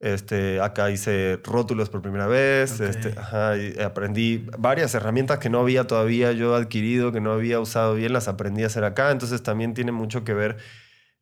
este, 0.00 0.60
acá 0.62 0.90
hice 0.90 1.38
rótulos 1.44 1.90
por 1.90 2.00
primera 2.00 2.26
vez, 2.26 2.80
este, 2.80 3.18
ajá, 3.18 3.52
aprendí 3.84 4.46
varias 4.58 4.94
herramientas 4.94 5.38
que 5.38 5.50
no 5.50 5.60
había 5.60 5.86
todavía 5.86 6.32
yo 6.32 6.54
adquirido, 6.54 7.12
que 7.12 7.20
no 7.20 7.32
había 7.32 7.60
usado 7.60 7.94
bien, 7.94 8.14
las 8.14 8.26
aprendí 8.26 8.62
a 8.62 8.68
hacer 8.68 8.84
acá, 8.84 9.10
entonces 9.10 9.42
también 9.42 9.74
tiene 9.74 9.92
mucho 9.92 10.24
que 10.24 10.32
ver 10.32 10.56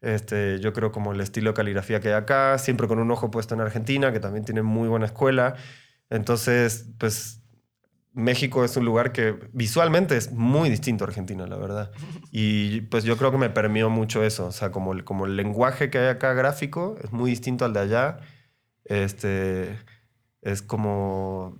este, 0.00 0.60
yo 0.60 0.72
creo 0.72 0.92
como 0.92 1.12
el 1.12 1.20
estilo 1.20 1.50
de 1.50 1.54
caligrafía 1.54 2.00
que 2.00 2.08
hay 2.08 2.14
acá, 2.14 2.58
siempre 2.58 2.86
con 2.86 2.98
un 2.98 3.10
ojo 3.10 3.30
puesto 3.30 3.54
en 3.54 3.60
Argentina, 3.60 4.12
que 4.12 4.20
también 4.20 4.44
tiene 4.44 4.62
muy 4.62 4.88
buena 4.88 5.06
escuela. 5.06 5.56
Entonces, 6.10 6.88
pues 6.98 7.42
México 8.12 8.64
es 8.64 8.76
un 8.76 8.84
lugar 8.84 9.12
que 9.12 9.38
visualmente 9.52 10.16
es 10.16 10.32
muy 10.32 10.70
distinto 10.70 11.04
a 11.04 11.08
Argentina, 11.08 11.46
la 11.46 11.56
verdad. 11.56 11.90
Y 12.30 12.82
pues 12.82 13.04
yo 13.04 13.16
creo 13.16 13.30
que 13.30 13.38
me 13.38 13.50
permeó 13.50 13.90
mucho 13.90 14.22
eso, 14.22 14.46
o 14.46 14.52
sea, 14.52 14.70
como 14.70 14.92
el, 14.92 15.02
como 15.04 15.24
el 15.26 15.36
lenguaje 15.36 15.88
que 15.90 15.98
hay 15.98 16.08
acá 16.08 16.34
gráfico 16.34 16.96
es 17.02 17.10
muy 17.12 17.30
distinto 17.30 17.64
al 17.64 17.72
de 17.72 17.80
allá. 17.80 18.20
Este, 18.84 19.78
es 20.42 20.62
como 20.62 21.58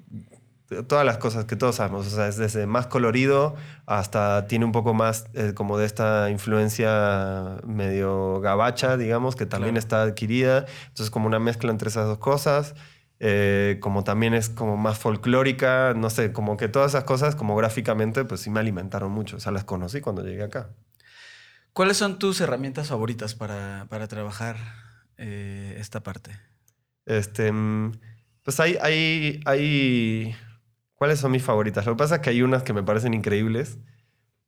todas 0.86 1.04
las 1.04 1.18
cosas 1.18 1.44
que 1.46 1.56
todos 1.56 1.76
sabemos. 1.76 2.06
O 2.06 2.10
sea, 2.10 2.28
es 2.28 2.36
desde 2.36 2.66
más 2.66 2.86
colorido 2.86 3.56
hasta 3.86 4.46
tiene 4.46 4.64
un 4.64 4.72
poco 4.72 4.92
más 4.94 5.26
eh, 5.34 5.52
como 5.54 5.78
de 5.78 5.86
esta 5.86 6.30
influencia 6.30 7.56
medio 7.66 8.40
gabacha, 8.40 8.96
digamos, 8.96 9.34
que 9.36 9.46
también 9.46 9.74
Claro. 9.74 9.80
está 9.80 10.02
adquirida. 10.02 10.66
Entonces, 10.88 11.10
como 11.10 11.26
una 11.26 11.38
mezcla 11.38 11.70
entre 11.70 11.88
esas 11.88 12.06
dos 12.06 12.18
cosas. 12.18 12.74
Eh, 13.20 13.78
como 13.80 14.04
también 14.04 14.32
es 14.32 14.48
como 14.48 14.76
más 14.76 14.96
folclórica, 14.98 15.92
no 15.96 16.08
sé, 16.08 16.32
como 16.32 16.56
que 16.56 16.68
todas 16.68 16.92
esas 16.92 17.02
cosas, 17.02 17.34
como 17.34 17.56
gráficamente, 17.56 18.24
pues 18.24 18.42
sí 18.42 18.50
me 18.50 18.60
alimentaron 18.60 19.10
mucho. 19.10 19.38
O 19.38 19.40
sea, 19.40 19.50
las 19.50 19.64
conocí 19.64 20.00
cuando 20.00 20.22
llegué 20.22 20.44
acá. 20.44 20.68
¿Cuáles 21.72 21.96
son 21.96 22.18
tus 22.20 22.40
herramientas 22.40 22.88
favoritas 22.88 23.34
para, 23.34 23.86
para 23.88 24.06
trabajar 24.06 24.56
eh, 25.16 25.76
esta 25.80 26.00
parte? 26.00 26.30
Este, 27.06 27.50
mm, 27.50 27.92
pues 28.44 28.60
hay, 28.60 28.76
hay, 28.80 29.40
hay... 29.46 30.36
¿Cuáles 30.98 31.20
son 31.20 31.30
mis 31.30 31.44
favoritas? 31.44 31.86
Lo 31.86 31.92
que 31.92 31.98
pasa 31.98 32.16
es 32.16 32.20
que 32.22 32.30
hay 32.30 32.42
unas 32.42 32.64
que 32.64 32.72
me 32.72 32.82
parecen 32.82 33.14
increíbles, 33.14 33.78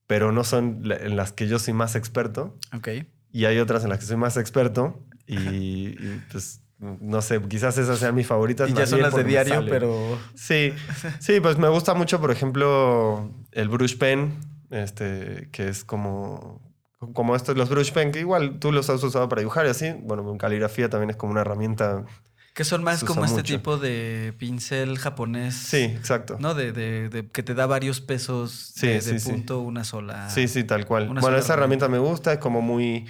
pero 0.09 0.33
no 0.33 0.43
son 0.43 0.83
en 0.85 1.17
las 1.17 1.31
que 1.33 1.47
yo 1.47 1.61
soy 1.61 1.75
más 1.75 1.95
experto. 1.95 2.59
Ok. 2.77 2.89
Y 3.31 3.45
hay 3.45 3.59
otras 3.59 3.85
en 3.85 3.91
las 3.91 4.01
que 4.01 4.07
soy 4.07 4.17
más 4.17 4.37
experto. 4.37 5.01
Y, 5.29 5.39
y, 5.39 6.23
pues, 6.33 6.61
no 6.81 7.23
sé, 7.23 7.41
quizás 7.43 7.79
esas 7.79 8.01
sean 8.01 8.17
mis 8.17 8.27
favoritas. 8.27 8.69
Y 8.69 8.73
ya 8.73 8.85
son 8.85 9.01
las 9.01 9.15
de 9.15 9.23
diario, 9.23 9.65
pero... 9.69 10.19
Sí, 10.35 10.73
sí, 11.21 11.39
pues 11.41 11.57
me 11.57 11.69
gusta 11.69 11.95
mucho, 11.95 12.21
por 12.21 12.33
ejemplo, 12.33 13.33
el 13.53 13.69
brush 13.69 13.97
pen, 13.97 14.35
este, 14.71 15.51
que 15.53 15.69
es 15.69 15.85
como, 15.85 16.61
como 17.13 17.37
estos, 17.37 17.57
los 17.57 17.69
brush 17.69 17.93
pen, 17.93 18.11
que 18.11 18.19
igual 18.19 18.59
tú 18.59 18.73
los 18.73 18.91
has 18.91 19.01
usado 19.05 19.29
para 19.29 19.39
dibujar 19.39 19.67
y 19.67 19.69
así. 19.69 19.93
Bueno, 20.03 20.29
en 20.29 20.37
caligrafía 20.37 20.91
también 20.91 21.11
es 21.11 21.17
como 21.17 21.31
una 21.31 21.43
herramienta. 21.43 22.05
Que 22.55 22.65
son 22.65 22.83
más 22.83 23.05
como 23.05 23.25
este 23.25 23.39
mucho. 23.39 23.57
tipo 23.57 23.79
de 23.79 24.35
pincel 24.39 24.99
japonés. 24.99 25.55
Sí, 25.55 25.79
exacto. 25.83 26.37
¿No? 26.41 26.55
De, 26.55 26.73
de- 26.73 27.09
de- 27.09 27.29
que 27.31 27.43
te 27.43 27.55
da 27.55 27.67
varios 27.67 28.01
pesos 28.01 28.73
Sí, 28.75 28.87
de, 28.89 28.93
de 28.95 29.01
sí, 29.03 29.19
sí. 29.21 29.31
punto, 29.31 29.61
una 29.61 29.85
sola. 29.85 30.29
Sí, 30.31 30.49
sí, 30.49 30.65
tal 30.65 30.85
cual. 30.85 31.09
Bueno, 31.09 31.37
esa 31.39 31.55
herramienta 31.55 31.89
me 31.89 31.99
gusta, 31.99 32.33
es 32.33 32.39
como 32.39 32.61
muy, 32.61 33.07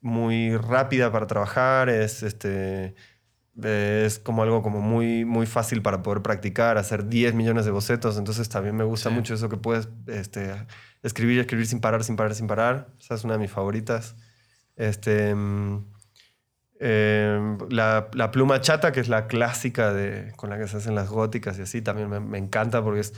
muy 0.00 0.56
rápida 0.56 1.10
para 1.10 1.26
trabajar, 1.26 1.88
es 1.88 2.22
este 2.22 2.94
es 3.62 4.18
como 4.18 4.42
algo 4.42 4.62
como 4.62 4.80
muy, 4.80 5.24
muy 5.24 5.46
fácil 5.46 5.80
para 5.80 6.02
poder 6.02 6.22
practicar, 6.22 6.76
hacer 6.76 7.08
10 7.08 7.34
millones 7.34 7.64
de 7.64 7.70
bocetos, 7.70 8.18
entonces 8.18 8.48
también 8.48 8.74
me 8.76 8.82
gusta 8.82 9.10
mucho 9.10 9.32
eso 9.34 9.48
que 9.48 9.56
puedes 9.56 9.88
este, 10.08 10.52
escribir 11.04 11.36
y 11.36 11.40
escribir 11.40 11.66
sin 11.68 11.78
parar, 11.80 12.02
sin 12.02 12.16
parar, 12.16 12.34
sin 12.34 12.48
parar. 12.48 12.88
Esa 13.00 13.14
es 13.14 13.22
una 13.22 13.34
de 13.34 13.38
mis 13.38 13.52
favoritas. 13.52 14.16
Este, 14.74 15.32
mm, 15.36 15.86
eh, 16.86 17.56
la, 17.70 18.08
la 18.12 18.30
pluma 18.30 18.60
chata, 18.60 18.92
que 18.92 19.00
es 19.00 19.08
la 19.08 19.26
clásica 19.26 19.94
de, 19.94 20.32
con 20.36 20.50
la 20.50 20.58
que 20.58 20.68
se 20.68 20.76
hacen 20.76 20.94
las 20.94 21.08
góticas 21.08 21.58
y 21.58 21.62
así, 21.62 21.80
también 21.80 22.10
me, 22.10 22.20
me 22.20 22.36
encanta 22.36 22.82
porque 22.84 23.00
es 23.00 23.14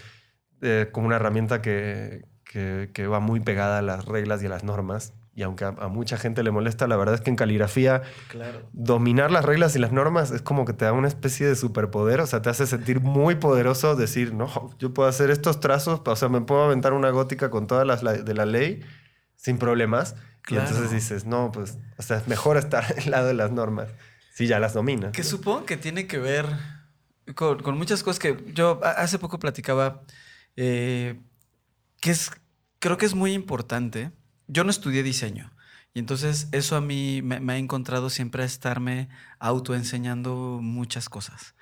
eh, 0.63 0.89
como 0.93 1.09
una 1.09 1.17
herramienta 1.17 1.61
que, 1.63 2.25
que, 2.45 2.91
que 2.95 3.09
va 3.09 3.19
muy 3.19 3.41
pegada 3.41 3.79
a 3.79 3.83
las 3.83 4.05
reglas 4.05 4.41
y 4.43 4.47
a 4.47 4.51
las 4.51 4.63
normas. 4.63 5.15
Y 5.35 5.43
aunque 5.43 5.65
a, 5.65 5.69
a 5.69 5.89
mucha 5.89 6.17
gente 6.17 6.43
le 6.45 6.51
molesta, 6.51 6.87
la 6.87 6.97
verdad 6.97 7.17
es 7.17 7.21
que 7.21 7.29
en 7.31 7.37
caligrafía 7.37 8.03
Claro. 8.29 8.71
dominar 8.73 9.31
las 9.33 9.45
reglas 9.45 9.75
y 9.77 9.81
las 9.81 9.91
normas 9.93 10.31
es 10.31 10.41
como 10.43 10.65
que 10.65 10.73
te 10.73 10.85
da 10.87 10.93
una 10.93 11.09
especie 11.09 11.47
de 11.47 11.57
superpoder, 11.57 12.21
o 12.21 12.27
sea, 12.27 12.41
te 12.41 12.49
hace 12.49 12.67
sentir 12.67 13.01
muy 13.01 13.35
poderoso 13.35 13.97
decir, 13.97 14.33
no, 14.33 14.49
yo 14.79 14.95
puedo 14.95 15.09
hacer 15.09 15.31
estos 15.31 15.59
trazos, 15.61 16.01
o 16.07 16.17
sea, 16.17 16.29
me 16.31 16.41
puedo 16.41 16.63
aventar 16.65 16.93
una 16.95 17.11
gótica 17.11 17.51
con 17.51 17.67
todas 17.67 17.87
las 17.87 18.03
la- 18.03 18.15
de 18.15 18.33
la 18.35 18.47
ley 18.47 18.81
sin 19.37 19.59
problemas. 19.59 20.15
Claro. 20.43 20.65
Y 20.65 20.69
entonces 20.69 20.91
dices, 20.93 21.25
no, 21.25 21.51
pues, 21.53 21.79
o 21.99 22.03
sea, 22.03 22.19
es 22.19 22.29
mejor 22.29 22.57
estar 22.57 22.85
al 22.99 23.11
lado 23.11 23.29
de 23.29 23.35
las 23.35 23.51
normas 23.51 23.89
si 24.35 24.47
ya 24.47 24.59
las 24.59 24.75
dominas. 24.75 25.13
Que 25.13 25.25
supongo 25.25 25.65
que 25.65 25.77
tiene 25.77 26.07
que 26.07 26.19
ver 26.19 26.47
con, 27.35 27.63
con 27.63 27.79
muchas 27.79 28.03
cosas 28.03 28.19
que 28.19 28.53
yo 28.53 28.81
hace 28.85 29.19
poco 29.19 29.39
platicaba, 29.39 30.03
eh, 30.57 31.19
que 32.01 32.11
es, 32.11 32.31
creo 32.79 32.99
que 32.99 33.07
es 33.07 33.15
muy 33.15 33.33
importante. 33.33 34.13
Yo 34.47 34.63
no 34.63 34.71
estudié 34.71 35.03
diseño 35.03 35.53
y 35.97 36.01
entonces 36.01 36.49
eso 36.53 36.77
a 36.77 36.83
mí 36.83 37.23
me, 37.23 37.41
me 37.41 37.55
ha 37.55 37.57
encontrado 37.57 38.11
siempre 38.11 38.43
a 38.43 38.47
estarme 38.47 39.09
autoenseñando 39.39 40.59
muchas 40.61 41.09
cosas. 41.09 41.55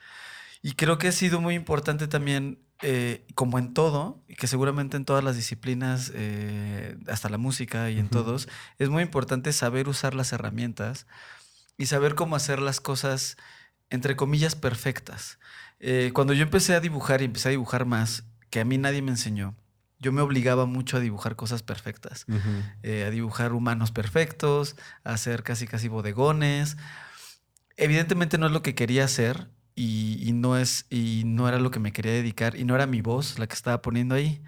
Y 0.61 0.73
creo 0.73 0.99
que 0.99 1.07
ha 1.07 1.13
sido 1.13 1.41
muy 1.41 1.55
importante 1.55 2.09
también, 2.09 2.59
eh, 2.83 3.25
como 3.35 3.59
en 3.59 3.73
todo, 3.73 4.23
y 4.29 4.35
que 4.35 4.47
seguramente 4.47 4.97
en 4.97 5.05
todas 5.05 5.25
las 5.25 5.37
disciplinas, 5.37 6.13
eh, 6.15 6.97
hasta 7.09 7.29
la 7.29 7.39
música 7.39 7.91
y 7.91 7.99
en 7.99 8.09
todos, 8.09 8.49
es 8.79 8.89
muy 8.89 9.03
importante 9.03 9.53
saber 9.53 9.89
usar 9.89 10.15
las 10.15 10.33
herramientas 10.33 11.07
y 11.79 11.87
saber 11.87 12.15
cómo 12.15 12.37
hacer 12.37 12.61
las 12.61 12.81
cosas, 12.81 13.37
entre 13.91 14.17
comillas, 14.17 14.55
perfectas. 14.55 15.39
Eh, 15.81 16.11
cuando 16.15 16.33
yo 16.33 16.43
empecé 16.43 16.75
a 16.75 16.81
dibujar 16.81 17.23
y 17.23 17.27
empecé 17.27 17.49
a 17.49 17.51
dibujar 17.51 17.87
más, 17.87 18.25
que 18.51 18.61
a 18.61 18.65
mí 18.65 18.79
nadie 18.79 19.03
me 19.03 19.11
enseñó, 19.11 19.55
yo 19.99 20.13
me 20.13 20.21
obligaba 20.21 20.67
mucho 20.67 20.99
a 20.99 21.01
dibujar 21.01 21.35
cosas 21.35 21.63
perfectas 21.63 22.27
eh, 22.83 23.05
a 23.07 23.11
dibujar 23.11 23.55
humanos 23.55 23.91
perfectos, 23.91 24.77
a 25.03 25.15
hacer 25.15 25.43
casi 25.43 25.67
casi 25.67 25.89
bodegones. 25.89 26.77
Evidentemente 27.77 28.37
no 28.37 28.47
es 28.47 28.53
lo 28.53 28.63
que 28.63 28.75
quería 28.75 29.05
hacer 29.05 29.49
y, 29.75 30.19
y 30.23 30.33
no 30.33 30.57
es 30.57 30.87
y 30.91 31.23
no 31.27 31.49
era 31.49 31.59
lo 31.59 31.71
que 31.71 31.81
me 31.81 31.93
quería 31.93 32.13
dedicar 32.13 32.57
y 32.57 32.65
no 32.65 32.75
era 32.75 32.87
mi 32.87 33.01
voz 33.03 33.39
la 33.39 33.47
que 33.47 33.55
estaba 33.55 33.83
poniendo 33.83 34.15
ahí. 34.15 34.43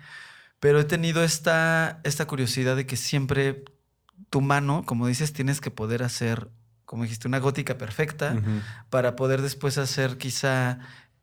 Pero 0.61 0.81
he 0.81 0.85
tenido 0.85 1.22
esta, 1.22 2.01
esta 2.05 2.27
curiosidad 2.27 2.77
de 2.77 2.87
que 2.87 2.97
siempre 2.97 3.64
tu 4.31 4.41
mano, 4.41 4.85
como 4.87 5.07
dices, 5.07 5.33
tienes 5.33 5.61
que 5.61 5.70
poder 5.70 6.03
hacer, 6.03 6.51
como 6.85 7.03
dijiste, 7.03 7.29
una 7.29 7.39
gótica 7.39 7.77
perfecta 7.77 8.41
para 8.91 9.16
poder 9.16 9.43
después 9.43 9.77
hacer 9.79 10.16
quizá 10.18 10.79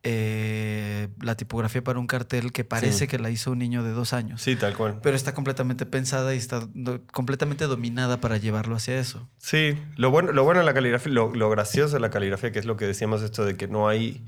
eh, 0.06 1.08
la 1.22 1.36
tipografía 1.36 1.84
para 1.84 1.98
un 2.00 2.08
cartel 2.08 2.52
que 2.52 2.64
parece 2.66 3.00
Sí. 3.00 3.08
que 3.08 3.18
la 3.20 3.30
hizo 3.30 3.52
un 3.52 3.60
niño 3.60 3.84
de 3.84 3.92
dos 3.92 4.12
años 4.14 4.42
Sí, 4.42 4.56
tal 4.58 4.76
cual. 4.76 5.00
pero 5.02 5.16
está 5.16 5.34
completamente 5.34 5.86
pensada 5.86 6.36
y 6.36 6.38
está 6.38 6.68
do- 6.74 7.02
completamente 7.12 7.66
dominada 7.66 8.20
para 8.20 8.38
llevarlo 8.38 8.76
hacia 8.76 9.00
eso. 9.00 9.30
Sí, 9.38 9.78
lo 9.96 10.12
bueno, 10.12 10.32
lo 10.34 10.44
bueno 10.44 10.60
de 10.60 10.66
la 10.66 10.74
caligrafía, 10.74 11.12
lo, 11.14 11.34
lo 11.34 11.50
gracioso 11.50 11.96
de 11.96 12.00
la 12.02 12.10
caligrafía, 12.10 12.52
que 12.52 12.60
es 12.60 12.66
lo 12.66 12.76
que 12.78 12.86
decíamos 12.86 13.22
esto 13.22 13.46
de 13.46 13.56
que 13.56 13.68
no 13.70 13.88
hay, 13.88 14.26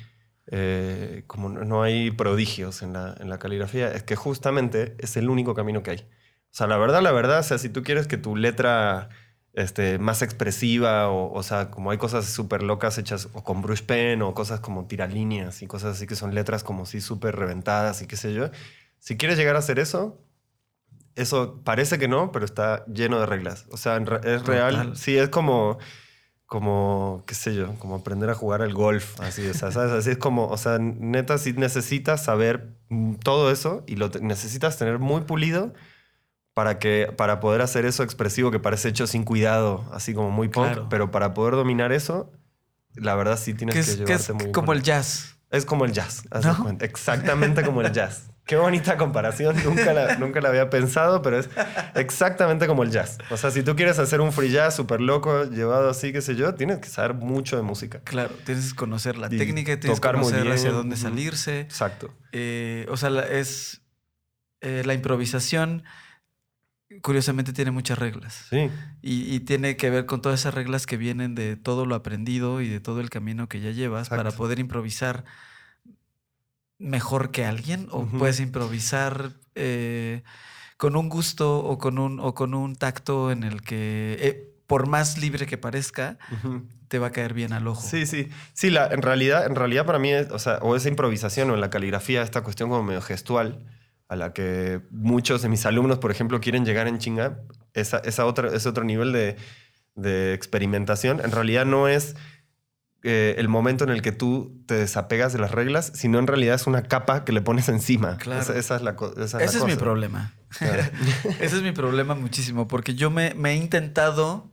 eh, 0.51 1.23
como 1.27 1.49
no 1.49 1.65
no 1.65 1.83
hay 1.83 2.11
prodigios 2.11 2.81
en 2.81 2.93
la, 2.93 3.15
en 3.19 3.29
la 3.29 3.37
caligrafía, 3.39 3.91
es 3.93 4.03
que 4.03 4.15
justamente 4.15 4.95
es 4.99 5.17
el 5.17 5.29
único 5.29 5.53
camino 5.55 5.83
que 5.83 5.91
hay. 5.91 5.99
O 5.99 6.57
sea, 6.57 6.67
la 6.67 6.77
verdad, 6.77 7.01
la 7.01 7.11
verdad, 7.11 7.39
o 7.39 7.43
sea, 7.43 7.57
si 7.57 7.67
tú 7.67 7.83
quieres 7.83 8.07
que 8.07 8.17
tu 8.17 8.35
letra 8.37 9.09
este, 9.55 9.97
más 9.99 10.21
expresiva, 10.21 11.09
o, 11.09 11.33
o 11.33 11.43
sea, 11.43 11.71
como 11.71 11.91
hay 11.91 11.97
cosas 11.97 12.25
súper 12.25 12.61
locas 12.61 12.97
hechas 12.97 13.29
o 13.33 13.43
con 13.43 13.61
brush 13.61 13.83
pen, 13.83 14.21
o 14.21 14.33
cosas 14.33 14.59
como 14.59 14.85
tiralíneas 14.85 15.61
y 15.61 15.67
cosas 15.67 15.95
así 15.95 16.07
que 16.07 16.15
son 16.15 16.35
letras 16.35 16.63
como 16.63 16.85
sí 16.85 17.01
súper 17.01 17.35
reventadas 17.35 18.01
y 18.01 18.07
qué 18.07 18.17
sé 18.17 18.33
yo, 18.33 18.49
si 18.99 19.17
quieres 19.17 19.37
llegar 19.37 19.55
a 19.55 19.59
hacer 19.59 19.79
eso, 19.79 20.21
eso 21.15 21.61
parece 21.63 21.97
que 21.97 22.07
no, 22.07 22.31
pero 22.31 22.43
está 22.43 22.85
lleno 22.87 23.19
de 23.19 23.25
reglas. 23.25 23.65
O 23.71 23.77
sea, 23.77 23.97
es 23.97 24.45
real. 24.45 24.73
Total. 24.73 24.97
Sí, 24.97 25.17
es 25.17 25.29
como, 25.29 25.77
como, 26.45 27.23
qué 27.25 27.35
sé 27.35 27.55
yo, 27.55 27.75
como 27.79 27.95
aprender 27.95 28.29
a 28.29 28.35
jugar 28.35 28.61
al 28.61 28.73
golf. 28.73 29.19
Así, 29.21 29.47
o 29.47 29.53
sea, 29.53 29.71
¿sabes? 29.71 29.91
Así 29.91 30.11
es 30.11 30.17
como, 30.17 30.47
o 30.47 30.57
sea, 30.57 30.79
neta, 30.79 31.37
sí 31.37 31.53
necesitas 31.53 32.23
saber 32.23 32.75
mm, 32.89 33.15
todo 33.15 33.51
eso 33.51 33.83
y 33.87 33.95
lo 33.95 34.09
necesitas 34.21 34.77
tener 34.77 34.99
muy 34.99 35.21
pulido 35.21 35.73
para, 36.55 36.79
que, 36.79 37.13
para 37.15 37.41
poder 37.41 37.61
hacer 37.61 37.85
eso 37.85 38.01
expresivo 38.01 38.49
que 38.49 38.59
parece 38.59 38.87
hecho 38.87 39.05
sin 39.07 39.25
cuidado, 39.25 39.85
así 39.91 40.13
como 40.13 40.31
muy 40.31 40.47
punk. 40.47 40.67
Claro. 40.67 40.87
Pero 40.89 41.11
para 41.11 41.33
poder 41.33 41.53
dominar 41.53 41.91
eso, 41.91 42.31
la 42.95 43.13
verdad 43.13 43.37
sí 43.37 43.53
tienes 43.53 43.75
Que 43.75 43.81
que, 43.81 43.91
es, 43.91 43.97
que 43.97 44.05
llevarte 44.05 44.23
es 44.23 44.29
muy 44.29 44.43
bien 44.45 44.53
como 44.53 44.71
el 44.71 44.81
jazz. 44.81 45.37
es 45.51 45.65
como 45.65 45.83
el 45.83 45.91
jazz, 45.91 46.23
¿No? 46.43 46.77
exactamente 46.79 47.61
como 47.61 47.81
el 47.81 47.91
jazz. 47.91 48.31
Qué 48.45 48.55
bonita 48.55 48.95
comparación, 48.95 49.55
nunca 49.65 49.91
la, 49.91 50.15
nunca 50.17 50.39
la 50.39 50.49
había 50.49 50.69
pensado, 50.69 51.21
pero 51.21 51.39
es 51.39 51.49
exactamente 51.95 52.67
como 52.67 52.83
el 52.83 52.91
jazz. 52.91 53.17
O 53.31 53.37
sea, 53.37 53.51
si 53.51 53.61
tú 53.61 53.75
quieres 53.75 53.99
hacer 53.99 54.21
un 54.21 54.31
free 54.31 54.51
jazz 54.51 54.75
súper 54.75 55.01
loco, 55.01 55.45
llevado 55.45 55.89
así, 55.89 56.13
qué 56.13 56.21
sé 56.21 56.35
yo, 56.35 56.53
tienes 56.53 56.77
que 56.77 56.87
saber 56.87 57.15
mucho 57.15 57.57
de 57.57 57.63
música. 57.63 57.99
Claro, 58.03 58.33
tienes 58.45 58.69
que 58.71 58.75
conocer 58.77 59.17
la 59.17 59.27
Y 59.29 59.37
técnica, 59.39 59.77
tienes 59.79 59.99
que 59.99 60.07
conocer 60.07 60.49
hacia 60.49 60.71
dónde 60.71 60.95
salirse. 60.95 61.61
Exacto. 61.61 62.13
Eh, 62.31 62.85
o 62.89 62.95
sea, 62.95 63.09
es 63.27 63.81
eh, 64.61 64.83
la 64.85 64.93
improvisación. 64.93 65.83
Curiosamente 67.01 67.51
tiene 67.51 67.71
muchas 67.71 67.97
reglas. 67.97 68.45
Sí, 68.49 68.69
Y, 69.01 69.33
y 69.33 69.39
tiene 69.39 69.75
que 69.75 69.89
ver 69.89 70.05
con 70.05 70.21
todas 70.21 70.41
esas 70.41 70.53
reglas 70.53 70.85
que 70.85 70.97
vienen 70.97 71.33
de 71.33 71.55
todo 71.55 71.85
lo 71.85 71.95
aprendido 71.95 72.61
y 72.61 72.69
de 72.69 72.79
todo 72.79 73.01
el 73.01 73.09
camino 73.09 73.49
que 73.49 73.59
ya 73.59 73.71
llevas 73.71 74.09
para 74.09 74.31
poder 74.31 74.59
improvisar 74.59 75.25
mejor 76.77 77.31
que 77.31 77.45
alguien 77.45 77.87
o 77.91 78.05
puedes 78.05 78.39
improvisar 78.39 79.31
eh, 79.55 80.23
con 80.77 80.95
un 80.95 81.09
gusto 81.09 81.59
o 81.59 81.77
con 81.77 81.97
un, 81.97 82.19
o 82.19 82.33
con 82.33 82.53
un 82.53 82.75
tacto 82.75 83.31
en 83.31 83.43
el 83.43 83.61
que, 83.61 84.17
eh, 84.19 84.53
por 84.67 84.87
más 84.87 85.17
libre 85.17 85.45
que 85.45 85.57
parezca, 85.57 86.17
te 86.87 86.99
va 86.99 87.07
a 87.07 87.11
caer 87.11 87.33
bien 87.33 87.53
al 87.53 87.67
ojo. 87.67 87.81
Sí, 87.87 88.05
sí. 88.05 88.29
Sí, 88.53 88.69
la, 88.69 88.87
en, 88.87 89.01
realidad, 89.01 89.45
en 89.45 89.55
realidad 89.55 89.85
para 89.85 89.99
mí, 89.99 90.11
es, 90.11 90.29
o 90.31 90.39
sea, 90.39 90.57
o 90.61 90.75
esa 90.75 90.89
improvisación 90.89 91.49
o 91.49 91.53
en 91.53 91.61
la 91.61 91.69
caligrafía, 91.69 92.21
esta 92.21 92.41
cuestión 92.41 92.69
como 92.69 92.83
medio 92.83 93.01
gestual, 93.01 93.63
a 94.07 94.15
la 94.15 94.33
que 94.33 94.81
muchos 94.91 95.41
de 95.41 95.49
mis 95.49 95.65
alumnos, 95.65 95.99
por 95.99 96.11
ejemplo, 96.11 96.39
quieren 96.39 96.65
llegar 96.65 96.87
en 96.87 96.99
chinga, 96.99 97.39
esa, 97.73 97.97
esa 97.99 98.25
otra, 98.25 98.49
ese 98.55 98.69
otro 98.69 98.83
nivel 98.83 99.11
de, 99.11 99.35
de 99.95 100.33
experimentación, 100.33 101.19
en 101.23 101.31
realidad 101.31 101.65
no 101.65 101.87
es 101.87 102.15
eh, 103.03 103.35
el 103.37 103.47
momento 103.49 103.83
en 103.83 103.91
el 103.91 104.01
que 104.01 104.11
tú 104.11 104.63
te 104.67 104.73
desapegas 104.75 105.31
de 105.33 105.39
las 105.39 105.51
reglas, 105.51 105.91
sino 105.95 106.17
en 106.19 106.27
realidad 106.27 106.55
es 106.55 106.65
una 106.67 106.83
capa 106.83 107.23
que 107.25 107.31
le 107.31 107.41
pones 107.41 107.69
encima. 107.69 108.17
Claro. 108.17 108.41
Esa, 108.41 108.57
esa 108.57 108.75
es 108.77 108.81
la, 108.81 108.95
co- 108.95 109.11
esa 109.13 109.23
es 109.23 109.33
la 109.33 109.43
Ese 109.43 109.57
es 109.59 109.65
mi 109.65 109.75
problema. 109.75 110.33
Claro. 110.57 110.83
Ese 111.39 111.57
es 111.57 111.61
mi 111.63 111.71
problema 111.71 112.15
muchísimo, 112.15 112.67
porque 112.67 112.95
yo 112.95 113.09
me, 113.11 113.33
me 113.35 113.51
he 113.51 113.55
intentado 113.55 114.49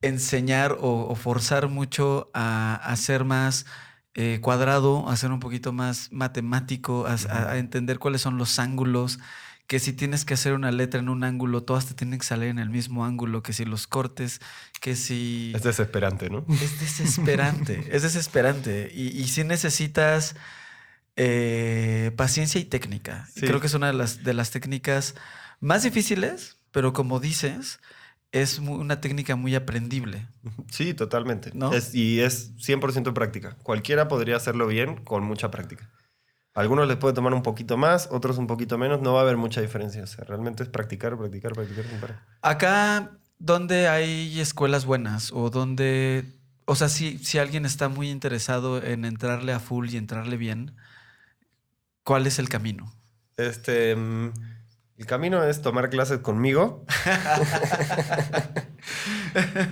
enseñar 0.00 0.72
o, 0.80 1.06
o 1.08 1.14
forzar 1.14 1.68
mucho 1.68 2.30
a, 2.34 2.74
a 2.74 2.96
ser 2.96 3.24
más 3.24 3.66
eh, 4.14 4.38
cuadrado, 4.42 5.08
a 5.08 5.16
ser 5.16 5.30
un 5.32 5.40
poquito 5.40 5.72
más 5.72 6.10
matemático, 6.12 7.06
a, 7.06 7.16
a- 7.30 7.52
a 7.52 7.58
entender 7.58 7.98
cuáles 7.98 8.20
son 8.22 8.36
los 8.38 8.58
ángulos, 8.58 9.18
que 9.66 9.78
si 9.78 9.92
tienes 9.94 10.24
que 10.26 10.34
hacer 10.34 10.52
una 10.52 10.70
letra 10.70 11.00
en 11.00 11.08
un 11.08 11.24
ángulo, 11.24 11.62
todas 11.62 11.86
te 11.86 11.94
tienen 11.94 12.18
que 12.18 12.26
salir 12.26 12.48
en 12.48 12.58
el 12.58 12.68
mismo 12.68 13.06
ángulo, 13.06 13.42
que 13.42 13.52
si 13.54 13.64
los 13.64 13.86
cortes, 13.86 14.40
que 14.82 14.96
si... 14.96 15.52
Es 15.54 15.62
desesperante, 15.62 16.28
¿no? 16.28 16.44
Es 16.48 16.78
desesperante, 16.80 17.88
es 17.90 18.02
desesperante. 18.02 18.90
Y, 18.92 19.08
y 19.18 19.28
sí 19.28 19.44
necesitas 19.44 20.34
eh, 21.16 22.12
paciencia 22.16 22.60
y 22.60 22.64
técnica. 22.64 23.28
Sí. 23.34 23.40
Creo 23.42 23.60
que 23.60 23.66
es 23.66 23.74
una 23.74 23.86
de 23.88 23.92
las, 23.94 24.24
de 24.24 24.34
las 24.34 24.50
técnicas 24.50 25.14
más 25.60 25.82
difíciles, 25.84 26.56
pero 26.70 26.92
como 26.92 27.20
dices, 27.20 27.80
es 28.32 28.58
una 28.58 29.00
técnica 29.00 29.36
muy 29.36 29.54
aprendible. 29.54 30.26
Sí, 30.70 30.94
totalmente. 30.94 31.50
¿No? 31.54 31.72
Es- 31.72 31.94
y 31.94 32.20
es 32.20 32.52
100% 32.56 33.12
práctica. 33.14 33.56
Cualquiera 33.62 34.08
podría 34.08 34.36
hacerlo 34.36 34.66
bien 34.66 34.96
con 35.04 35.22
mucha 35.24 35.50
práctica. 35.50 35.90
Algunos 36.54 36.86
les 36.88 36.96
puede 36.98 37.14
tomar 37.14 37.32
un 37.32 37.42
poquito 37.42 37.76
más, 37.76 38.08
otros 38.10 38.36
un 38.38 38.46
poquito 38.46 38.76
menos. 38.78 39.00
No 39.00 39.12
va 39.14 39.20
a 39.20 39.22
haber 39.22 39.36
mucha 39.36 39.60
diferencia. 39.60 40.02
O 40.02 40.06
sea, 40.06 40.24
realmente 40.24 40.62
es 40.62 40.68
practicar, 40.68 41.16
practicar, 41.16 41.52
practicar. 41.52 41.84
parar. 42.00 42.26
Acá, 42.42 43.18
donde 43.38 43.88
hay 43.88 44.38
escuelas 44.40 44.84
buenas 44.84 45.30
o 45.32 45.48
donde, 45.50 46.24
o 46.66 46.74
sea, 46.74 46.88
si, 46.88 47.18
si 47.18 47.38
alguien 47.38 47.64
está 47.64 47.88
muy 47.88 48.10
interesado 48.10 48.82
en 48.82 49.04
entrarle 49.04 49.52
a 49.52 49.60
full 49.60 49.88
y 49.90 49.96
entrarle 49.96 50.36
bien, 50.36 50.74
¿cuál 52.04 52.26
es 52.26 52.38
el 52.38 52.48
camino? 52.48 52.92
Este, 53.36 53.96
mm, 53.96 54.32
el 55.02 55.06
camino 55.08 55.42
es 55.42 55.60
tomar 55.62 55.90
clases 55.90 56.18
conmigo. 56.20 56.84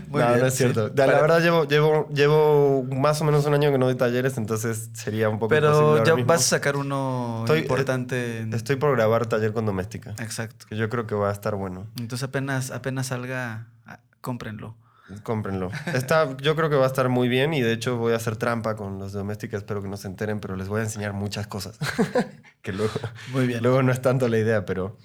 Muy 0.09 0.21
no, 0.23 0.29
bien, 0.29 0.41
no 0.41 0.47
es 0.47 0.55
cierto. 0.55 0.89
La, 0.95 1.07
la 1.07 1.13
Para- 1.13 1.21
verdad, 1.23 1.41
llevo, 1.41 1.65
llevo, 1.69 2.09
llevo 2.13 2.83
más 2.85 3.21
o 3.21 3.25
menos 3.25 3.45
un 3.47 3.55
año 3.55 3.71
que 3.71 3.79
no 3.79 3.87
doy 3.87 3.95
talleres, 3.95 4.37
entonces 4.39 4.91
sería 4.93 5.29
un 5.29 5.39
poco 5.39 5.51
Pero 5.51 6.03
ya 6.05 6.15
mismo. 6.15 6.29
vas 6.29 6.41
a 6.41 6.45
sacar 6.45 6.77
uno 6.77 7.45
Estoy- 7.45 7.59
eh, 7.59 7.63
importante. 7.63 8.39
en- 8.41 8.55
Estoy 8.55 8.77
por 8.77 8.93
grabar 8.97 9.27
taller 9.27 9.53
con 9.53 9.67
doméstica, 9.67 10.15
Exacto. 10.19 10.67
que 10.69 10.77
yo 10.77 10.89
creo 10.89 11.07
que 11.07 11.15
va 11.15 11.29
a 11.29 11.33
estar 11.33 11.55
bueno. 11.55 11.87
Entonces 11.99 12.27
apenas, 12.29 12.71
apenas 12.71 13.09
salga, 13.09 13.67
ah, 13.87 14.01
cómprenlo. 14.21 14.77
Cómprenlo. 15.25 15.71
Está, 15.93 16.37
yo 16.39 16.55
creo 16.55 16.71
que 16.71 16.77
va 16.77 16.85
a 16.85 16.89
estar 16.89 17.09
muy 17.09 17.29
bien 17.29 17.53
y 17.53 17.61
de 17.61 17.73
hecho 17.73 17.97
voy 17.97 18.13
a 18.13 18.17
hacer 18.17 18.37
trampa 18.37 18.77
con 18.77 18.99
los 19.01 19.13
domésticos, 19.13 19.59
espero 19.59 19.83
que 19.83 19.89
no 19.89 19.97
se 19.97 20.07
enteren, 20.07 20.39
pero 20.41 20.55
les 20.57 20.69
voy 20.69 20.81
a 20.81 20.85
enseñar 20.85 21.13
muchas 21.15 21.47
cosas. 21.49 21.77
que 22.63 22.73
luego, 22.73 22.93
Muy 23.33 23.47
bien. 23.49 23.61
luego 23.63 23.83
no 23.83 23.91
es 23.93 24.01
tanto 24.01 24.29
la 24.29 24.39
idea, 24.39 24.65
pero... 24.65 24.97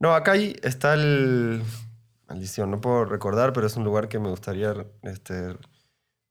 No, 0.00 0.14
acá 0.14 0.32
ahí 0.32 0.56
está 0.62 0.94
el... 0.94 1.62
Maldición, 2.28 2.70
no 2.70 2.80
puedo 2.80 3.04
recordar, 3.04 3.52
pero 3.52 3.66
es 3.66 3.76
un 3.76 3.84
lugar 3.84 4.08
que 4.08 4.18
me 4.18 4.30
gustaría 4.30 4.74
este, 5.02 5.56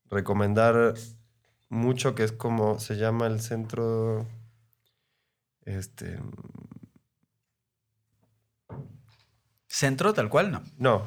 recomendar 0.09 0.95
mucho, 1.69 2.15
que 2.15 2.23
es 2.23 2.31
como 2.31 2.79
se 2.79 2.95
llama 2.95 3.27
el 3.27 3.41
centro... 3.41 4.27
Este... 5.61 6.19
Centro, 9.67 10.13
tal 10.13 10.29
cual, 10.29 10.51
no. 10.51 10.63
No, 10.77 11.05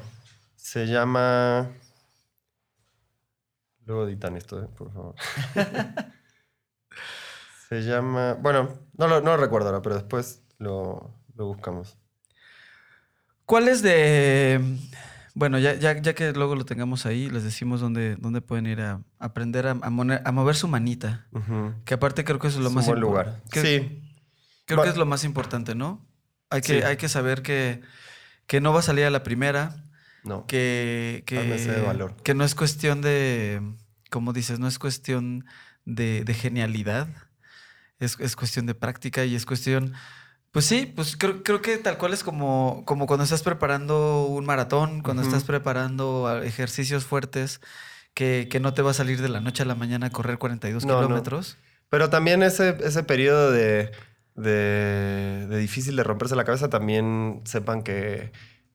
se 0.55 0.87
llama... 0.87 1.71
Luego 3.85 4.05
editan 4.05 4.35
esto, 4.35 4.61
eh, 4.61 4.67
por 4.67 4.91
favor. 4.91 5.15
se 7.69 7.81
llama... 7.81 8.33
Bueno, 8.33 8.77
no 8.97 9.07
lo, 9.07 9.21
no 9.21 9.31
lo 9.31 9.37
recuerdo 9.37 9.69
ahora, 9.69 9.81
pero 9.81 9.95
después 9.95 10.43
lo, 10.57 11.13
lo 11.35 11.45
buscamos. 11.45 11.97
¿Cuál 13.47 13.67
es 13.69 13.81
de. 13.81 14.61
Bueno, 15.33 15.57
ya, 15.57 15.73
ya, 15.75 15.99
ya 15.99 16.13
que 16.13 16.31
luego 16.33 16.55
lo 16.55 16.65
tengamos 16.65 17.05
ahí, 17.05 17.29
les 17.29 17.43
decimos 17.43 17.79
dónde, 17.79 18.15
dónde 18.17 18.41
pueden 18.41 18.65
ir 18.67 18.81
a 18.81 19.01
aprender 19.19 19.67
a, 19.67 19.71
a 19.71 19.89
mone- 19.89 20.21
a 20.23 20.31
mover 20.31 20.55
su 20.55 20.67
manita. 20.67 21.25
Que 21.85 21.93
aparte 21.95 22.23
creo 22.23 22.37
que 22.39 22.47
eso 22.47 22.57
es 22.57 22.63
lo 22.63 22.69
Es 22.69 22.75
más 22.75 22.85
un 22.87 22.91
buen 22.91 22.97
impor- 22.99 23.07
lugar. 23.07 23.43
que- 23.51 23.61
Sí, 23.61 24.03
Creo 24.65 24.83
que 24.83 24.89
es 24.89 24.97
lo 24.97 25.05
más 25.05 25.23
importante, 25.23 25.75
¿no? 25.75 26.05
Hay 26.49 26.59
que, 26.61 26.79
Sí. 26.81 26.85
hay 26.85 26.97
que 26.97 27.07
saber 27.07 27.41
que, 27.41 27.81
que 28.47 28.59
no 28.59 28.73
va 28.73 28.79
a 28.79 28.83
salir 28.83 29.05
a 29.05 29.09
la 29.09 29.23
primera, 29.23 29.81
no. 30.25 30.45
que, 30.45 31.23
que, 31.25 31.41
de 31.41 31.81
valor. 31.81 32.15
que 32.21 32.33
no 32.33 32.43
es 32.43 32.53
cuestión 32.53 33.01
de, 33.01 33.61
como 34.11 34.33
dices, 34.33 34.59
no 34.59 34.67
es 34.67 34.77
cuestión 34.77 35.45
de, 35.85 36.23
de 36.25 36.33
genialidad, 36.33 37.07
es, 37.99 38.19
es 38.19 38.35
cuestión 38.35 38.65
de 38.65 38.75
práctica 38.75 39.23
y 39.23 39.35
es 39.35 39.45
cuestión, 39.45 39.93
pues 40.57 40.65
sí, 40.65 40.91
pues 40.95 41.15
creo, 41.17 41.43
creo 41.43 41.61
que 41.61 41.77
tal 41.77 41.99
cual 41.99 42.13
es 42.13 42.23
como, 42.23 42.81
como 42.85 43.05
cuando 43.05 43.23
estás 43.25 43.43
preparando 43.43 44.25
un 44.25 44.43
maratón, 44.43 45.03
cuando 45.03 45.21
estás 45.21 45.43
preparando 45.43 46.41
ejercicios 46.41 47.05
fuertes, 47.05 47.61
que, 48.15 48.47
que 48.49 48.59
no 48.59 48.73
te 48.73 48.81
va 48.81 48.89
a 48.89 48.93
salir 48.95 49.21
de 49.21 49.29
la 49.29 49.39
noche 49.39 49.61
a 49.61 49.67
la 49.67 49.75
mañana 49.75 50.07
a 50.07 50.09
correr 50.09 50.39
42 50.39 50.83
No, 50.85 50.93
no. 50.99 51.05
kilómetros. 51.07 51.57
Pero 51.89 52.09
también 52.09 52.41
ese, 52.41 52.75
ese 52.83 53.03
periodo 53.03 53.51
de, 53.51 53.91
de, 54.33 55.45
de 55.47 55.57
difícil 55.59 55.95
de 55.95 56.03
romperse 56.03 56.35
la 56.35 56.43
cabeza, 56.43 56.69
también 56.69 57.41
sepan 57.45 57.83
que, 57.83 58.31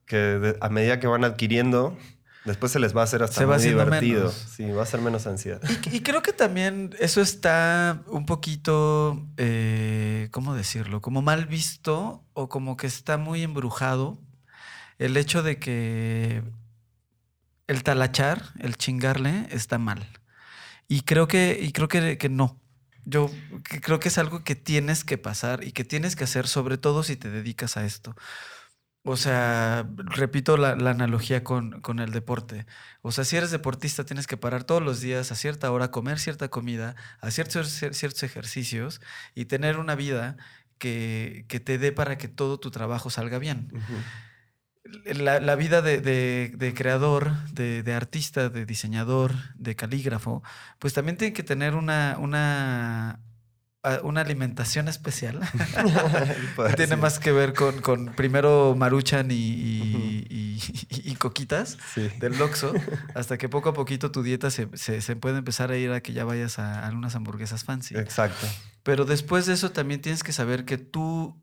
que 0.06 0.16
de- 0.16 0.56
a 0.60 0.68
medida 0.68 1.00
que 1.00 1.08
van 1.08 1.24
adquiriendo, 1.24 1.96
después 2.44 2.72
se 2.72 2.78
les 2.78 2.96
va 2.96 3.02
a 3.02 3.04
hacer 3.04 3.22
hasta 3.22 3.36
Se 3.36 3.44
va 3.44 3.56
muy 3.56 3.64
divertido. 3.66 4.20
menos. 4.20 4.34
Sí, 4.56 4.70
va 4.70 4.82
a 4.82 4.86
ser 4.86 5.00
menos 5.00 5.26
ansiedad. 5.26 5.60
Y, 5.90 5.96
y 5.96 6.00
creo 6.00 6.22
que 6.22 6.32
también 6.32 6.94
eso 6.98 7.20
está 7.20 8.02
un 8.06 8.26
poquito, 8.26 9.26
eh, 9.36 10.28
¿cómo 10.30 10.54
decirlo? 10.54 11.00
Como 11.00 11.22
mal 11.22 11.46
visto 11.46 12.24
o 12.34 12.48
como 12.48 12.76
que 12.76 12.86
está 12.86 13.16
muy 13.18 13.42
embrujado 13.42 14.18
el 14.98 15.16
hecho 15.16 15.42
de 15.42 15.58
que 15.58 16.42
el 17.66 17.82
talachar, 17.82 18.52
el 18.60 18.76
chingarle, 18.76 19.46
está 19.50 19.78
mal. 19.78 20.06
Y 20.88 21.02
creo 21.02 21.26
que, 21.28 21.58
y 21.60 21.72
creo 21.72 21.88
que, 21.88 22.18
que 22.18 22.28
no. 22.28 22.60
Yo 23.04 23.30
creo 23.82 23.98
que 23.98 24.08
es 24.08 24.18
algo 24.18 24.44
que 24.44 24.54
tienes 24.54 25.02
que 25.04 25.18
pasar 25.18 25.64
y 25.64 25.72
que 25.72 25.82
tienes 25.84 26.14
que 26.14 26.24
hacer, 26.24 26.46
sobre 26.46 26.78
todo 26.78 27.02
si 27.02 27.16
te 27.16 27.30
dedicas 27.30 27.76
a 27.76 27.84
esto. 27.84 28.14
O 29.04 29.16
sea, 29.16 29.84
repito 29.96 30.56
la, 30.56 30.76
la 30.76 30.90
analogía 30.90 31.42
con, 31.42 31.80
con 31.80 31.98
el 31.98 32.12
deporte. 32.12 32.66
O 33.00 33.10
sea, 33.10 33.24
si 33.24 33.36
eres 33.36 33.50
deportista, 33.50 34.04
tienes 34.04 34.28
que 34.28 34.36
parar 34.36 34.62
todos 34.62 34.80
los 34.82 35.00
días 35.00 35.32
a 35.32 35.34
cierta 35.34 35.72
hora, 35.72 35.90
comer 35.90 36.20
cierta 36.20 36.48
comida, 36.48 36.94
hacer 37.20 37.48
ciertos, 37.50 38.22
ejercicios 38.22 39.00
y 39.34 39.46
tener 39.46 39.78
una 39.78 39.96
vida 39.96 40.36
que, 40.78 41.46
que 41.48 41.58
te 41.58 41.78
dé 41.78 41.90
para 41.90 42.16
que 42.16 42.28
todo 42.28 42.60
tu 42.60 42.70
trabajo 42.70 43.10
salga 43.10 43.38
bien. 43.38 43.72
La, 45.04 45.40
la 45.40 45.54
vida 45.56 45.80
de, 45.80 46.00
de- 46.00 46.52
de 46.56 46.74
creador, 46.74 47.32
de, 47.52 47.82
de 47.82 47.94
artista, 47.94 48.48
de 48.50 48.66
diseñador, 48.66 49.32
de 49.54 49.76
calígrafo, 49.76 50.42
pues 50.78 50.92
también 50.92 51.16
tiene 51.16 51.32
que 51.32 51.44
tener 51.44 51.74
una, 51.76 52.16
una, 52.18 53.20
una 54.04 54.20
alimentación 54.20 54.88
especial. 54.88 55.40
Tiene 56.76 56.96
más 56.96 57.18
que 57.18 57.32
ver 57.32 57.52
con, 57.52 57.80
con 57.80 58.06
primero 58.14 58.74
maruchan 58.76 59.30
y, 59.30 59.34
y- 59.34 60.26
y- 60.30 61.10
y 61.12 61.14
coquitas 61.16 61.78
Sí. 61.94 62.08
del 62.20 62.38
Loxo, 62.38 62.72
hasta 63.14 63.38
que 63.38 63.48
poco 63.48 63.70
a 63.70 63.74
poquito 63.74 64.10
tu 64.12 64.22
dieta 64.22 64.50
se, 64.50 64.68
se- 64.74 65.00
se 65.00 65.16
puede 65.16 65.38
empezar 65.38 65.70
a 65.70 65.76
ir 65.76 65.90
a 65.92 66.00
que 66.00 66.12
ya 66.12 66.24
vayas 66.24 66.58
a, 66.58 66.86
a 66.86 66.90
unas 66.90 67.14
hamburguesas 67.16 67.64
fancy. 67.64 67.96
Exacto. 67.96 68.46
Pero 68.82 69.04
después 69.04 69.46
de 69.46 69.54
eso 69.54 69.72
también 69.72 70.00
tienes 70.00 70.22
que 70.22 70.32
saber 70.32 70.64
que 70.64 70.78
tu 70.78 71.40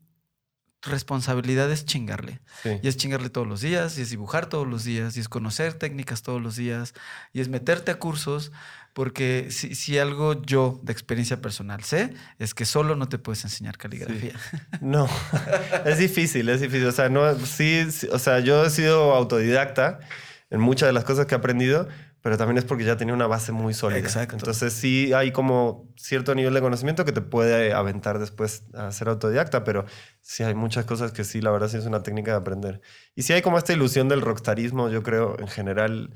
responsabilidad 0.82 1.70
es 1.70 1.84
chingarle. 1.84 2.40
Sí. 2.62 2.70
Y 2.82 2.88
es 2.88 2.96
chingarle 2.96 3.28
todos 3.28 3.46
los 3.46 3.60
días, 3.60 3.98
y 3.98 4.02
es 4.02 4.08
dibujar 4.10 4.46
todos 4.46 4.66
los 4.66 4.82
días, 4.84 5.14
y 5.16 5.20
es 5.20 5.28
conocer 5.28 5.74
técnicas 5.74 6.22
todos 6.22 6.40
los 6.40 6.56
días, 6.56 6.94
y 7.34 7.40
es 7.40 7.48
meterte 7.48 7.90
a 7.90 7.98
cursos, 7.98 8.50
porque 8.92 9.48
si, 9.50 9.74
si 9.74 9.98
algo 9.98 10.42
yo 10.42 10.80
de 10.82 10.92
experiencia 10.92 11.40
personal 11.40 11.84
sé, 11.84 12.12
es 12.38 12.54
que 12.54 12.64
solo 12.64 12.96
no 12.96 13.08
te 13.08 13.18
puedes 13.18 13.44
enseñar 13.44 13.78
caligrafía. 13.78 14.32
No, 14.80 15.08
es 15.84 15.98
difícil, 15.98 16.48
es 16.48 16.60
difícil. 16.60 16.86
O 16.86 16.92
sea, 16.92 17.08
no, 17.08 17.34
sí, 17.38 17.90
sí, 17.90 18.08
o 18.10 18.18
sea, 18.18 18.40
yo 18.40 18.64
he 18.64 18.70
sido 18.70 19.14
autodidacta 19.14 20.00
en 20.48 20.60
muchas 20.60 20.88
de 20.88 20.92
las 20.92 21.04
cosas 21.04 21.26
que 21.26 21.34
he 21.34 21.38
aprendido, 21.38 21.86
pero 22.22 22.36
también 22.36 22.58
es 22.58 22.64
porque 22.64 22.84
ya 22.84 22.96
tenía 22.96 23.14
una 23.14 23.26
base 23.26 23.52
muy 23.52 23.72
sólida. 23.72 24.00
Exacto. 24.00 24.36
Entonces 24.36 24.72
sí 24.72 25.12
hay 25.12 25.32
como 25.32 25.88
cierto 25.96 26.34
nivel 26.34 26.52
de 26.52 26.60
conocimiento 26.60 27.04
que 27.04 27.12
te 27.12 27.20
puede 27.22 27.72
aventar 27.72 28.18
después 28.18 28.64
a 28.74 28.92
ser 28.92 29.08
autodidacta, 29.08 29.64
pero 29.64 29.86
sí 30.20 30.42
hay 30.42 30.54
muchas 30.54 30.84
cosas 30.84 31.12
que 31.12 31.24
sí, 31.24 31.40
la 31.40 31.50
verdad 31.50 31.68
sí 31.68 31.78
es 31.78 31.86
una 31.86 32.02
técnica 32.02 32.32
de 32.32 32.38
aprender. 32.38 32.80
Y 33.14 33.22
sí 33.22 33.32
hay 33.32 33.42
como 33.42 33.58
esta 33.58 33.72
ilusión 33.72 34.08
del 34.08 34.20
rockstarismo, 34.20 34.90
yo 34.90 35.02
creo, 35.02 35.38
en 35.38 35.48
general, 35.48 36.10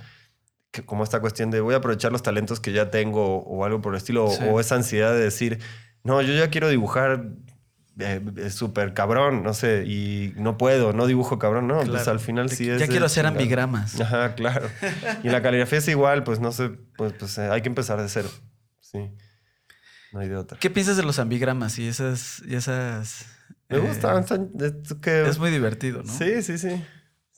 que 0.74 0.84
como 0.84 1.04
esta 1.04 1.20
cuestión 1.20 1.50
de 1.52 1.60
voy 1.60 1.72
a 1.74 1.76
aprovechar 1.78 2.10
los 2.10 2.22
talentos 2.24 2.58
que 2.58 2.72
ya 2.72 2.90
tengo 2.90 3.38
o, 3.44 3.64
algo 3.64 3.80
por 3.80 3.94
el 3.94 3.98
estilo, 3.98 4.24
o- 4.26 4.30
Sí. 4.32 4.42
o 4.50 4.58
esa 4.58 4.74
ansiedad 4.74 5.12
de 5.12 5.20
decir, 5.20 5.60
no, 6.02 6.20
yo 6.20 6.34
ya 6.34 6.50
quiero 6.50 6.68
dibujar 6.68 7.28
eh, 8.00 8.20
eh, 8.38 8.50
súper 8.50 8.92
cabrón, 8.92 9.44
no 9.44 9.54
sé, 9.54 9.84
y 9.86 10.32
no 10.36 10.58
puedo, 10.58 10.92
no 10.92 11.06
dibujo 11.06 11.38
cabrón, 11.38 11.68
no, 11.68 11.76
pues 11.76 11.88
Claro. 11.90 12.10
al 12.10 12.18
final 12.18 12.50
sí 12.50 12.68
es... 12.68 12.80
ya 12.80 12.88
quiero 12.88 13.06
hacer 13.06 13.24
ambigramas. 13.24 14.00
Ajá, 14.00 14.34
claro. 14.34 14.68
Y 15.22 15.28
la 15.28 15.40
caligrafía 15.42 15.78
es 15.78 15.86
igual, 15.86 16.24
pues 16.24 16.40
no 16.40 16.50
sé, 16.50 16.70
pues, 16.96 17.12
pues 17.12 17.38
eh, 17.38 17.42
hay 17.52 17.62
que 17.62 17.68
empezar 17.68 18.02
de 18.02 18.08
cero. 18.08 18.28
Sí. 18.80 19.10
No 20.12 20.18
hay 20.20 20.28
de 20.28 20.34
otra. 20.36 20.58
¿Qué 20.58 20.70
piensas 20.70 20.96
de 20.96 21.04
los 21.04 21.20
ambigramas 21.20 21.78
y 21.78 21.86
esas... 21.86 22.42
Y 22.46 22.56
esas 22.56 23.26
Me 23.68 23.76
eh, 23.76 23.80
gustan. 23.80 24.18
están- 24.24 24.50
es 24.60 24.94
que- 25.00 25.28
Es 25.28 25.38
muy 25.38 25.50
divertido, 25.52 26.02
¿no? 26.02 26.12
Sí, 26.12 26.42
sí, 26.42 26.58
sí. 26.58 26.82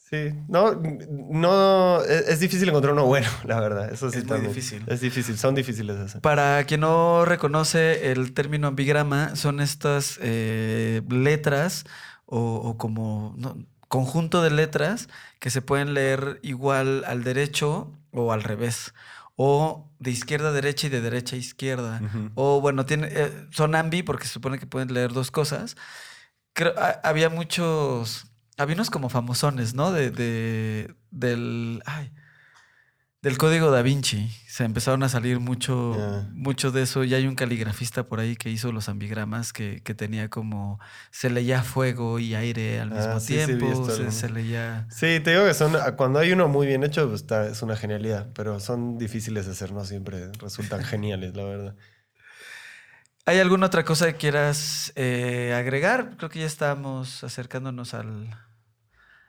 Sí. 0.09 0.33
No, 0.49 0.73
no. 1.11 2.01
Es, 2.03 2.29
es 2.29 2.41
difícil 2.41 2.69
encontrar 2.69 2.93
uno 2.93 3.05
bueno, 3.07 3.29
la 3.45 3.59
verdad. 3.61 3.93
Eso 3.93 4.11
sí 4.11 4.19
Es 4.19 4.25
muy 4.25 4.29
también. 4.29 4.53
difícil. 4.55 4.85
Es 4.87 5.01
difícil. 5.01 5.37
Son 5.37 5.55
difíciles 5.55 5.97
hacer. 5.97 6.21
Para 6.21 6.63
quien 6.65 6.81
no 6.83 7.25
reconoce 7.25 8.13
el 8.13 8.33
término 8.33 8.69
ambigrama, 8.69 9.35
son 9.35 9.61
estas 9.61 10.19
eh, 10.23 11.03
letras 11.09 11.85
o, 12.25 12.39
o 12.57 12.77
como 12.79 13.35
no, 13.37 13.57
conjunto 13.89 14.43
de 14.43 14.51
letras 14.51 15.09
que 15.41 15.51
se 15.51 15.63
pueden 15.63 15.95
leer 15.95 16.39
igual 16.43 17.05
al 17.07 17.25
derecho 17.25 17.93
o 18.13 18.33
al 18.33 18.43
revés. 18.45 18.95
O 19.35 19.91
de 19.99 20.13
izquierda 20.13 20.49
a 20.49 20.53
derecha 20.53 20.87
y 20.87 20.91
de 20.91 21.01
derecha 21.01 21.37
a 21.37 21.39
izquierda. 21.39 22.01
O 22.37 22.61
bueno, 22.61 22.87
tiene, 22.87 23.09
eh, 23.11 23.47
son 23.51 23.75
ambi 23.75 24.03
porque 24.03 24.25
se 24.27 24.33
supone 24.35 24.59
que 24.59 24.67
pueden 24.67 24.95
leer 24.95 25.13
dos 25.13 25.31
cosas. 25.31 25.77
Creo, 26.55 26.73
ha- 26.79 27.01
había 27.03 27.29
muchos, 27.29 28.27
había 28.57 28.75
unos 28.75 28.91
como 28.91 29.09
famosones, 29.09 29.75
¿no? 29.75 29.93
De, 29.93 30.11
de- 30.11 30.95
del, 31.11 31.83
ay, 31.87 32.13
del 33.23 33.39
código 33.39 33.71
da 33.71 33.83
Vinci. 33.83 34.31
Se 34.49 34.65
empezaron 34.65 35.03
a 35.03 35.09
salir 35.09 35.41
mucho, 35.41 35.97
mucho 36.33 36.71
de 36.71 36.83
eso. 36.83 37.03
Y 37.05 37.13
hay 37.15 37.27
un 37.27 37.35
caligrafista 37.35 38.05
por 38.05 38.21
ahí 38.21 38.37
que 38.37 38.51
hizo 38.51 38.73
los 38.73 38.89
ambigramas 38.89 39.53
que, 39.53 39.83
que 39.83 39.95
tenía 39.95 40.31
como, 40.31 40.79
se 41.11 41.29
leía 41.29 41.63
fuego 41.63 42.19
y 42.19 42.35
aire 42.35 42.81
al 42.81 42.93
Ah, 42.93 42.95
mismo 42.97 43.21
sí, 43.21 43.27
sí, 43.41 43.47
tiempo. 43.47 43.73
esto 43.73 43.91
se, 43.97 44.11
se 44.13 44.29
leía... 44.31 44.87
Sí, 44.91 45.21
te 45.21 45.33
digo 45.33 45.45
que 45.45 45.55
son. 45.55 45.75
Cuando 45.97 46.21
hay 46.21 46.33
uno 46.33 46.47
muy 46.49 46.67
bien 46.67 46.85
hecho, 46.85 47.09
pues 47.09 47.23
está, 47.23 47.47
es 47.49 47.63
una 47.63 47.77
genialidad. 47.77 48.29
Pero 48.35 48.61
son 48.61 48.97
difíciles 48.97 49.47
de 49.47 49.53
hacer, 49.53 49.73
no 49.73 49.85
siempre 49.85 50.31
resultan 50.41 50.85
geniales, 50.85 51.35
la 51.35 51.45
verdad. 51.45 51.75
¿Hay 53.25 53.41
alguna 53.41 53.67
otra 53.67 53.85
cosa 53.85 54.07
que 54.07 54.17
quieras 54.17 54.93
eh, 54.95 55.53
agregar? 55.57 56.17
Creo 56.17 56.31
que 56.31 56.39
ya 56.41 56.47
estamos 56.47 57.25
acercándonos 57.25 57.93
al, 57.93 58.31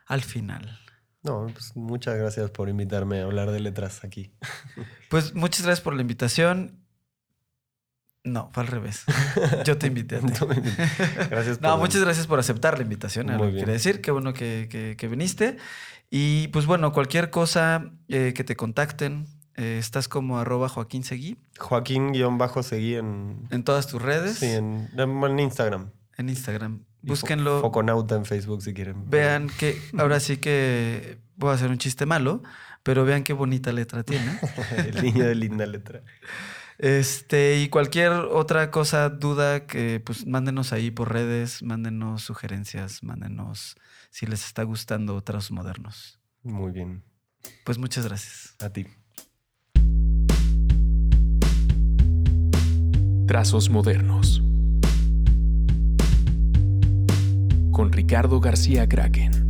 al 0.08 0.22
final. 0.22 0.78
No, 1.22 1.46
pues 1.52 1.76
muchas 1.76 2.16
gracias 2.16 2.50
por 2.50 2.68
invitarme 2.68 3.20
a 3.20 3.24
hablar 3.24 3.50
de 3.52 3.60
letras 3.60 4.02
aquí. 4.04 4.32
Pues 5.10 5.34
muchas 5.34 5.62
gracias 5.64 5.80
por 5.82 5.94
la 5.94 6.02
invitación. 6.02 6.84
No, 8.24 8.50
fue 8.52 8.62
al 8.64 8.66
revés. 8.66 9.04
Yo 9.64 9.78
te 9.78 9.86
invité 9.86 10.16
a 10.16 10.20
ti. 10.20 10.32
Gracias 11.30 11.60
No, 11.62 11.70
por- 11.72 11.78
muchas 11.80 12.02
gracias 12.02 12.26
por 12.26 12.38
aceptar 12.38 12.76
la 12.76 12.82
invitación. 12.84 13.26
Muy 13.28 13.46
bien. 13.48 13.60
quería 13.60 13.72
decir. 13.74 14.00
Qué 14.02 14.10
bueno 14.10 14.34
que, 14.34 14.68
que- 14.70 14.96
que 14.98 15.08
viniste. 15.08 15.56
Y 16.10 16.48
pues 16.48 16.66
bueno, 16.66 16.92
cualquier 16.92 17.30
cosa 17.30 17.90
eh, 18.08 18.32
que 18.36 18.44
te 18.44 18.54
contacten, 18.56 19.26
eh, 19.56 19.78
estás 19.78 20.08
como 20.08 20.38
arroba 20.38 20.68
Joaquín 20.68 21.04
Seguí 21.04 21.38
Joaquín-seguí 21.58 22.94
en. 22.96 23.46
en 23.50 23.64
todas 23.64 23.86
tus 23.88 24.00
redes, 24.02 24.38
Sí, 24.38 24.46
en, 24.46 24.88
en 24.96 25.38
Instagram. 25.38 25.90
en 26.16 26.28
Instagram. 26.28 26.84
Búsquenlo. 27.02 27.60
Foconauta 27.60 28.16
en 28.16 28.24
Facebook 28.24 28.62
si 28.62 28.74
quieren. 28.74 29.08
Vean 29.08 29.48
que 29.48 29.80
ahora 29.98 30.20
sí 30.20 30.38
que 30.38 31.18
voy 31.36 31.50
a 31.50 31.54
hacer 31.54 31.70
un 31.70 31.78
chiste 31.78 32.06
malo, 32.06 32.42
pero 32.82 33.04
vean 33.04 33.24
qué 33.24 33.32
bonita 33.32 33.72
letra 33.72 34.02
tiene. 34.02 34.38
El 34.76 35.02
niño 35.02 35.24
de 35.24 35.34
linda 35.34 35.66
letra. 35.66 36.02
Este, 36.78 37.58
y 37.58 37.68
cualquier 37.68 38.12
otra 38.12 38.70
cosa, 38.70 39.08
duda, 39.08 39.66
que 39.66 40.00
pues 40.00 40.26
mándenos 40.26 40.72
ahí 40.72 40.90
por 40.90 41.12
redes, 41.12 41.62
mándenos 41.62 42.22
sugerencias, 42.22 43.02
mándenos 43.02 43.76
si 44.10 44.26
les 44.26 44.44
está 44.44 44.62
gustando 44.62 45.20
Trazos 45.22 45.50
Modernos. 45.50 46.20
Muy 46.42 46.70
bien. 46.70 47.02
Pues 47.64 47.78
muchas 47.78 48.06
gracias. 48.06 48.54
A 48.60 48.70
ti. 48.70 48.86
Trazos 53.26 53.68
modernos. 53.68 54.42
Con 57.78 57.92
Ricardo 57.92 58.40
García 58.40 58.88
Kraken. 58.88 59.47